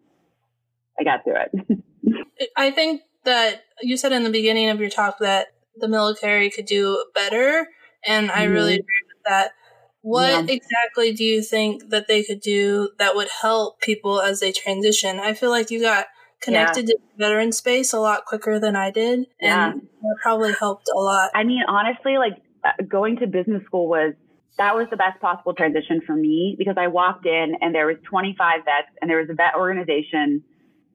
I 1.00 1.04
got 1.04 1.24
through 1.24 1.36
it. 1.38 2.50
I 2.58 2.72
think 2.72 3.02
that 3.26 3.64
you 3.82 3.98
said 3.98 4.12
in 4.12 4.24
the 4.24 4.30
beginning 4.30 4.70
of 4.70 4.80
your 4.80 4.90
talk 4.90 5.20
that 5.20 5.48
the 5.78 5.88
military 5.88 6.50
could 6.50 6.66
do 6.66 7.04
better, 7.16 7.68
and 8.06 8.32
I 8.32 8.46
mm-hmm. 8.46 8.54
really 8.54 8.74
agree 8.74 9.02
with 9.08 9.24
that. 9.26 9.52
What 10.02 10.48
yeah. 10.48 10.56
exactly 10.56 11.14
do 11.14 11.24
you 11.24 11.42
think 11.42 11.90
that 11.90 12.10
they 12.10 12.24
could 12.24 12.42
do 12.42 12.90
that 13.00 13.16
would 13.16 13.30
help 13.42 13.80
people 13.80 14.20
as 14.20 14.42
they 14.42 14.52
transition? 14.52 15.20
I 15.20 15.34
feel 15.34 15.50
like 15.50 15.72
you 15.72 15.82
got 15.82 16.08
connected 16.44 16.90
yeah. 16.90 16.96
to 16.96 17.02
veteran 17.18 17.52
space 17.52 17.94
a 17.94 18.00
lot 18.00 18.26
quicker 18.26 18.60
than 18.60 18.76
I 18.76 18.92
did. 18.92 19.20
And 19.20 19.28
yeah. 19.40 19.72
that 19.74 20.16
probably 20.22 20.54
helped 20.54 20.90
a 20.94 21.00
lot. 21.00 21.32
I 21.34 21.44
mean, 21.44 21.64
honestly, 21.68 22.18
like 22.18 22.42
uh, 22.64 22.84
going 22.88 23.18
to 23.18 23.28
business 23.28 23.64
school 23.66 23.88
was 23.88 24.14
that 24.58 24.76
was 24.76 24.88
the 24.92 24.98
best 24.98 25.20
possible 25.20 25.54
transition 25.54 26.02
for 26.06 26.16
me 26.16 26.56
because 26.58 26.76
I 26.78 26.88
walked 26.88 27.26
in 27.26 27.54
and 27.62 27.74
there 27.74 27.88
was 27.88 27.98
25 28.10 28.60
vets 28.66 28.88
and 29.02 29.10
there 29.10 29.18
was 29.18 29.30
a 29.30 29.34
vet 29.34 29.56
organization, 29.58 30.44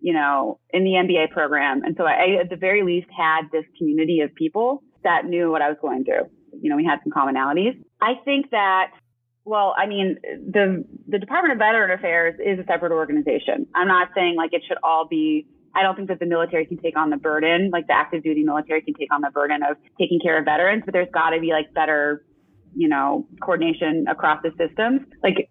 you 0.01 0.13
know, 0.13 0.61
in 0.71 0.85
the 0.85 0.93
MBA 0.93 1.31
program. 1.31 1.83
And 1.85 1.97
so 1.97 2.05
I, 2.05 2.39
at 2.41 2.51
the 2.51 2.57
very 2.57 2.85
least, 2.85 3.09
had 3.17 3.51
this 3.51 3.65
community 3.77 4.21
of 4.21 4.35
people 4.35 4.83
that 5.03 5.25
knew 5.27 5.51
what 5.51 5.63
I 5.63 5.69
was 5.69 5.79
going 5.81 6.05
through. 6.05 6.31
You 6.61 6.71
know, 6.71 6.77
we 6.77 6.85
had 6.85 7.01
some 7.03 7.13
commonalities. 7.13 7.83
I 8.01 8.15
think 8.25 8.51
that 8.51 8.93
well, 9.49 9.75
I 9.79 9.87
mean, 9.87 10.19
the 10.23 10.85
the 11.09 11.19
Department 11.19 11.53
of 11.53 11.59
Veteran 11.59 11.91
Affairs 11.91 12.39
is 12.39 12.59
a 12.59 12.65
separate 12.71 12.93
organization. 12.93 13.67
I'm 13.75 13.89
not 13.89 14.09
saying 14.15 14.37
like 14.37 14.53
it 14.53 14.63
should 14.69 14.77
all 14.83 15.09
be. 15.09 15.47
I 15.75 15.83
don't 15.83 15.97
think 15.97 16.09
that 16.09 16.21
the 16.21 16.27
military 16.27 16.67
can 16.67 16.77
take 16.77 16.99
on 16.99 17.09
the 17.09 17.17
burden, 17.17 17.71
like 17.73 17.87
the 17.87 17.95
active 17.95 18.23
duty 18.23 18.43
military 18.43 18.83
can 18.83 18.95
take 18.95 19.13
on 19.13 19.23
the 19.23 19.31
burden 19.31 19.63
of 19.63 19.77
taking 19.99 20.21
care 20.21 20.39
of 20.39 20.45
veterans, 20.45 20.83
but 20.85 20.93
there's 20.93 21.09
got 21.15 21.31
to 21.31 21.41
be 21.41 21.51
like 21.51 21.73
better, 21.73 22.25
you 22.75 22.89
know, 22.89 23.27
coordination 23.41 24.05
across 24.09 24.41
the 24.43 24.51
systems. 24.59 25.01
Like 25.23 25.51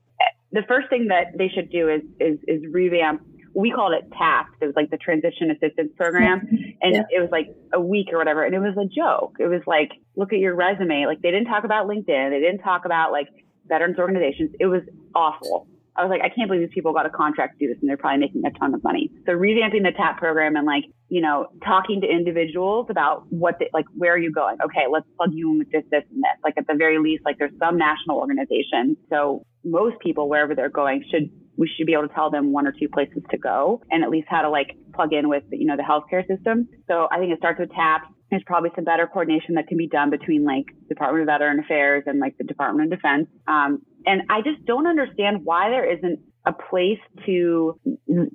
the 0.52 0.62
first 0.68 0.90
thing 0.90 1.08
that 1.08 1.38
they 1.38 1.50
should 1.50 1.72
do 1.72 1.90
is 1.90 2.02
is 2.20 2.38
is 2.48 2.62
revamp. 2.72 3.26
We 3.56 3.72
called 3.72 3.94
it 3.94 4.12
TAPS. 4.16 4.52
It 4.62 4.66
was 4.66 4.76
like 4.76 4.92
the 4.92 4.98
Transition 4.98 5.50
Assistance 5.50 5.92
Program, 5.98 6.42
mm-hmm. 6.42 6.56
and 6.84 6.94
yeah. 6.94 7.02
it 7.10 7.20
was 7.20 7.30
like 7.32 7.48
a 7.74 7.82
week 7.82 8.10
or 8.14 8.20
whatever, 8.20 8.44
and 8.44 8.54
it 8.54 8.60
was 8.60 8.78
a 8.78 8.86
joke. 8.86 9.38
It 9.40 9.48
was 9.48 9.62
like, 9.66 9.90
look 10.16 10.34
at 10.34 10.40
your 10.40 10.54
resume. 10.54 11.08
Like 11.08 11.22
they 11.24 11.32
didn't 11.32 11.48
talk 11.48 11.64
about 11.64 11.88
LinkedIn. 11.88 12.30
They 12.30 12.40
didn't 12.40 12.60
talk 12.60 12.86
about 12.86 13.12
like 13.12 13.30
veterans 13.68 13.98
organizations. 14.00 14.52
It 14.60 14.68
was 14.68 14.82
awful. 15.16 15.68
I 15.98 16.04
was 16.04 16.12
like, 16.12 16.22
I 16.22 16.30
can't 16.30 16.48
believe 16.48 16.62
these 16.62 16.74
people 16.74 16.94
got 16.94 17.08
a 17.08 17.10
contract 17.10 17.58
to 17.58 17.66
do 17.66 17.74
this 17.74 17.82
and 17.82 17.90
they're 17.90 17.98
probably 17.98 18.20
making 18.20 18.44
a 18.46 18.52
ton 18.52 18.74
of 18.76 18.84
money. 18.84 19.10
So 19.26 19.32
revamping 19.32 19.82
the 19.82 19.92
TAP 19.98 20.20
program 20.20 20.56
and 20.56 20.66
like, 20.66 20.84
you 21.10 21.22
know, 21.22 21.48
talking 21.66 22.02
to 22.02 22.08
individuals 22.08 22.86
about 22.90 23.26
what, 23.32 23.56
they, 23.60 23.70
like, 23.74 23.86
where 23.96 24.14
are 24.14 24.18
you 24.18 24.32
going? 24.32 24.58
Okay, 24.64 24.86
let's 24.92 25.08
plug 25.18 25.32
you 25.34 25.52
in 25.52 25.58
with 25.60 25.72
this, 25.72 25.84
this, 25.90 26.04
and 26.14 26.22
this. 26.22 26.38
Like 26.44 26.54
at 26.58 26.68
the 26.68 26.76
very 26.78 27.00
least, 27.00 27.26
like 27.26 27.40
there's 27.40 27.58
some 27.58 27.78
national 27.78 28.18
organization. 28.18 28.96
So 29.10 29.44
most 29.66 30.00
people, 30.00 30.30
wherever 30.30 30.54
they're 30.54 30.70
going, 30.70 31.04
should 31.10 31.32
we 31.58 31.68
should 31.76 31.88
be 31.88 31.94
able 31.94 32.08
to 32.08 32.14
tell 32.14 32.30
them 32.30 32.52
one 32.54 32.68
or 32.68 32.72
two 32.72 32.88
places 32.88 33.24
to 33.32 33.38
go 33.38 33.82
and 33.90 34.04
at 34.04 34.12
least 34.12 34.28
how 34.30 34.44
to 34.44 34.50
like 34.50 34.78
plug 34.94 35.12
in 35.12 35.28
with 35.28 35.44
you 35.52 35.66
know 35.66 35.76
the 35.76 35.84
healthcare 35.84 36.26
system. 36.28 36.70
So 36.88 37.08
I 37.12 37.18
think 37.18 37.34
it 37.34 37.40
starts 37.40 37.60
with 37.60 37.72
TAPS 37.72 38.06
there's 38.30 38.44
probably 38.46 38.72
some 38.76 38.84
better 38.84 39.08
coordination 39.08 39.56
that 39.56 39.68
can 39.68 39.78
be 39.78 39.88
done 39.88 40.10
between 40.10 40.44
like 40.44 40.66
Department 40.90 41.22
of 41.22 41.28
Veteran 41.28 41.60
Affairs 41.60 42.04
and 42.08 42.20
like 42.20 42.38
the 42.38 42.44
Department 42.44 42.92
of 42.92 43.00
Defense. 43.00 43.28
Um, 43.48 43.82
and 44.06 44.24
I 44.30 44.42
just 44.42 44.66
don't 44.66 44.88
understand 44.88 45.46
why 45.46 45.70
there 45.70 45.90
isn't 45.90 46.20
a 46.46 46.54
place 46.54 47.00
to 47.26 47.78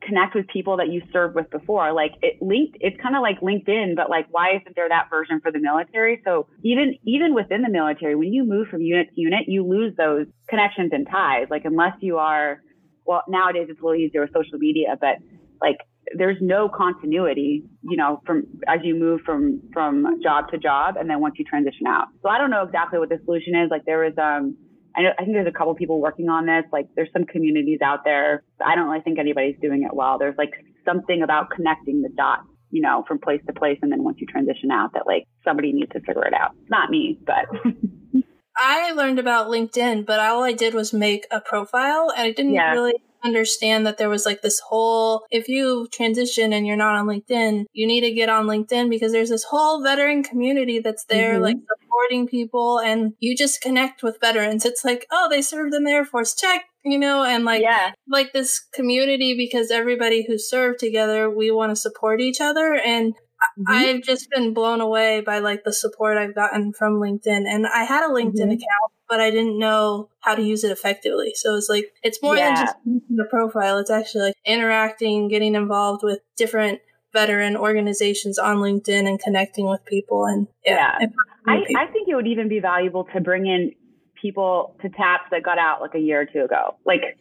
connect 0.02 0.34
with 0.34 0.46
people 0.48 0.76
that 0.76 0.88
you 0.88 1.00
served 1.12 1.34
with 1.34 1.50
before. 1.50 1.92
Like 1.94 2.12
it 2.20 2.42
linked, 2.42 2.76
it's 2.80 3.00
kind 3.00 3.16
of 3.16 3.22
like 3.22 3.40
LinkedIn, 3.40 3.96
but 3.96 4.10
like 4.10 4.26
why 4.30 4.56
isn't 4.60 4.76
there 4.76 4.88
that 4.88 5.08
version 5.10 5.40
for 5.40 5.50
the 5.50 5.58
military? 5.58 6.20
So 6.24 6.46
even 6.62 6.98
even 7.04 7.34
within 7.34 7.62
the 7.62 7.70
military, 7.70 8.14
when 8.14 8.32
you 8.32 8.44
move 8.44 8.68
from 8.68 8.82
unit 8.82 9.08
to 9.14 9.20
unit, 9.20 9.44
you 9.46 9.66
lose 9.66 9.94
those 9.96 10.26
connections 10.48 10.90
and 10.92 11.06
ties. 11.10 11.46
Like 11.50 11.64
unless 11.64 11.94
you 12.00 12.18
are, 12.18 12.60
well, 13.06 13.22
nowadays 13.28 13.68
it's 13.70 13.80
a 13.80 13.82
little 13.82 13.98
easier 13.98 14.20
with 14.20 14.32
social 14.34 14.58
media, 14.58 14.96
but 15.00 15.16
like 15.62 15.78
there's 16.16 16.38
no 16.40 16.68
continuity, 16.68 17.64
you 17.82 17.96
know, 17.96 18.20
from 18.26 18.44
as 18.68 18.80
you 18.82 18.94
move 18.94 19.20
from 19.24 19.62
from 19.72 20.20
job 20.22 20.50
to 20.50 20.58
job, 20.58 20.96
and 20.98 21.08
then 21.08 21.20
once 21.20 21.34
you 21.38 21.44
transition 21.44 21.86
out. 21.86 22.08
So 22.22 22.28
I 22.28 22.38
don't 22.38 22.50
know 22.50 22.62
exactly 22.62 22.98
what 22.98 23.08
the 23.08 23.18
solution 23.24 23.54
is. 23.54 23.70
Like 23.70 23.84
there 23.84 24.04
was, 24.04 24.14
um, 24.18 24.56
I 24.96 25.02
know 25.02 25.10
I 25.18 25.24
think 25.24 25.34
there's 25.34 25.48
a 25.48 25.56
couple 25.56 25.74
people 25.74 26.00
working 26.00 26.28
on 26.28 26.46
this. 26.46 26.64
Like 26.72 26.88
there's 26.96 27.10
some 27.12 27.24
communities 27.24 27.80
out 27.84 28.00
there. 28.04 28.42
I 28.64 28.74
don't 28.74 28.88
really 28.88 29.02
think 29.02 29.18
anybody's 29.18 29.56
doing 29.60 29.82
it 29.82 29.94
well. 29.94 30.18
There's 30.18 30.36
like 30.36 30.52
something 30.84 31.22
about 31.22 31.50
connecting 31.50 32.02
the 32.02 32.08
dots, 32.08 32.48
you 32.70 32.82
know, 32.82 33.04
from 33.06 33.18
place 33.18 33.40
to 33.46 33.52
place, 33.52 33.78
and 33.82 33.90
then 33.90 34.04
once 34.04 34.18
you 34.20 34.26
transition 34.26 34.70
out, 34.70 34.92
that 34.94 35.06
like 35.06 35.26
somebody 35.44 35.72
needs 35.72 35.92
to 35.92 36.00
figure 36.00 36.26
it 36.26 36.34
out. 36.34 36.52
Not 36.68 36.90
me, 36.90 37.18
but. 37.24 37.46
I 38.54 38.92
learned 38.92 39.18
about 39.18 39.48
LinkedIn, 39.48 40.04
but 40.04 40.20
all 40.20 40.44
I 40.44 40.52
did 40.52 40.74
was 40.74 40.92
make 40.92 41.26
a 41.30 41.40
profile 41.40 42.12
and 42.14 42.26
I 42.26 42.32
didn't 42.32 42.52
yeah. 42.52 42.72
really 42.72 42.92
understand 43.24 43.86
that 43.86 43.98
there 43.98 44.08
was 44.08 44.26
like 44.26 44.42
this 44.42 44.60
whole 44.60 45.24
if 45.30 45.48
you 45.48 45.88
transition 45.92 46.52
and 46.52 46.66
you're 46.66 46.76
not 46.76 46.96
on 46.96 47.06
LinkedIn, 47.06 47.64
you 47.72 47.86
need 47.86 48.02
to 48.02 48.12
get 48.12 48.28
on 48.28 48.46
LinkedIn 48.46 48.90
because 48.90 49.12
there's 49.12 49.30
this 49.30 49.44
whole 49.44 49.82
veteran 49.82 50.22
community 50.22 50.78
that's 50.78 51.04
there 51.04 51.34
mm-hmm. 51.34 51.42
like 51.42 51.56
supporting 51.56 52.26
people 52.26 52.78
and 52.80 53.14
you 53.20 53.36
just 53.36 53.60
connect 53.60 54.02
with 54.02 54.20
veterans. 54.20 54.64
It's 54.64 54.84
like, 54.84 55.06
oh, 55.10 55.28
they 55.30 55.42
served 55.42 55.74
in 55.74 55.84
the 55.84 55.90
Air 55.90 56.04
Force, 56.04 56.34
check, 56.34 56.64
you 56.84 56.98
know, 56.98 57.24
and 57.24 57.44
like 57.44 57.62
yeah. 57.62 57.92
like 58.08 58.32
this 58.32 58.60
community 58.74 59.36
because 59.36 59.70
everybody 59.70 60.24
who 60.26 60.38
served 60.38 60.78
together, 60.78 61.30
we 61.30 61.50
want 61.50 61.70
to 61.70 61.76
support 61.76 62.20
each 62.20 62.40
other 62.40 62.74
and 62.74 63.14
Mm-hmm. 63.58 63.72
I've 63.72 64.02
just 64.02 64.30
been 64.30 64.54
blown 64.54 64.80
away 64.80 65.20
by 65.20 65.38
like 65.38 65.64
the 65.64 65.72
support 65.72 66.18
I've 66.18 66.34
gotten 66.34 66.72
from 66.72 66.94
LinkedIn. 66.94 67.44
And 67.46 67.66
I 67.66 67.84
had 67.84 68.04
a 68.04 68.12
LinkedIn 68.12 68.34
mm-hmm. 68.34 68.50
account, 68.50 68.92
but 69.08 69.20
I 69.20 69.30
didn't 69.30 69.58
know 69.58 70.08
how 70.20 70.34
to 70.34 70.42
use 70.42 70.64
it 70.64 70.70
effectively. 70.70 71.32
So 71.34 71.56
it's 71.56 71.68
like 71.68 71.92
it's 72.02 72.22
more 72.22 72.36
yeah. 72.36 72.54
than 72.54 72.66
just 72.66 72.76
the 73.10 73.24
profile. 73.30 73.78
It's 73.78 73.90
actually 73.90 74.26
like 74.26 74.34
interacting, 74.44 75.28
getting 75.28 75.54
involved 75.54 76.02
with 76.02 76.20
different 76.36 76.80
veteran 77.12 77.56
organizations 77.56 78.38
on 78.38 78.56
LinkedIn 78.56 79.06
and 79.06 79.20
connecting 79.20 79.68
with 79.68 79.84
people. 79.84 80.24
And 80.24 80.46
yeah, 80.64 80.96
yeah. 81.00 81.06
I, 81.46 81.56
I 81.76 81.86
think 81.92 82.08
it 82.08 82.14
would 82.14 82.26
even 82.26 82.48
be 82.48 82.60
valuable 82.60 83.04
to 83.14 83.20
bring 83.20 83.46
in 83.46 83.72
people 84.20 84.76
to 84.80 84.88
TAPS 84.88 85.24
that 85.30 85.42
got 85.42 85.58
out 85.58 85.80
like 85.80 85.94
a 85.94 85.98
year 85.98 86.22
or 86.22 86.26
two 86.26 86.44
ago. 86.44 86.76
Like 86.86 87.18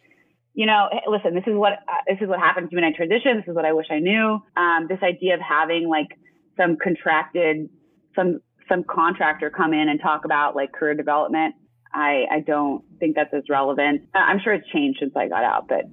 you 0.54 0.66
know, 0.66 0.90
listen, 1.08 1.34
this 1.34 1.46
is 1.48 1.56
what 1.56 1.74
uh, 1.74 2.04
this 2.08 2.18
is 2.22 2.28
what 2.28 2.40
happened 2.40 2.70
to 2.70 2.76
me 2.76 2.82
when 2.82 2.94
I 2.94 2.98
transitioned. 2.98 3.42
This 3.42 3.50
is 3.50 3.56
what 3.56 3.66
I 3.66 3.74
wish 3.74 3.88
I 3.90 4.00
knew. 4.00 4.40
Um, 4.58 4.88
this 4.90 5.00
idea 5.02 5.36
of 5.36 5.40
having 5.40 5.88
like 5.88 6.18
some 6.58 6.78
contracted, 6.82 7.70
some 8.16 8.40
some 8.68 8.84
contractor 8.84 9.50
come 9.50 9.74
in 9.74 9.90
and 9.90 10.00
talk 10.02 10.26
about 10.26 10.56
like 10.56 10.72
career 10.74 10.94
development. 10.94 11.56
I 11.94 12.26
I 12.30 12.40
don't 12.46 12.84
think 13.00 13.16
that's 13.16 13.34
as 13.34 13.44
relevant. 13.50 14.10
I'm 14.14 14.40
sure 14.44 14.54
it's 14.54 14.68
changed 14.70 15.00
since 15.00 15.14
I 15.16 15.28
got 15.28 15.44
out, 15.44 15.68
but 15.68 15.86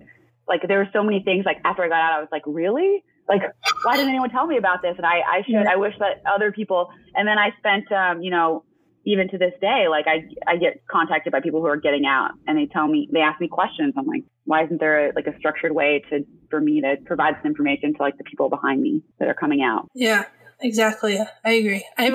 like 0.48 0.62
there 0.66 0.78
were 0.78 0.88
so 0.92 1.02
many 1.02 1.22
things 1.22 1.44
like 1.44 1.58
after 1.64 1.84
I 1.84 1.88
got 1.88 2.00
out, 2.00 2.12
I 2.14 2.20
was 2.20 2.28
like, 2.32 2.42
really? 2.46 3.04
Like, 3.28 3.42
why 3.84 3.96
didn't 3.96 4.08
anyone 4.08 4.30
tell 4.30 4.46
me 4.46 4.56
about 4.56 4.80
this? 4.80 4.94
And 4.96 5.04
I, 5.04 5.20
I 5.20 5.42
should, 5.44 5.66
I 5.66 5.76
wish 5.76 5.92
that 5.98 6.22
other 6.26 6.50
people, 6.50 6.88
and 7.14 7.28
then 7.28 7.36
I 7.38 7.50
spent, 7.58 7.92
um, 7.92 8.22
you 8.22 8.30
know, 8.30 8.64
even 9.08 9.26
to 9.30 9.38
this 9.38 9.54
day, 9.60 9.86
like 9.88 10.04
I, 10.06 10.28
I 10.46 10.56
get 10.56 10.86
contacted 10.86 11.32
by 11.32 11.40
people 11.40 11.60
who 11.60 11.66
are 11.66 11.78
getting 11.78 12.04
out 12.04 12.32
and 12.46 12.58
they 12.58 12.66
tell 12.66 12.86
me, 12.86 13.08
they 13.10 13.20
ask 13.20 13.40
me 13.40 13.48
questions. 13.48 13.94
I'm 13.96 14.06
like, 14.06 14.24
why 14.44 14.64
isn't 14.64 14.78
there 14.78 15.08
a, 15.08 15.12
like 15.14 15.26
a 15.26 15.36
structured 15.38 15.72
way 15.72 16.04
to, 16.10 16.26
for 16.50 16.60
me 16.60 16.82
to 16.82 16.96
provide 17.06 17.36
this 17.36 17.46
information 17.46 17.94
to 17.94 18.02
like 18.02 18.18
the 18.18 18.24
people 18.24 18.50
behind 18.50 18.82
me 18.82 19.02
that 19.18 19.28
are 19.28 19.34
coming 19.34 19.62
out? 19.62 19.88
Yeah. 19.94 20.26
Exactly. 20.60 21.18
I 21.44 21.52
agree. 21.52 21.86
I, 21.96 22.08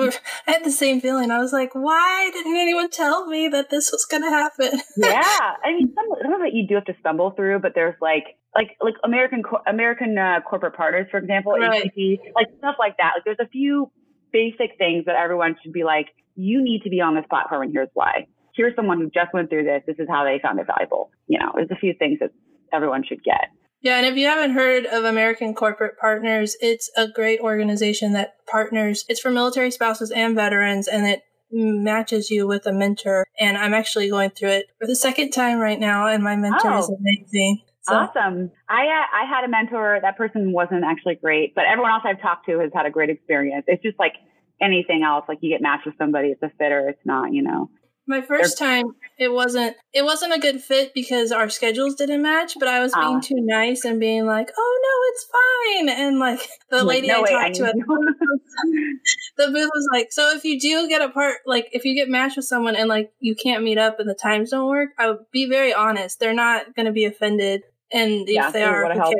I 0.46 0.52
had 0.52 0.64
the 0.64 0.70
same 0.70 1.00
feeling. 1.00 1.30
I 1.30 1.38
was 1.38 1.50
like, 1.50 1.74
why 1.74 2.30
didn't 2.30 2.56
anyone 2.56 2.90
tell 2.90 3.26
me 3.26 3.48
that 3.48 3.70
this 3.70 3.90
was 3.90 4.04
going 4.04 4.22
to 4.22 4.28
happen? 4.28 4.80
yeah. 4.98 5.54
I 5.64 5.72
mean, 5.72 5.92
some, 5.94 6.06
some 6.22 6.34
of 6.34 6.42
it 6.42 6.52
you 6.52 6.68
do 6.68 6.74
have 6.74 6.84
to 6.84 6.94
stumble 7.00 7.30
through, 7.30 7.60
but 7.60 7.72
there's 7.74 7.94
like, 8.02 8.24
like, 8.54 8.76
like 8.82 8.94
American, 9.02 9.42
American 9.66 10.18
uh, 10.18 10.40
corporate 10.48 10.76
partners, 10.76 11.06
for 11.10 11.16
example, 11.16 11.52
right. 11.52 11.90
Like 12.36 12.48
stuff 12.58 12.76
like 12.78 12.98
that. 12.98 13.12
Like 13.16 13.24
there's 13.24 13.40
a 13.40 13.48
few 13.48 13.90
basic 14.34 14.76
things 14.76 15.06
that 15.06 15.14
everyone 15.14 15.54
should 15.62 15.72
be 15.72 15.84
like, 15.84 16.08
you 16.34 16.62
need 16.62 16.82
to 16.82 16.90
be 16.90 17.00
on 17.00 17.14
this 17.14 17.24
platform 17.30 17.62
and 17.62 17.72
here's 17.72 17.88
why. 17.94 18.26
Here's 18.54 18.74
someone 18.76 19.00
who 19.00 19.06
just 19.06 19.32
went 19.32 19.48
through 19.48 19.64
this. 19.64 19.82
This 19.86 19.96
is 19.98 20.08
how 20.10 20.24
they 20.24 20.40
found 20.42 20.58
it 20.58 20.66
valuable. 20.66 21.10
You 21.28 21.38
know, 21.38 21.52
there's 21.54 21.70
a 21.70 21.76
few 21.76 21.94
things 21.98 22.18
that 22.20 22.30
everyone 22.72 23.04
should 23.08 23.22
get. 23.24 23.48
Yeah, 23.80 23.98
and 23.98 24.06
if 24.06 24.16
you 24.16 24.26
haven't 24.26 24.52
heard 24.52 24.86
of 24.86 25.04
American 25.04 25.54
Corporate 25.54 25.98
Partners, 25.98 26.56
it's 26.60 26.90
a 26.96 27.06
great 27.06 27.40
organization 27.40 28.14
that 28.14 28.34
partners. 28.46 29.04
It's 29.08 29.20
for 29.20 29.30
military 29.30 29.70
spouses 29.70 30.10
and 30.10 30.34
veterans, 30.34 30.88
and 30.88 31.06
it 31.06 31.22
matches 31.52 32.30
you 32.30 32.46
with 32.46 32.66
a 32.66 32.72
mentor. 32.72 33.26
And 33.38 33.58
I'm 33.58 33.74
actually 33.74 34.08
going 34.08 34.30
through 34.30 34.50
it 34.50 34.66
for 34.80 34.86
the 34.86 34.96
second 34.96 35.32
time 35.32 35.58
right 35.58 35.78
now, 35.78 36.06
and 36.06 36.24
my 36.24 36.34
mentor 36.34 36.72
oh, 36.72 36.78
is 36.78 36.88
amazing. 36.88 37.62
So. 37.86 37.94
Awesome. 37.94 38.50
I 38.68 38.86
uh, 38.86 39.06
I 39.12 39.28
had 39.28 39.44
a 39.44 39.48
mentor. 39.48 39.98
That 40.00 40.16
person 40.16 40.52
wasn't 40.52 40.84
actually 40.84 41.16
great, 41.16 41.54
but 41.54 41.64
everyone 41.70 41.90
else 41.90 42.02
I've 42.06 42.20
talked 42.20 42.46
to 42.46 42.60
has 42.60 42.70
had 42.74 42.86
a 42.86 42.90
great 42.90 43.10
experience. 43.10 43.64
It's 43.68 43.82
just 43.82 43.98
like 43.98 44.14
anything 44.60 45.02
else. 45.02 45.26
Like 45.28 45.38
you 45.42 45.50
get 45.50 45.60
matched 45.60 45.84
with 45.84 45.94
somebody, 45.98 46.28
it's 46.28 46.42
a 46.42 46.50
fit 46.58 46.72
or 46.72 46.88
it's 46.88 47.04
not. 47.04 47.32
You 47.32 47.42
know. 47.42 47.68
My 48.06 48.20
1st 48.20 48.58
time, 48.58 48.84
it 49.18 49.32
wasn't 49.32 49.76
it 49.94 50.04
wasn't 50.04 50.34
a 50.34 50.38
good 50.38 50.60
fit 50.60 50.92
because 50.92 51.32
our 51.32 51.48
schedules 51.48 51.94
didn't 51.94 52.20
match. 52.20 52.54
But 52.58 52.68
I 52.68 52.80
was 52.80 52.92
being 52.94 53.16
oh. 53.16 53.20
too 53.20 53.36
nice 53.38 53.86
and 53.86 53.98
being 53.98 54.26
like, 54.26 54.50
"Oh 54.56 54.80
no, 54.84 55.88
it's 55.88 55.96
fine." 55.96 56.06
And 56.06 56.18
like 56.18 56.40
the 56.70 56.84
lady 56.84 57.08
no, 57.08 57.24
I 57.24 57.30
talked 57.30 57.54
to, 57.56 57.64
at 57.64 57.74
the 59.36 59.46
booth 59.46 59.70
was 59.74 59.88
like, 59.90 60.08
"So 60.10 60.34
if 60.36 60.44
you 60.44 60.60
do 60.60 60.86
get 60.86 61.00
a 61.00 61.08
part, 61.08 61.36
like 61.46 61.70
if 61.72 61.86
you 61.86 61.94
get 61.94 62.10
matched 62.10 62.36
with 62.36 62.44
someone 62.44 62.76
and 62.76 62.90
like 62.90 63.10
you 63.20 63.34
can't 63.34 63.64
meet 63.64 63.78
up 63.78 63.98
and 63.98 64.08
the 64.08 64.14
times 64.14 64.50
don't 64.50 64.68
work, 64.68 64.90
I 64.98 65.08
would 65.08 65.30
be 65.32 65.48
very 65.48 65.72
honest. 65.72 66.20
They're 66.20 66.34
not 66.34 66.74
going 66.74 66.86
to 66.86 66.92
be 66.92 67.06
offended, 67.06 67.62
and 67.92 68.26
yeah, 68.28 68.48
if 68.48 68.52
they 68.52 68.62
are, 68.62 68.90
okay. 68.90 69.14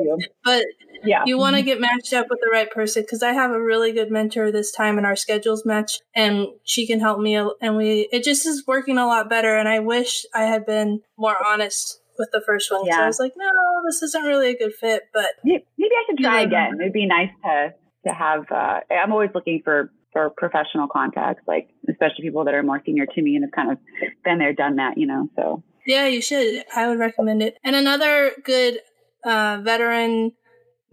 but 0.44 0.64
yeah. 1.06 1.24
You 1.26 1.38
want 1.38 1.56
to 1.56 1.62
get 1.62 1.80
matched 1.80 2.12
up 2.12 2.26
with 2.30 2.40
the 2.40 2.50
right 2.50 2.70
person 2.70 3.02
because 3.02 3.22
I 3.22 3.32
have 3.32 3.50
a 3.50 3.60
really 3.60 3.92
good 3.92 4.10
mentor 4.10 4.50
this 4.50 4.72
time 4.72 4.96
and 4.96 5.06
our 5.06 5.16
schedules 5.16 5.64
match 5.64 6.00
and 6.14 6.46
she 6.64 6.86
can 6.86 7.00
help 7.00 7.20
me 7.20 7.36
and 7.36 7.76
we 7.76 8.08
it 8.10 8.24
just 8.24 8.46
is 8.46 8.64
working 8.66 8.98
a 8.98 9.06
lot 9.06 9.28
better 9.28 9.56
and 9.56 9.68
I 9.68 9.80
wish 9.80 10.24
I 10.34 10.44
had 10.44 10.66
been 10.66 11.02
more 11.18 11.36
honest 11.44 12.00
with 12.18 12.30
the 12.32 12.42
first 12.46 12.70
one. 12.70 12.86
Yeah. 12.86 13.02
I 13.02 13.06
was 13.06 13.18
like, 13.18 13.34
no, 13.36 13.50
this 13.86 14.02
isn't 14.02 14.24
really 14.24 14.50
a 14.50 14.58
good 14.58 14.74
fit, 14.74 15.02
but 15.12 15.28
maybe 15.44 15.64
I 15.80 16.04
should 16.08 16.18
try 16.18 16.40
again. 16.42 16.78
It'd 16.80 16.92
be 16.92 17.06
nice 17.06 17.30
to 17.44 17.74
to 18.06 18.12
have 18.12 18.44
uh, 18.50 18.80
I'm 18.90 19.12
always 19.12 19.30
looking 19.34 19.60
for 19.64 19.90
for 20.12 20.30
professional 20.30 20.86
contacts, 20.86 21.42
like 21.46 21.68
especially 21.88 22.22
people 22.22 22.44
that 22.44 22.54
are 22.54 22.62
more 22.62 22.80
senior 22.86 23.06
to 23.06 23.22
me 23.22 23.34
and 23.34 23.44
have 23.44 23.52
kind 23.52 23.72
of 23.72 23.78
been 24.24 24.38
there, 24.38 24.52
done 24.52 24.76
that, 24.76 24.96
you 24.96 25.06
know. 25.06 25.28
So 25.36 25.62
yeah, 25.86 26.06
you 26.06 26.22
should. 26.22 26.64
I 26.74 26.88
would 26.88 26.98
recommend 26.98 27.42
it. 27.42 27.56
And 27.64 27.76
another 27.76 28.32
good 28.44 28.78
uh, 29.24 29.60
veteran 29.62 30.32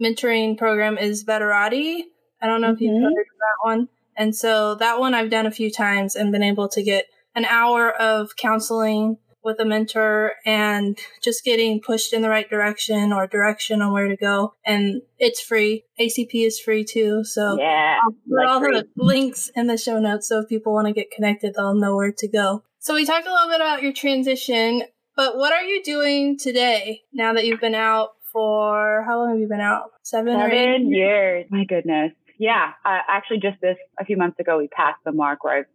mentoring 0.02 0.58
program 0.58 0.98
is 0.98 1.24
Veterati. 1.24 2.02
I 2.40 2.46
don't 2.46 2.60
know 2.60 2.68
mm-hmm. 2.68 2.74
if 2.74 2.80
you've 2.80 2.94
mm-hmm. 2.94 3.04
heard 3.04 3.10
of 3.10 3.38
that 3.38 3.58
one. 3.62 3.88
And 4.16 4.34
so 4.36 4.74
that 4.76 4.98
one 5.00 5.14
I've 5.14 5.30
done 5.30 5.46
a 5.46 5.50
few 5.50 5.70
times 5.70 6.16
and 6.16 6.32
been 6.32 6.42
able 6.42 6.68
to 6.70 6.82
get 6.82 7.06
an 7.34 7.44
hour 7.46 7.90
of 7.90 8.36
counseling 8.36 9.16
with 9.44 9.58
a 9.58 9.64
mentor 9.64 10.32
and 10.44 10.98
just 11.22 11.44
getting 11.44 11.80
pushed 11.80 12.12
in 12.12 12.22
the 12.22 12.28
right 12.28 12.48
direction 12.48 13.12
or 13.12 13.26
direction 13.26 13.82
on 13.82 13.92
where 13.92 14.08
to 14.08 14.16
go. 14.16 14.54
And 14.64 15.02
it's 15.18 15.40
free. 15.40 15.84
ACP 16.00 16.46
is 16.46 16.60
free 16.60 16.84
too. 16.84 17.24
So 17.24 17.58
yeah, 17.58 17.98
I'll 18.02 18.12
put 18.12 18.46
all 18.46 18.60
free. 18.60 18.80
the 18.80 18.86
links 18.96 19.50
in 19.56 19.66
the 19.66 19.76
show 19.76 19.98
notes. 19.98 20.28
So 20.28 20.40
if 20.40 20.48
people 20.48 20.72
want 20.72 20.86
to 20.86 20.92
get 20.92 21.10
connected, 21.10 21.54
they'll 21.54 21.74
know 21.74 21.96
where 21.96 22.12
to 22.12 22.28
go. 22.28 22.62
So 22.82 22.94
we 22.94 23.06
talked 23.06 23.28
a 23.28 23.32
little 23.32 23.48
bit 23.48 23.60
about 23.60 23.80
your 23.80 23.92
transition, 23.92 24.82
but 25.14 25.36
what 25.36 25.52
are 25.52 25.62
you 25.62 25.84
doing 25.84 26.36
today 26.36 27.02
now 27.12 27.32
that 27.32 27.44
you've 27.44 27.60
been 27.60 27.76
out 27.76 28.14
for 28.32 29.04
how 29.06 29.20
long 29.20 29.30
have 29.30 29.38
you 29.38 29.46
been 29.46 29.60
out? 29.60 29.92
Seven, 30.02 30.36
Seven 30.36 30.90
years. 30.90 31.46
My 31.48 31.64
goodness. 31.64 32.10
Yeah. 32.40 32.72
Uh, 32.84 32.98
actually, 33.08 33.38
just 33.38 33.60
this 33.60 33.76
a 34.00 34.04
few 34.04 34.16
months 34.16 34.40
ago, 34.40 34.58
we 34.58 34.66
passed 34.66 34.98
the 35.04 35.12
mark 35.12 35.44
where 35.44 35.58
I've 35.58 35.66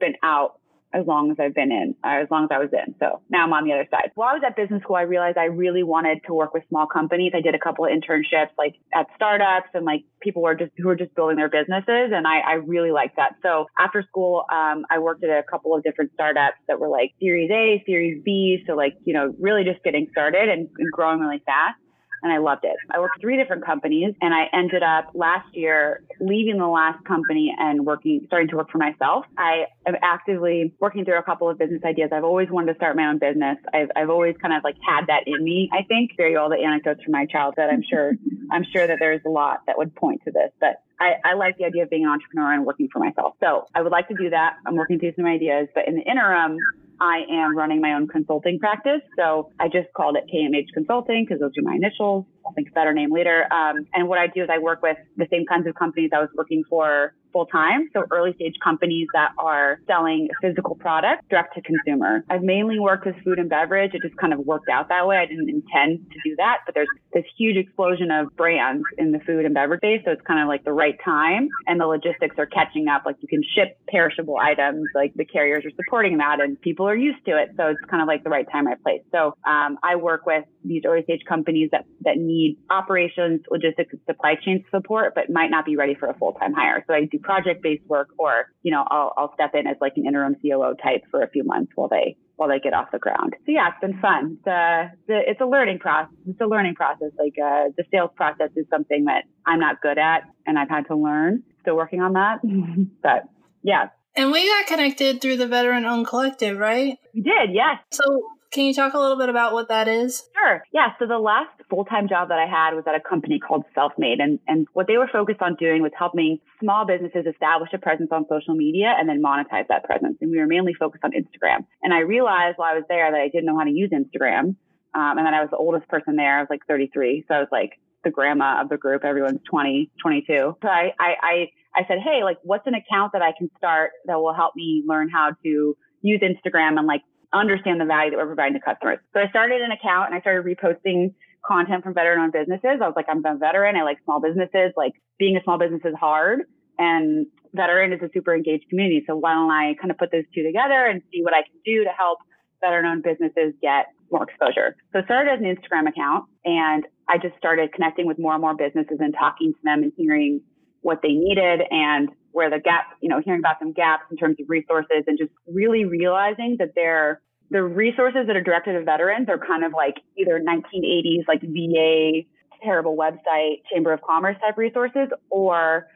been 0.00 0.16
out 0.24 0.58
as 0.92 1.06
long 1.06 1.30
as 1.30 1.36
I've 1.38 1.54
been 1.54 1.70
in, 1.70 1.94
uh, 2.02 2.22
as 2.22 2.28
long 2.30 2.44
as 2.44 2.50
I 2.50 2.58
was 2.58 2.70
in. 2.72 2.94
So 2.98 3.20
now 3.30 3.44
I'm 3.44 3.52
on 3.52 3.64
the 3.64 3.72
other 3.72 3.86
side. 3.90 4.10
While 4.14 4.30
I 4.30 4.32
was 4.34 4.42
at 4.46 4.56
business 4.56 4.82
school, 4.82 4.96
I 4.96 5.02
realized 5.02 5.36
I 5.36 5.44
really 5.44 5.82
wanted 5.82 6.20
to 6.26 6.34
work 6.34 6.54
with 6.54 6.64
small 6.68 6.86
companies. 6.86 7.32
I 7.34 7.40
did 7.40 7.54
a 7.54 7.58
couple 7.58 7.84
of 7.84 7.90
internships 7.90 8.50
like 8.56 8.76
at 8.94 9.06
startups 9.14 9.68
and 9.74 9.84
like 9.84 10.04
people 10.20 10.42
were 10.42 10.54
just 10.54 10.72
who 10.78 10.88
were 10.88 10.96
just 10.96 11.14
building 11.14 11.36
their 11.36 11.50
businesses. 11.50 12.10
And 12.14 12.26
I, 12.26 12.40
I 12.40 12.52
really 12.54 12.90
liked 12.90 13.16
that. 13.16 13.32
So 13.42 13.66
after 13.78 14.02
school, 14.02 14.44
um, 14.50 14.84
I 14.90 14.98
worked 14.98 15.22
at 15.24 15.30
a 15.30 15.42
couple 15.42 15.74
of 15.74 15.82
different 15.82 16.12
startups 16.14 16.56
that 16.68 16.80
were 16.80 16.88
like 16.88 17.12
series 17.20 17.50
A, 17.50 17.82
series 17.86 18.22
B. 18.24 18.64
So 18.66 18.74
like, 18.74 18.94
you 19.04 19.12
know, 19.12 19.34
really 19.38 19.64
just 19.64 19.82
getting 19.84 20.08
started 20.10 20.48
and, 20.48 20.68
and 20.78 20.92
growing 20.92 21.20
really 21.20 21.42
fast 21.44 21.78
and 22.22 22.32
I 22.32 22.38
loved 22.38 22.64
it. 22.64 22.76
I 22.90 23.00
worked 23.00 23.20
three 23.20 23.36
different 23.36 23.64
companies 23.64 24.14
and 24.20 24.34
I 24.34 24.46
ended 24.52 24.82
up 24.82 25.10
last 25.14 25.48
year 25.54 26.02
leaving 26.20 26.58
the 26.58 26.66
last 26.66 27.04
company 27.04 27.54
and 27.56 27.84
working, 27.86 28.22
starting 28.26 28.48
to 28.48 28.56
work 28.56 28.70
for 28.70 28.78
myself. 28.78 29.24
I 29.36 29.66
am 29.86 29.94
actively 30.02 30.74
working 30.80 31.04
through 31.04 31.18
a 31.18 31.22
couple 31.22 31.48
of 31.48 31.58
business 31.58 31.82
ideas. 31.84 32.10
I've 32.12 32.24
always 32.24 32.48
wanted 32.50 32.72
to 32.72 32.78
start 32.78 32.96
my 32.96 33.06
own 33.06 33.18
business. 33.18 33.58
I've, 33.72 33.90
I've 33.96 34.10
always 34.10 34.36
kind 34.40 34.54
of 34.54 34.64
like 34.64 34.76
had 34.86 35.06
that 35.06 35.24
in 35.26 35.42
me. 35.42 35.70
I 35.72 35.82
think 35.82 36.12
very 36.16 36.36
all 36.36 36.48
the 36.48 36.62
anecdotes 36.62 37.02
from 37.02 37.12
my 37.12 37.26
childhood. 37.26 37.68
I'm 37.70 37.82
sure, 37.88 38.12
I'm 38.50 38.64
sure 38.72 38.86
that 38.86 38.98
there's 39.00 39.22
a 39.26 39.30
lot 39.30 39.62
that 39.66 39.78
would 39.78 39.94
point 39.94 40.22
to 40.24 40.30
this, 40.30 40.50
but 40.60 40.82
I, 41.00 41.14
I, 41.24 41.34
like 41.34 41.58
the 41.58 41.64
idea 41.64 41.84
of 41.84 41.90
being 41.90 42.04
an 42.04 42.10
entrepreneur 42.10 42.52
and 42.52 42.66
working 42.66 42.88
for 42.92 42.98
myself. 42.98 43.34
So 43.40 43.66
I 43.74 43.82
would 43.82 43.92
like 43.92 44.08
to 44.08 44.14
do 44.14 44.30
that. 44.30 44.56
I'm 44.66 44.74
working 44.74 44.98
through 44.98 45.12
some 45.14 45.26
ideas, 45.26 45.68
but 45.74 45.86
in 45.86 45.94
the 45.94 46.02
interim, 46.02 46.58
I 47.00 47.22
am 47.30 47.56
running 47.56 47.80
my 47.80 47.92
own 47.94 48.08
consulting 48.08 48.58
practice. 48.58 49.00
So 49.16 49.50
I 49.60 49.68
just 49.68 49.88
called 49.96 50.16
it 50.16 50.24
KMH 50.32 50.72
Consulting 50.74 51.24
because 51.24 51.40
those 51.40 51.52
are 51.58 51.62
my 51.62 51.76
initials. 51.76 52.24
I'll 52.48 52.54
think 52.54 52.68
of 52.68 52.74
better 52.74 52.94
name 52.94 53.12
later. 53.12 53.46
Um, 53.52 53.86
and 53.94 54.08
what 54.08 54.18
I 54.18 54.26
do 54.26 54.42
is 54.42 54.48
I 54.50 54.58
work 54.58 54.82
with 54.82 54.96
the 55.16 55.26
same 55.30 55.44
kinds 55.46 55.66
of 55.66 55.74
companies 55.74 56.10
I 56.14 56.20
was 56.20 56.30
working 56.34 56.64
for 56.68 57.12
full 57.32 57.46
time. 57.46 57.88
So 57.92 58.04
early 58.10 58.32
stage 58.34 58.54
companies 58.62 59.06
that 59.12 59.32
are 59.38 59.80
selling 59.86 60.28
physical 60.40 60.74
products 60.74 61.24
direct 61.30 61.54
to 61.54 61.62
consumer. 61.62 62.24
I've 62.30 62.42
mainly 62.42 62.78
worked 62.78 63.06
with 63.06 63.16
food 63.24 63.38
and 63.38 63.48
beverage. 63.48 63.92
It 63.94 64.02
just 64.02 64.16
kind 64.16 64.32
of 64.32 64.40
worked 64.40 64.68
out 64.68 64.88
that 64.88 65.06
way. 65.06 65.16
I 65.16 65.26
didn't 65.26 65.48
intend 65.48 66.10
to 66.10 66.18
do 66.24 66.36
that, 66.36 66.58
but 66.66 66.74
there's 66.74 66.88
this 67.12 67.24
huge 67.36 67.56
explosion 67.56 68.10
of 68.10 68.34
brands 68.36 68.82
in 68.96 69.12
the 69.12 69.20
food 69.20 69.44
and 69.44 69.54
beverage 69.54 69.80
space. 69.80 70.02
So 70.04 70.12
it's 70.12 70.22
kind 70.22 70.40
of 70.40 70.48
like 70.48 70.64
the 70.64 70.72
right 70.72 70.96
time 71.04 71.48
and 71.66 71.80
the 71.80 71.86
logistics 71.86 72.36
are 72.38 72.46
catching 72.46 72.88
up. 72.88 73.02
Like 73.04 73.16
you 73.20 73.28
can 73.28 73.42
ship 73.54 73.78
perishable 73.88 74.36
items, 74.36 74.86
like 74.94 75.12
the 75.14 75.24
carriers 75.24 75.64
are 75.64 75.72
supporting 75.76 76.18
that 76.18 76.40
and 76.40 76.60
people 76.60 76.88
are 76.88 76.96
used 76.96 77.24
to 77.26 77.36
it. 77.36 77.50
So 77.56 77.66
it's 77.66 77.84
kind 77.90 78.02
of 78.02 78.08
like 78.08 78.24
the 78.24 78.30
right 78.30 78.46
time, 78.50 78.66
right 78.66 78.82
place. 78.82 79.02
So 79.12 79.34
um, 79.46 79.78
I 79.82 79.96
work 79.96 80.26
with 80.26 80.44
these 80.64 80.82
early 80.86 81.02
stage 81.04 81.22
companies 81.28 81.70
that, 81.72 81.84
that 82.02 82.16
need 82.16 82.37
operations, 82.70 83.40
logistics, 83.50 83.92
and 83.92 84.00
supply 84.06 84.34
chain 84.44 84.64
support, 84.70 85.14
but 85.14 85.30
might 85.30 85.50
not 85.50 85.64
be 85.64 85.76
ready 85.76 85.94
for 85.94 86.08
a 86.08 86.14
full 86.14 86.32
time 86.32 86.52
hire. 86.52 86.84
So 86.86 86.94
I 86.94 87.04
do 87.10 87.18
project 87.18 87.62
based 87.62 87.84
work 87.86 88.08
or, 88.18 88.46
you 88.62 88.70
know, 88.70 88.84
I'll, 88.88 89.12
I'll 89.16 89.34
step 89.34 89.50
in 89.54 89.66
as 89.66 89.76
like 89.80 89.94
an 89.96 90.06
interim 90.06 90.36
COO 90.42 90.74
type 90.82 91.02
for 91.10 91.22
a 91.22 91.28
few 91.30 91.44
months 91.44 91.72
while 91.74 91.88
they, 91.88 92.16
while 92.36 92.48
they 92.48 92.58
get 92.58 92.74
off 92.74 92.88
the 92.92 92.98
ground. 92.98 93.34
So 93.46 93.52
yeah, 93.52 93.68
it's 93.68 93.80
been 93.80 94.00
fun. 94.00 94.38
It's 94.38 94.46
a, 94.46 94.92
it's 95.08 95.40
a 95.40 95.46
learning 95.46 95.78
process. 95.78 96.14
It's 96.26 96.40
a 96.40 96.46
learning 96.46 96.74
process. 96.74 97.10
Like, 97.18 97.34
uh, 97.42 97.70
the 97.76 97.84
sales 97.90 98.10
process 98.16 98.50
is 98.56 98.66
something 98.70 99.04
that 99.06 99.24
I'm 99.46 99.60
not 99.60 99.80
good 99.80 99.98
at 99.98 100.22
and 100.46 100.58
I've 100.58 100.68
had 100.68 100.86
to 100.88 100.96
learn. 100.96 101.42
Still 101.62 101.76
working 101.76 102.00
on 102.00 102.12
that. 102.14 102.38
but 103.02 103.24
yeah. 103.62 103.88
And 104.16 104.32
we 104.32 104.48
got 104.48 104.66
connected 104.66 105.20
through 105.20 105.36
the 105.36 105.46
Veteran 105.46 105.84
Owned 105.84 106.06
Collective, 106.06 106.58
right? 106.58 106.96
We 107.14 107.22
did, 107.22 107.50
yes. 107.52 107.78
So 107.90 108.02
can 108.50 108.64
you 108.64 108.74
talk 108.74 108.94
a 108.94 108.98
little 108.98 109.18
bit 109.18 109.28
about 109.28 109.52
what 109.52 109.68
that 109.68 109.88
is? 109.88 110.24
Sure. 110.34 110.62
Yeah. 110.72 110.88
So 110.98 111.06
the 111.06 111.18
last 111.18 111.50
full-time 111.68 112.08
job 112.08 112.28
that 112.28 112.38
I 112.38 112.46
had 112.46 112.74
was 112.74 112.84
at 112.86 112.94
a 112.94 113.00
company 113.00 113.38
called 113.38 113.64
Selfmade. 113.76 114.20
And, 114.20 114.38
and 114.48 114.66
what 114.72 114.86
they 114.86 114.96
were 114.96 115.08
focused 115.12 115.42
on 115.42 115.56
doing 115.56 115.82
was 115.82 115.92
helping 115.98 116.38
small 116.60 116.86
businesses 116.86 117.26
establish 117.26 117.70
a 117.74 117.78
presence 117.78 118.08
on 118.10 118.24
social 118.28 118.54
media 118.54 118.94
and 118.98 119.08
then 119.08 119.22
monetize 119.22 119.68
that 119.68 119.84
presence. 119.84 120.16
And 120.20 120.30
we 120.30 120.38
were 120.38 120.46
mainly 120.46 120.72
focused 120.74 121.04
on 121.04 121.12
Instagram. 121.12 121.66
And 121.82 121.92
I 121.92 122.00
realized 122.00 122.56
while 122.56 122.72
I 122.72 122.74
was 122.74 122.84
there 122.88 123.10
that 123.10 123.20
I 123.20 123.28
didn't 123.28 123.44
know 123.44 123.58
how 123.58 123.64
to 123.64 123.70
use 123.70 123.90
Instagram. 123.90 124.56
Um, 124.94 125.18
and 125.18 125.26
then 125.26 125.34
I 125.34 125.40
was 125.40 125.50
the 125.50 125.58
oldest 125.58 125.86
person 125.88 126.16
there. 126.16 126.38
I 126.38 126.40
was 126.40 126.48
like 126.48 126.60
33. 126.66 127.26
So 127.28 127.34
I 127.34 127.40
was 127.40 127.48
like 127.52 127.72
the 128.02 128.10
grandma 128.10 128.62
of 128.62 128.70
the 128.70 128.78
group. 128.78 129.04
Everyone's 129.04 129.40
20, 129.50 129.90
22. 130.00 130.56
So 130.62 130.68
I, 130.68 130.92
I, 130.98 131.14
I 131.22 131.46
I 131.76 131.86
said, 131.86 131.98
Hey, 132.02 132.24
like, 132.24 132.38
what's 132.42 132.66
an 132.66 132.74
account 132.74 133.12
that 133.12 133.22
I 133.22 133.32
can 133.36 133.50
start 133.56 133.92
that 134.06 134.18
will 134.18 134.34
help 134.34 134.56
me 134.56 134.82
learn 134.86 135.08
how 135.08 135.32
to 135.44 135.76
use 136.02 136.20
Instagram 136.20 136.78
and 136.78 136.86
like 136.86 137.02
understand 137.32 137.80
the 137.80 137.84
value 137.84 138.10
that 138.10 138.16
we're 138.16 138.26
providing 138.26 138.54
to 138.54 138.64
customers? 138.64 138.98
So 139.12 139.20
I 139.20 139.28
started 139.28 139.60
an 139.60 139.70
account 139.70 140.10
and 140.10 140.14
I 140.16 140.20
started 140.20 140.44
reposting 140.44 141.14
content 141.44 141.84
from 141.84 141.94
veteran 141.94 142.20
owned 142.20 142.32
businesses. 142.32 142.80
I 142.82 142.86
was 142.86 142.94
like, 142.96 143.06
I'm 143.08 143.24
a 143.24 143.36
veteran. 143.36 143.76
I 143.76 143.82
like 143.82 143.98
small 144.04 144.20
businesses. 144.20 144.72
Like 144.76 144.92
being 145.18 145.36
a 145.36 145.42
small 145.44 145.58
business 145.58 145.82
is 145.84 145.94
hard 145.98 146.42
and 146.78 147.26
veteran 147.54 147.92
is 147.92 148.00
a 148.02 148.10
super 148.12 148.34
engaged 148.34 148.68
community. 148.68 149.04
So 149.06 149.16
why 149.16 149.34
don't 149.34 149.50
I 149.50 149.74
kind 149.80 149.90
of 149.90 149.98
put 149.98 150.10
those 150.12 150.24
two 150.34 150.42
together 150.42 150.86
and 150.86 151.02
see 151.12 151.22
what 151.22 151.34
I 151.34 151.42
can 151.42 151.58
do 151.64 151.84
to 151.84 151.90
help 151.90 152.18
veteran 152.60 152.86
owned 152.86 153.02
businesses 153.02 153.54
get 153.62 153.86
more 154.10 154.24
exposure. 154.24 154.76
So 154.92 155.00
I 155.00 155.04
started 155.04 155.32
as 155.32 155.40
an 155.40 155.46
Instagram 155.46 155.88
account 155.88 156.26
and 156.44 156.86
I 157.08 157.18
just 157.18 157.36
started 157.36 157.72
connecting 157.72 158.06
with 158.06 158.18
more 158.18 158.32
and 158.32 158.40
more 158.40 158.54
businesses 158.54 158.98
and 159.00 159.14
talking 159.18 159.52
to 159.52 159.58
them 159.64 159.82
and 159.82 159.92
hearing 159.96 160.40
what 160.82 161.00
they 161.02 161.12
needed 161.12 161.60
and 161.70 162.10
where 162.32 162.50
the 162.50 162.58
gaps, 162.58 162.94
you 163.00 163.08
know, 163.08 163.20
hearing 163.24 163.40
about 163.40 163.56
some 163.58 163.72
gaps 163.72 164.04
in 164.10 164.16
terms 164.16 164.36
of 164.40 164.48
resources 164.48 165.04
and 165.06 165.18
just 165.18 165.32
really 165.46 165.84
realizing 165.84 166.56
that 166.58 166.72
they're 166.74 167.20
the 167.50 167.62
resources 167.62 168.26
that 168.26 168.36
are 168.36 168.42
directed 168.42 168.76
at 168.76 168.84
veterans 168.84 169.28
are 169.28 169.38
kind 169.38 169.64
of 169.64 169.72
like 169.72 169.96
either 170.18 170.38
1980s, 170.38 171.26
like 171.26 171.40
VA, 171.40 172.26
terrible 172.62 172.96
website, 172.96 173.62
Chamber 173.72 173.92
of 173.92 174.00
Commerce 174.02 174.36
type 174.40 174.58
resources, 174.58 175.08
or 175.30 175.86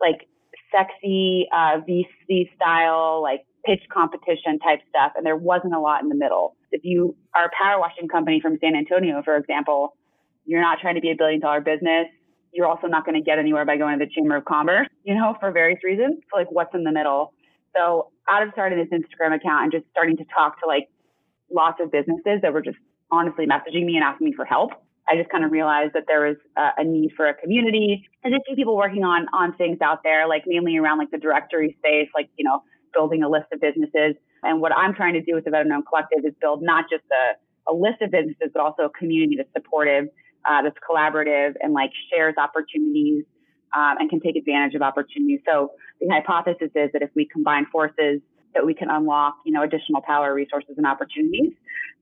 like 0.00 0.28
sexy 0.74 1.46
uh, 1.52 1.80
VC 1.86 2.50
style, 2.56 3.20
like 3.22 3.44
pitch 3.64 3.82
competition 3.92 4.58
type 4.58 4.80
stuff. 4.88 5.12
And 5.16 5.26
there 5.26 5.36
wasn't 5.36 5.74
a 5.74 5.80
lot 5.80 6.02
in 6.02 6.08
the 6.08 6.14
middle. 6.14 6.56
If 6.70 6.80
you 6.84 7.14
are 7.34 7.46
a 7.46 7.50
power 7.62 7.78
washing 7.78 8.08
company 8.08 8.40
from 8.40 8.58
San 8.60 8.74
Antonio, 8.74 9.22
for 9.22 9.36
example, 9.36 9.94
you're 10.46 10.62
not 10.62 10.78
trying 10.80 10.94
to 10.96 11.00
be 11.00 11.10
a 11.10 11.16
billion 11.16 11.40
dollar 11.40 11.60
business. 11.60 12.06
You're 12.52 12.66
also 12.66 12.86
not 12.86 13.04
going 13.04 13.14
to 13.14 13.24
get 13.24 13.38
anywhere 13.38 13.64
by 13.64 13.76
going 13.76 13.98
to 13.98 14.04
the 14.04 14.10
Chamber 14.10 14.36
of 14.36 14.44
Commerce, 14.44 14.88
you 15.04 15.14
know, 15.14 15.36
for 15.40 15.50
various 15.52 15.80
reasons. 15.82 16.20
So 16.30 16.38
like 16.38 16.50
what's 16.50 16.74
in 16.74 16.84
the 16.84 16.92
middle? 16.92 17.32
So 17.74 18.10
out 18.28 18.42
of 18.42 18.50
starting 18.52 18.78
this 18.78 18.88
Instagram 18.92 19.34
account 19.34 19.64
and 19.64 19.72
just 19.72 19.84
starting 19.90 20.16
to 20.18 20.24
talk 20.24 20.60
to 20.60 20.66
like 20.66 20.88
lots 21.50 21.80
of 21.80 21.90
businesses 21.90 22.40
that 22.42 22.52
were 22.52 22.62
just 22.62 22.78
honestly 23.10 23.46
messaging 23.46 23.84
me 23.84 23.96
and 23.96 24.04
asking 24.04 24.26
me 24.26 24.32
for 24.34 24.44
help. 24.44 24.70
I 25.08 25.16
just 25.16 25.30
kind 25.30 25.44
of 25.44 25.50
realized 25.50 25.94
that 25.94 26.04
there 26.06 26.26
was 26.26 26.36
a, 26.56 26.80
a 26.82 26.84
need 26.84 27.12
for 27.16 27.26
a 27.26 27.34
community 27.34 28.08
and 28.22 28.32
just 28.32 28.44
people 28.56 28.76
working 28.76 29.04
on 29.04 29.26
on 29.32 29.56
things 29.56 29.78
out 29.82 30.02
there, 30.04 30.28
like 30.28 30.44
mainly 30.46 30.76
around 30.76 30.98
like 30.98 31.10
the 31.10 31.18
directory 31.18 31.76
space, 31.78 32.08
like 32.14 32.28
you 32.36 32.44
know 32.44 32.62
building 32.94 33.22
a 33.22 33.28
list 33.28 33.46
of 33.52 33.60
businesses. 33.60 34.14
And 34.42 34.60
what 34.60 34.72
I'm 34.72 34.94
trying 34.94 35.14
to 35.14 35.22
do 35.22 35.34
with 35.34 35.44
the 35.44 35.50
Veteran 35.50 35.82
Collective 35.88 36.24
is 36.24 36.34
build 36.40 36.62
not 36.62 36.86
just 36.90 37.04
a, 37.10 37.70
a 37.70 37.74
list 37.74 38.02
of 38.02 38.10
businesses, 38.10 38.50
but 38.52 38.60
also 38.60 38.82
a 38.82 38.90
community 38.90 39.36
that's 39.36 39.52
supportive, 39.56 40.06
uh, 40.48 40.62
that's 40.62 40.76
collaborative, 40.88 41.54
and 41.60 41.72
like 41.72 41.90
shares 42.10 42.34
opportunities 42.36 43.24
um, 43.76 43.96
and 43.98 44.10
can 44.10 44.20
take 44.20 44.36
advantage 44.36 44.74
of 44.74 44.82
opportunities. 44.82 45.40
So 45.46 45.72
the 46.00 46.08
hypothesis 46.08 46.70
is 46.74 46.90
that 46.92 47.02
if 47.02 47.10
we 47.14 47.26
combine 47.26 47.66
forces 47.66 48.20
that 48.54 48.66
we 48.66 48.74
can 48.74 48.90
unlock, 48.90 49.36
you 49.44 49.52
know, 49.52 49.62
additional 49.62 50.02
power, 50.02 50.34
resources, 50.34 50.74
and 50.76 50.86
opportunities 50.86 51.52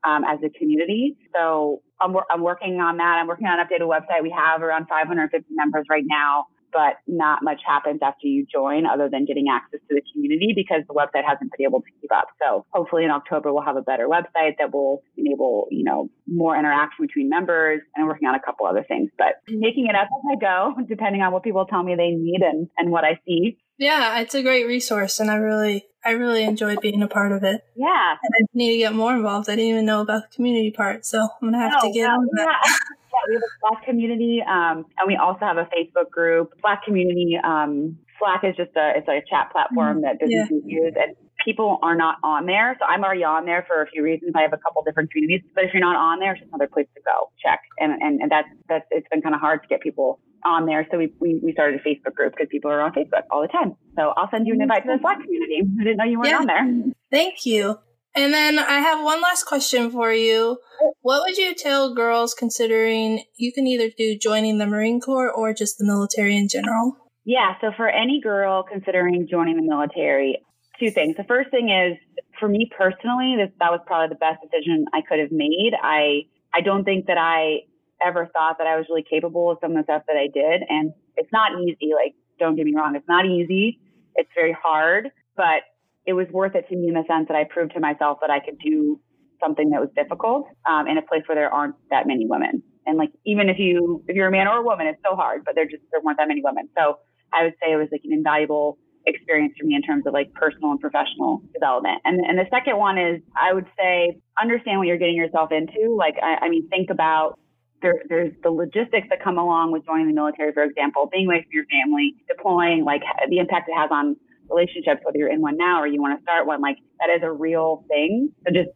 um, 0.05 0.25
as 0.25 0.39
a 0.45 0.51
community. 0.59 1.17
So 1.35 1.83
I'm, 2.01 2.15
I'm 2.31 2.43
working 2.43 2.81
on 2.81 2.97
that. 2.97 3.19
I'm 3.21 3.27
working 3.27 3.47
on 3.47 3.61
an 3.61 3.67
updated 3.67 3.87
website. 3.87 4.23
We 4.23 4.35
have 4.37 4.63
around 4.63 4.87
550 4.89 5.47
members 5.51 5.87
right 5.89 6.05
now, 6.07 6.47
but 6.73 6.99
not 7.07 7.43
much 7.43 7.61
happens 7.67 8.01
after 8.03 8.27
you 8.27 8.47
join 8.51 8.87
other 8.87 9.09
than 9.11 9.25
getting 9.25 9.47
access 9.51 9.81
to 9.89 9.95
the 9.95 10.03
community 10.13 10.53
because 10.55 10.83
the 10.89 10.95
website 10.95 11.25
hasn't 11.27 11.51
been 11.57 11.67
able 11.67 11.81
to 11.81 11.91
keep 12.01 12.11
up. 12.13 12.29
So 12.43 12.65
hopefully 12.71 13.05
in 13.05 13.11
October, 13.11 13.53
we'll 13.53 13.65
have 13.65 13.77
a 13.77 13.83
better 13.83 14.09
website 14.09 14.57
that 14.59 14.73
will 14.73 15.03
enable, 15.17 15.67
you 15.71 15.85
know, 15.85 16.09
more 16.27 16.57
interaction 16.57 17.07
between 17.07 17.29
members 17.29 17.81
and 17.95 18.03
I'm 18.03 18.09
working 18.09 18.29
on 18.29 18.35
a 18.35 18.41
couple 18.41 18.67
other 18.67 18.85
things, 18.87 19.11
but 19.19 19.41
making 19.49 19.87
it 19.87 19.95
up 19.95 20.09
as 20.13 20.37
I 20.37 20.41
go, 20.41 20.75
depending 20.89 21.23
on 21.23 21.33
what 21.33 21.43
people 21.43 21.65
tell 21.67 21.83
me 21.83 21.95
they 21.95 22.11
need 22.11 22.41
and, 22.43 22.69
and 22.79 22.91
what 22.91 23.05
I 23.05 23.21
see. 23.27 23.59
Yeah, 23.79 24.21
it's 24.21 24.35
a 24.35 24.43
great 24.43 24.67
resource 24.67 25.21
and 25.21 25.31
I 25.31 25.37
really 25.37 25.87
I 26.05 26.13
really 26.13 26.45
enjoyed 26.45 26.81
being 26.81 27.03
a 27.03 27.09
part 27.09 27.33
of 27.33 27.45
it. 27.45 27.63
Yeah. 27.77 28.17
And 28.23 28.33
I 28.35 28.47
need 28.55 28.73
to 28.73 28.79
get 28.79 28.95
more 28.95 29.15
involved. 29.15 29.51
I 29.51 29.57
didn't 29.57 29.71
even 29.71 29.87
know 29.87 30.01
about 30.01 30.31
the 30.31 30.35
community 30.35 30.71
part, 30.71 31.05
so 31.05 31.21
I'm 31.21 31.53
gonna 31.53 31.59
have 31.59 31.83
to 31.83 31.89
oh, 31.89 31.93
get 31.93 32.09
on 32.09 32.27
that. 32.37 32.59
Yeah. 32.65 32.73
we 33.31 33.35
have 33.39 33.43
a 33.47 33.55
Slack 33.63 33.87
community, 33.87 34.43
um, 34.43 34.85
and 34.99 35.07
we 35.07 35.17
also 35.17 35.47
have 35.47 35.57
a 35.57 35.69
Facebook 35.71 36.11
group. 36.11 36.53
Slack 36.61 36.83
community, 36.85 37.39
um, 37.43 37.97
Slack 38.19 38.43
is 38.45 38.57
just 38.57 38.75
a 38.77 38.99
it's 38.99 39.07
like 39.07 39.23
a 39.23 39.27
chat 39.31 39.53
platform 39.53 40.03
mm-hmm. 40.03 40.11
that 40.11 40.19
businesses 40.19 40.63
yeah. 40.67 40.83
use, 40.83 40.95
and 40.99 41.17
people 41.45 41.79
are 41.83 41.95
not 41.95 42.17
on 42.23 42.47
there. 42.47 42.77
So 42.79 42.85
I'm 42.85 43.05
already 43.05 43.25
on 43.25 43.47
there 43.47 43.65
for 43.67 43.83
a 43.83 43.87
few 43.87 44.03
reasons. 44.03 44.33
I 44.35 44.43
have 44.43 44.53
a 44.53 44.59
couple 44.59 44.83
different 44.83 45.11
communities, 45.11 45.47
but 45.55 45.65
if 45.65 45.71
you're 45.73 45.81
not 45.81 45.97
on 45.97 46.19
there, 46.19 46.33
it's 46.33 46.41
just 46.41 46.53
another 46.53 46.69
place 46.69 46.87
to 46.95 47.01
go 47.07 47.31
check. 47.43 47.61
And 47.79 47.93
and, 48.03 48.21
and 48.21 48.31
that's 48.31 48.49
that's 48.69 48.87
it's 48.91 49.09
been 49.09 49.23
kind 49.23 49.35
of 49.35 49.41
hard 49.41 49.63
to 49.63 49.69
get 49.69 49.81
people 49.81 50.21
on 50.45 50.67
there. 50.67 50.87
So 50.91 50.99
we, 50.99 51.13
we, 51.21 51.41
we 51.43 51.53
started 51.53 51.81
a 51.81 51.85
Facebook 51.87 52.15
group 52.15 52.33
because 52.33 52.49
people 52.51 52.71
are 52.71 52.81
on 52.81 52.93
Facebook 52.93 53.25
all 53.31 53.43
the 53.43 53.49
time. 53.49 53.77
So 53.97 54.13
I'll 54.17 54.31
send 54.31 54.47
you 54.47 54.55
an 54.55 54.63
invite 54.63 54.85
to 54.85 54.93
the 54.93 54.99
Slack 55.01 55.23
community. 55.23 55.61
I 55.61 55.85
didn't 55.85 55.97
know 55.99 56.05
you 56.05 56.19
weren't 56.19 56.31
yeah. 56.31 56.39
on 56.39 56.47
there. 56.47 56.95
Thank 57.11 57.45
you. 57.45 57.79
And 58.17 58.35
then 58.35 58.59
I 58.59 58.81
have 58.81 59.05
one 59.05 59.21
last 59.21 59.45
question 59.45 59.91
for 59.91 60.13
you. 60.13 60.59
What 61.03 61.23
would 61.23 61.37
you 61.37 61.55
tell 61.55 61.95
girls 61.95 62.35
considering 62.35 63.25
you 63.37 63.53
can 63.53 63.67
either 63.67 63.91
do 63.97 64.19
joining 64.19 64.59
the 64.59 64.67
Marine 64.67 65.01
Corps 65.01 65.31
or 65.31 65.55
just 65.55 65.79
the 65.79 65.85
military 65.85 66.37
in 66.37 66.49
general? 66.49 66.97
Yeah, 67.25 67.55
so 67.61 67.71
for 67.77 67.89
any 67.89 68.21
girl 68.21 68.65
considering 68.65 69.29
joining 69.31 69.57
the 69.57 69.63
military, 69.63 70.39
two 70.81 70.91
things. 70.91 71.17
The 71.17 71.25
first 71.25 71.51
thing 71.51 71.71
is 71.71 71.99
for 72.39 72.49
me 72.49 72.69
personally, 72.77 73.37
this 73.37 73.51
that 73.61 73.71
was 73.71 73.81
probably 73.87 74.09
the 74.09 74.19
best 74.19 74.41
decision 74.43 74.87
I 74.93 75.03
could 75.03 75.21
have 75.21 75.31
made. 75.31 75.73
I 75.81 76.23
I 76.55 76.63
don't 76.63 76.85
think 76.85 77.07
that 77.07 77.19
I 77.19 77.61
ever 78.05 78.29
thought 78.33 78.57
that 78.59 78.67
I 78.67 78.77
was 78.77 78.87
really 78.89 79.05
capable 79.09 79.51
of 79.51 79.59
some 79.61 79.73
of 79.73 79.77
the 79.77 79.83
stuff 79.85 80.03
that 80.09 80.17
I 80.17 80.27
did. 80.33 80.63
And 80.69 80.93
it's 81.17 81.31
not 81.33 81.53
easy. 81.61 81.93
Like, 81.95 82.15
don't 82.39 82.57
get 82.57 82.65
me 82.65 82.75
wrong. 82.75 82.97
It's 82.97 83.09
not 83.09 83.27
easy. 83.27 83.79
It's 84.17 84.31
very 84.35 84.57
hard, 84.61 85.11
but 85.37 85.63
it 86.11 86.15
was 86.15 86.27
worth 86.33 86.55
it 86.59 86.67
to 86.69 86.77
me 86.77 86.89
in 86.89 86.95
the 86.95 87.05
sense 87.07 87.29
that 87.29 87.37
I 87.37 87.45
proved 87.45 87.73
to 87.75 87.81
myself 87.81 88.19
that 88.21 88.31
I 88.31 88.41
could 88.41 88.59
do 88.59 89.01
something 89.43 89.71
that 89.71 89.81
was 89.81 89.91
difficult 89.95 90.49
um, 90.69 90.87
in 90.91 90.99
a 90.99 91.03
place 91.03 91.23
where 91.27 91.37
there 91.37 91.49
aren't 91.49 91.77
that 91.91 92.07
many 92.07 92.27
women. 92.27 92.63
And 92.85 92.99
like, 92.99 93.13
even 93.25 93.49
if 93.49 93.59
you, 93.59 94.03
if 94.09 94.17
you're 94.17 94.27
a 94.27 94.31
man 94.31 94.49
or 94.49 94.59
a 94.59 94.63
woman, 94.63 94.87
it's 94.89 95.01
so 95.09 95.15
hard, 95.15 95.43
but 95.45 95.55
there 95.55 95.67
just, 95.67 95.83
there 95.93 96.01
weren't 96.03 96.19
that 96.19 96.27
many 96.27 96.43
women. 96.43 96.69
So 96.77 96.99
I 97.33 97.45
would 97.45 97.55
say 97.63 97.73
it 97.73 97.77
was 97.77 97.89
like 97.93 98.03
an 98.03 98.13
invaluable 98.13 98.77
experience 99.07 99.55
for 99.59 99.65
me 99.67 99.75
in 99.77 99.83
terms 99.83 100.05
of 100.07 100.13
like 100.13 100.33
personal 100.35 100.73
and 100.73 100.81
professional 100.81 101.43
development. 101.55 102.03
And, 102.05 102.19
and 102.21 102.37
the 102.37 102.51
second 102.51 102.77
one 102.77 102.99
is 102.99 103.23
I 103.39 103.55
would 103.55 103.67
say 103.79 104.19
understand 104.43 104.79
what 104.79 104.89
you're 104.89 104.99
getting 104.99 105.17
yourself 105.17 105.53
into. 105.53 105.95
Like, 105.97 106.17
I, 106.21 106.47
I 106.47 106.49
mean, 106.49 106.69
think 106.69 106.91
about 106.91 107.39
there, 107.83 108.03
there's 108.09 108.35
the 108.43 108.51
logistics 108.51 109.09
that 109.09 109.23
come 109.23 109.39
along 109.39 109.73
with 109.73 109.87
joining 109.87 110.09
the 110.09 110.13
military, 110.13 110.53
for 110.53 110.65
example, 110.65 111.09
being 111.11 111.27
away 111.27 111.41
from 111.41 111.53
your 111.53 111.65
family, 111.71 112.17
deploying, 112.29 112.85
like 112.85 113.03
the 113.31 113.39
impact 113.39 113.71
it 113.71 113.77
has 113.79 113.89
on 113.91 114.17
relationships, 114.51 115.01
whether 115.05 115.19
you're 115.19 115.33
in 115.33 115.41
one 115.41 115.57
now 115.57 115.81
or 115.81 115.87
you 115.87 116.01
want 116.01 116.19
to 116.19 116.23
start 116.23 116.47
one, 116.47 116.61
like 116.61 116.77
that 116.99 117.11
is 117.11 117.23
a 117.23 117.31
real 117.31 117.85
thing. 117.89 118.31
So 118.45 118.53
just 118.53 118.71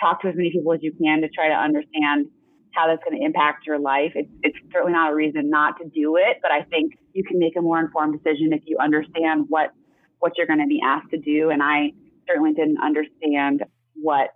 talk 0.00 0.22
to 0.22 0.28
as 0.28 0.34
many 0.36 0.50
people 0.50 0.72
as 0.72 0.80
you 0.82 0.92
can 0.92 1.20
to 1.20 1.28
try 1.28 1.48
to 1.48 1.54
understand 1.54 2.26
how 2.72 2.86
that's 2.86 3.02
going 3.04 3.18
to 3.18 3.24
impact 3.24 3.66
your 3.66 3.78
life. 3.78 4.12
It's, 4.14 4.30
it's 4.42 4.56
certainly 4.72 4.92
not 4.92 5.12
a 5.12 5.14
reason 5.14 5.50
not 5.50 5.76
to 5.78 5.84
do 5.88 6.16
it, 6.16 6.38
but 6.40 6.50
I 6.50 6.62
think 6.62 6.94
you 7.12 7.24
can 7.24 7.38
make 7.38 7.56
a 7.58 7.60
more 7.60 7.80
informed 7.80 8.14
decision 8.14 8.52
if 8.52 8.62
you 8.64 8.78
understand 8.80 9.46
what, 9.48 9.70
what 10.20 10.32
you're 10.38 10.46
going 10.46 10.60
to 10.60 10.68
be 10.68 10.80
asked 10.84 11.10
to 11.10 11.18
do. 11.18 11.50
And 11.50 11.62
I 11.62 11.92
certainly 12.26 12.52
didn't 12.54 12.78
understand 12.82 13.64
what 13.94 14.30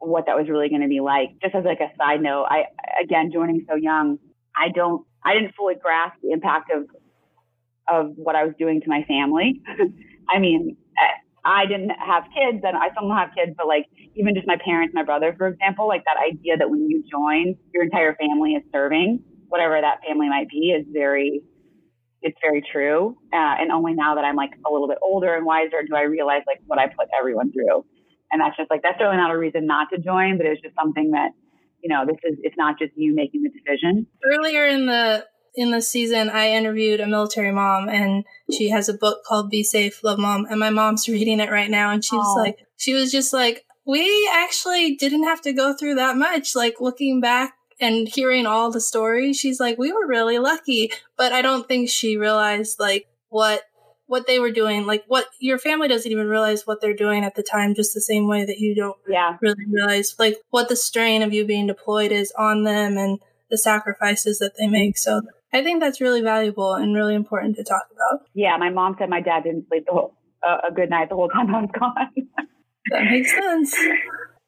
what 0.00 0.26
that 0.26 0.36
was 0.36 0.48
really 0.48 0.68
going 0.68 0.82
to 0.82 0.88
be 0.88 1.00
like. 1.00 1.30
Just 1.42 1.56
as 1.56 1.64
like 1.64 1.80
a 1.80 1.90
side 1.96 2.22
note, 2.22 2.46
I 2.48 2.70
again 3.02 3.30
joining 3.32 3.66
so 3.68 3.74
young, 3.74 4.18
I 4.58 4.68
don't, 4.74 5.04
I 5.24 5.34
didn't 5.34 5.54
fully 5.56 5.74
grasp 5.74 6.18
the 6.22 6.30
impact 6.30 6.70
of 6.74 6.86
of 7.90 8.12
what 8.16 8.36
I 8.36 8.44
was 8.44 8.54
doing 8.58 8.80
to 8.80 8.88
my 8.88 9.02
family. 9.04 9.60
I 10.28 10.38
mean, 10.38 10.76
I 11.44 11.66
didn't 11.66 11.90
have 11.90 12.24
kids, 12.34 12.62
and 12.62 12.76
I 12.76 12.90
still 12.90 13.08
don't 13.08 13.16
have 13.16 13.30
kids, 13.34 13.54
but 13.56 13.66
like 13.66 13.86
even 14.14 14.34
just 14.34 14.46
my 14.46 14.56
parents, 14.62 14.92
my 14.94 15.04
brother, 15.04 15.34
for 15.36 15.48
example, 15.48 15.88
like 15.88 16.04
that 16.04 16.20
idea 16.20 16.56
that 16.56 16.68
when 16.68 16.88
you 16.88 17.02
join, 17.10 17.56
your 17.72 17.84
entire 17.84 18.14
family 18.16 18.52
is 18.52 18.62
serving, 18.72 19.22
whatever 19.48 19.80
that 19.80 20.00
family 20.06 20.28
might 20.28 20.48
be, 20.48 20.76
is 20.76 20.84
very 20.92 21.42
it's 22.20 22.36
very 22.42 22.62
true. 22.72 23.16
Uh, 23.32 23.62
and 23.62 23.70
only 23.70 23.94
now 23.94 24.14
that 24.16 24.24
I'm 24.24 24.36
like 24.36 24.50
a 24.66 24.72
little 24.72 24.88
bit 24.88 24.98
older 25.02 25.34
and 25.34 25.46
wiser 25.46 25.82
do 25.86 25.94
I 25.94 26.02
realize 26.02 26.42
like 26.46 26.58
what 26.66 26.78
I 26.78 26.88
put 26.88 27.06
everyone 27.18 27.52
through. 27.52 27.84
And 28.32 28.40
that's 28.40 28.56
just 28.56 28.70
like, 28.70 28.82
that's 28.82 28.98
really 29.00 29.16
not 29.16 29.30
a 29.30 29.38
reason 29.38 29.66
not 29.66 29.88
to 29.92 29.98
join, 29.98 30.36
but 30.36 30.46
it's 30.46 30.60
just 30.60 30.74
something 30.74 31.12
that, 31.12 31.30
you 31.82 31.88
know, 31.88 32.04
this 32.04 32.16
is, 32.24 32.36
it's 32.42 32.56
not 32.58 32.78
just 32.78 32.92
you 32.96 33.14
making 33.14 33.42
the 33.42 33.50
decision. 33.50 34.06
Earlier 34.32 34.66
in 34.66 34.86
the, 34.86 35.24
in 35.58 35.72
the 35.72 35.82
season, 35.82 36.30
I 36.30 36.50
interviewed 36.52 37.00
a 37.00 37.06
military 37.08 37.50
mom 37.50 37.88
and 37.88 38.24
she 38.52 38.70
has 38.70 38.88
a 38.88 38.94
book 38.94 39.24
called 39.24 39.50
Be 39.50 39.64
Safe, 39.64 40.04
Love 40.04 40.18
Mom. 40.18 40.46
And 40.48 40.60
my 40.60 40.70
mom's 40.70 41.08
reading 41.08 41.40
it 41.40 41.50
right 41.50 41.68
now. 41.68 41.90
And 41.90 42.04
she 42.04 42.14
was 42.14 42.36
like, 42.38 42.64
she 42.76 42.94
was 42.94 43.10
just 43.10 43.32
like, 43.32 43.66
we 43.84 44.30
actually 44.32 44.94
didn't 44.94 45.24
have 45.24 45.42
to 45.42 45.52
go 45.52 45.74
through 45.74 45.96
that 45.96 46.16
much. 46.16 46.54
Like 46.54 46.80
looking 46.80 47.20
back 47.20 47.54
and 47.80 48.06
hearing 48.06 48.46
all 48.46 48.70
the 48.70 48.80
stories, 48.80 49.36
she's 49.36 49.58
like, 49.58 49.78
we 49.78 49.92
were 49.92 50.06
really 50.06 50.38
lucky. 50.38 50.92
But 51.16 51.32
I 51.32 51.42
don't 51.42 51.66
think 51.66 51.90
she 51.90 52.16
realized 52.16 52.78
like 52.78 53.08
what 53.28 53.62
what 54.06 54.28
they 54.28 54.38
were 54.38 54.52
doing, 54.52 54.86
like 54.86 55.04
what 55.08 55.26
your 55.40 55.58
family 55.58 55.88
doesn't 55.88 56.10
even 56.10 56.28
realize 56.28 56.66
what 56.66 56.80
they're 56.80 56.94
doing 56.94 57.24
at 57.24 57.34
the 57.34 57.42
time, 57.42 57.74
just 57.74 57.94
the 57.94 58.00
same 58.00 58.28
way 58.28 58.44
that 58.44 58.58
you 58.58 58.74
don't 58.76 58.96
yeah. 59.08 59.36
really 59.42 59.66
realize 59.68 60.14
like 60.20 60.38
what 60.50 60.68
the 60.68 60.76
strain 60.76 61.22
of 61.22 61.34
you 61.34 61.44
being 61.44 61.66
deployed 61.66 62.12
is 62.12 62.32
on 62.38 62.62
them 62.62 62.96
and 62.96 63.18
the 63.50 63.58
sacrifices 63.58 64.38
that 64.38 64.56
they 64.56 64.68
make. 64.68 64.96
So 64.96 65.20
I 65.52 65.62
think 65.62 65.80
that's 65.80 66.00
really 66.00 66.20
valuable 66.20 66.74
and 66.74 66.94
really 66.94 67.14
important 67.14 67.56
to 67.56 67.64
talk 67.64 67.84
about. 67.90 68.26
Yeah, 68.34 68.56
my 68.58 68.70
mom 68.70 68.96
said 68.98 69.08
my 69.08 69.20
dad 69.20 69.44
didn't 69.44 69.66
sleep 69.68 69.84
the 69.86 69.92
whole, 69.92 70.14
uh, 70.46 70.68
a 70.68 70.72
good 70.72 70.90
night 70.90 71.08
the 71.08 71.14
whole 71.14 71.28
time 71.28 71.54
I 71.54 71.60
was 71.62 71.70
gone. 71.78 71.94
that 72.90 73.04
makes 73.04 73.32
sense. 73.32 73.74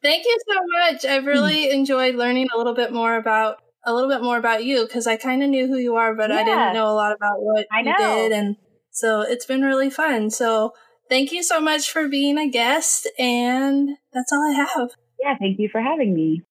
Thank 0.03 0.25
you 0.25 0.37
so 0.47 0.59
much. 0.79 1.05
I've 1.05 1.25
really 1.25 1.71
enjoyed 1.71 2.15
learning 2.15 2.49
a 2.53 2.57
little 2.57 2.75
bit 2.75 2.91
more 2.91 3.15
about 3.15 3.57
a 3.83 3.93
little 3.93 4.09
bit 4.09 4.21
more 4.21 4.37
about 4.37 4.63
you 4.63 4.85
because 4.85 5.07
I 5.07 5.17
kind 5.17 5.43
of 5.43 5.49
knew 5.49 5.67
who 5.67 5.77
you 5.77 5.95
are, 5.95 6.13
but 6.15 6.29
yeah. 6.29 6.37
I 6.37 6.43
didn't 6.43 6.73
know 6.73 6.91
a 6.91 6.93
lot 6.93 7.15
about 7.15 7.41
what 7.41 7.65
I 7.71 7.79
you 7.81 7.97
did, 7.97 8.31
and 8.31 8.55
so 8.91 9.21
it's 9.21 9.45
been 9.45 9.61
really 9.61 9.89
fun. 9.89 10.29
So 10.29 10.73
thank 11.09 11.31
you 11.31 11.41
so 11.41 11.59
much 11.59 11.91
for 11.91 12.07
being 12.07 12.37
a 12.37 12.49
guest, 12.49 13.09
and 13.17 13.89
that's 14.13 14.31
all 14.31 14.47
I 14.49 14.53
have. 14.53 14.91
Yeah, 15.19 15.35
thank 15.39 15.59
you 15.59 15.69
for 15.69 15.81
having 15.81 16.13
me. 16.13 16.43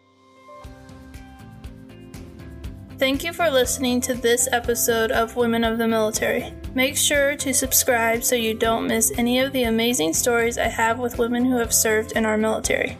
Thank 3.00 3.24
you 3.24 3.32
for 3.32 3.48
listening 3.48 4.02
to 4.02 4.12
this 4.12 4.46
episode 4.52 5.10
of 5.10 5.34
Women 5.34 5.64
of 5.64 5.78
the 5.78 5.88
Military. 5.88 6.52
Make 6.74 6.98
sure 6.98 7.34
to 7.34 7.54
subscribe 7.54 8.22
so 8.22 8.34
you 8.34 8.52
don't 8.52 8.86
miss 8.86 9.10
any 9.16 9.38
of 9.38 9.54
the 9.54 9.62
amazing 9.62 10.12
stories 10.12 10.58
I 10.58 10.68
have 10.68 10.98
with 10.98 11.16
women 11.16 11.46
who 11.46 11.56
have 11.56 11.72
served 11.72 12.12
in 12.12 12.26
our 12.26 12.36
military. 12.36 12.98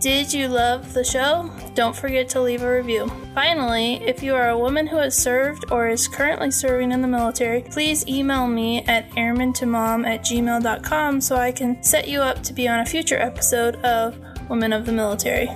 Did 0.00 0.32
you 0.32 0.48
love 0.48 0.94
the 0.94 1.04
show? 1.04 1.50
Don't 1.74 1.94
forget 1.94 2.26
to 2.30 2.40
leave 2.40 2.62
a 2.62 2.74
review. 2.74 3.12
Finally, 3.34 3.96
if 3.96 4.22
you 4.22 4.34
are 4.34 4.48
a 4.48 4.58
woman 4.58 4.86
who 4.86 4.96
has 4.96 5.14
served 5.14 5.70
or 5.70 5.88
is 5.88 6.08
currently 6.08 6.50
serving 6.50 6.90
in 6.90 7.02
the 7.02 7.06
military, 7.06 7.60
please 7.64 8.08
email 8.08 8.46
me 8.46 8.82
at 8.84 9.10
airmantomom 9.10 10.06
at 10.06 10.22
gmail.com 10.22 11.20
so 11.20 11.36
I 11.36 11.52
can 11.52 11.82
set 11.82 12.08
you 12.08 12.22
up 12.22 12.42
to 12.44 12.54
be 12.54 12.66
on 12.66 12.80
a 12.80 12.86
future 12.86 13.18
episode 13.18 13.76
of 13.84 14.18
Women 14.48 14.72
of 14.72 14.86
the 14.86 14.92
Military. 14.92 15.50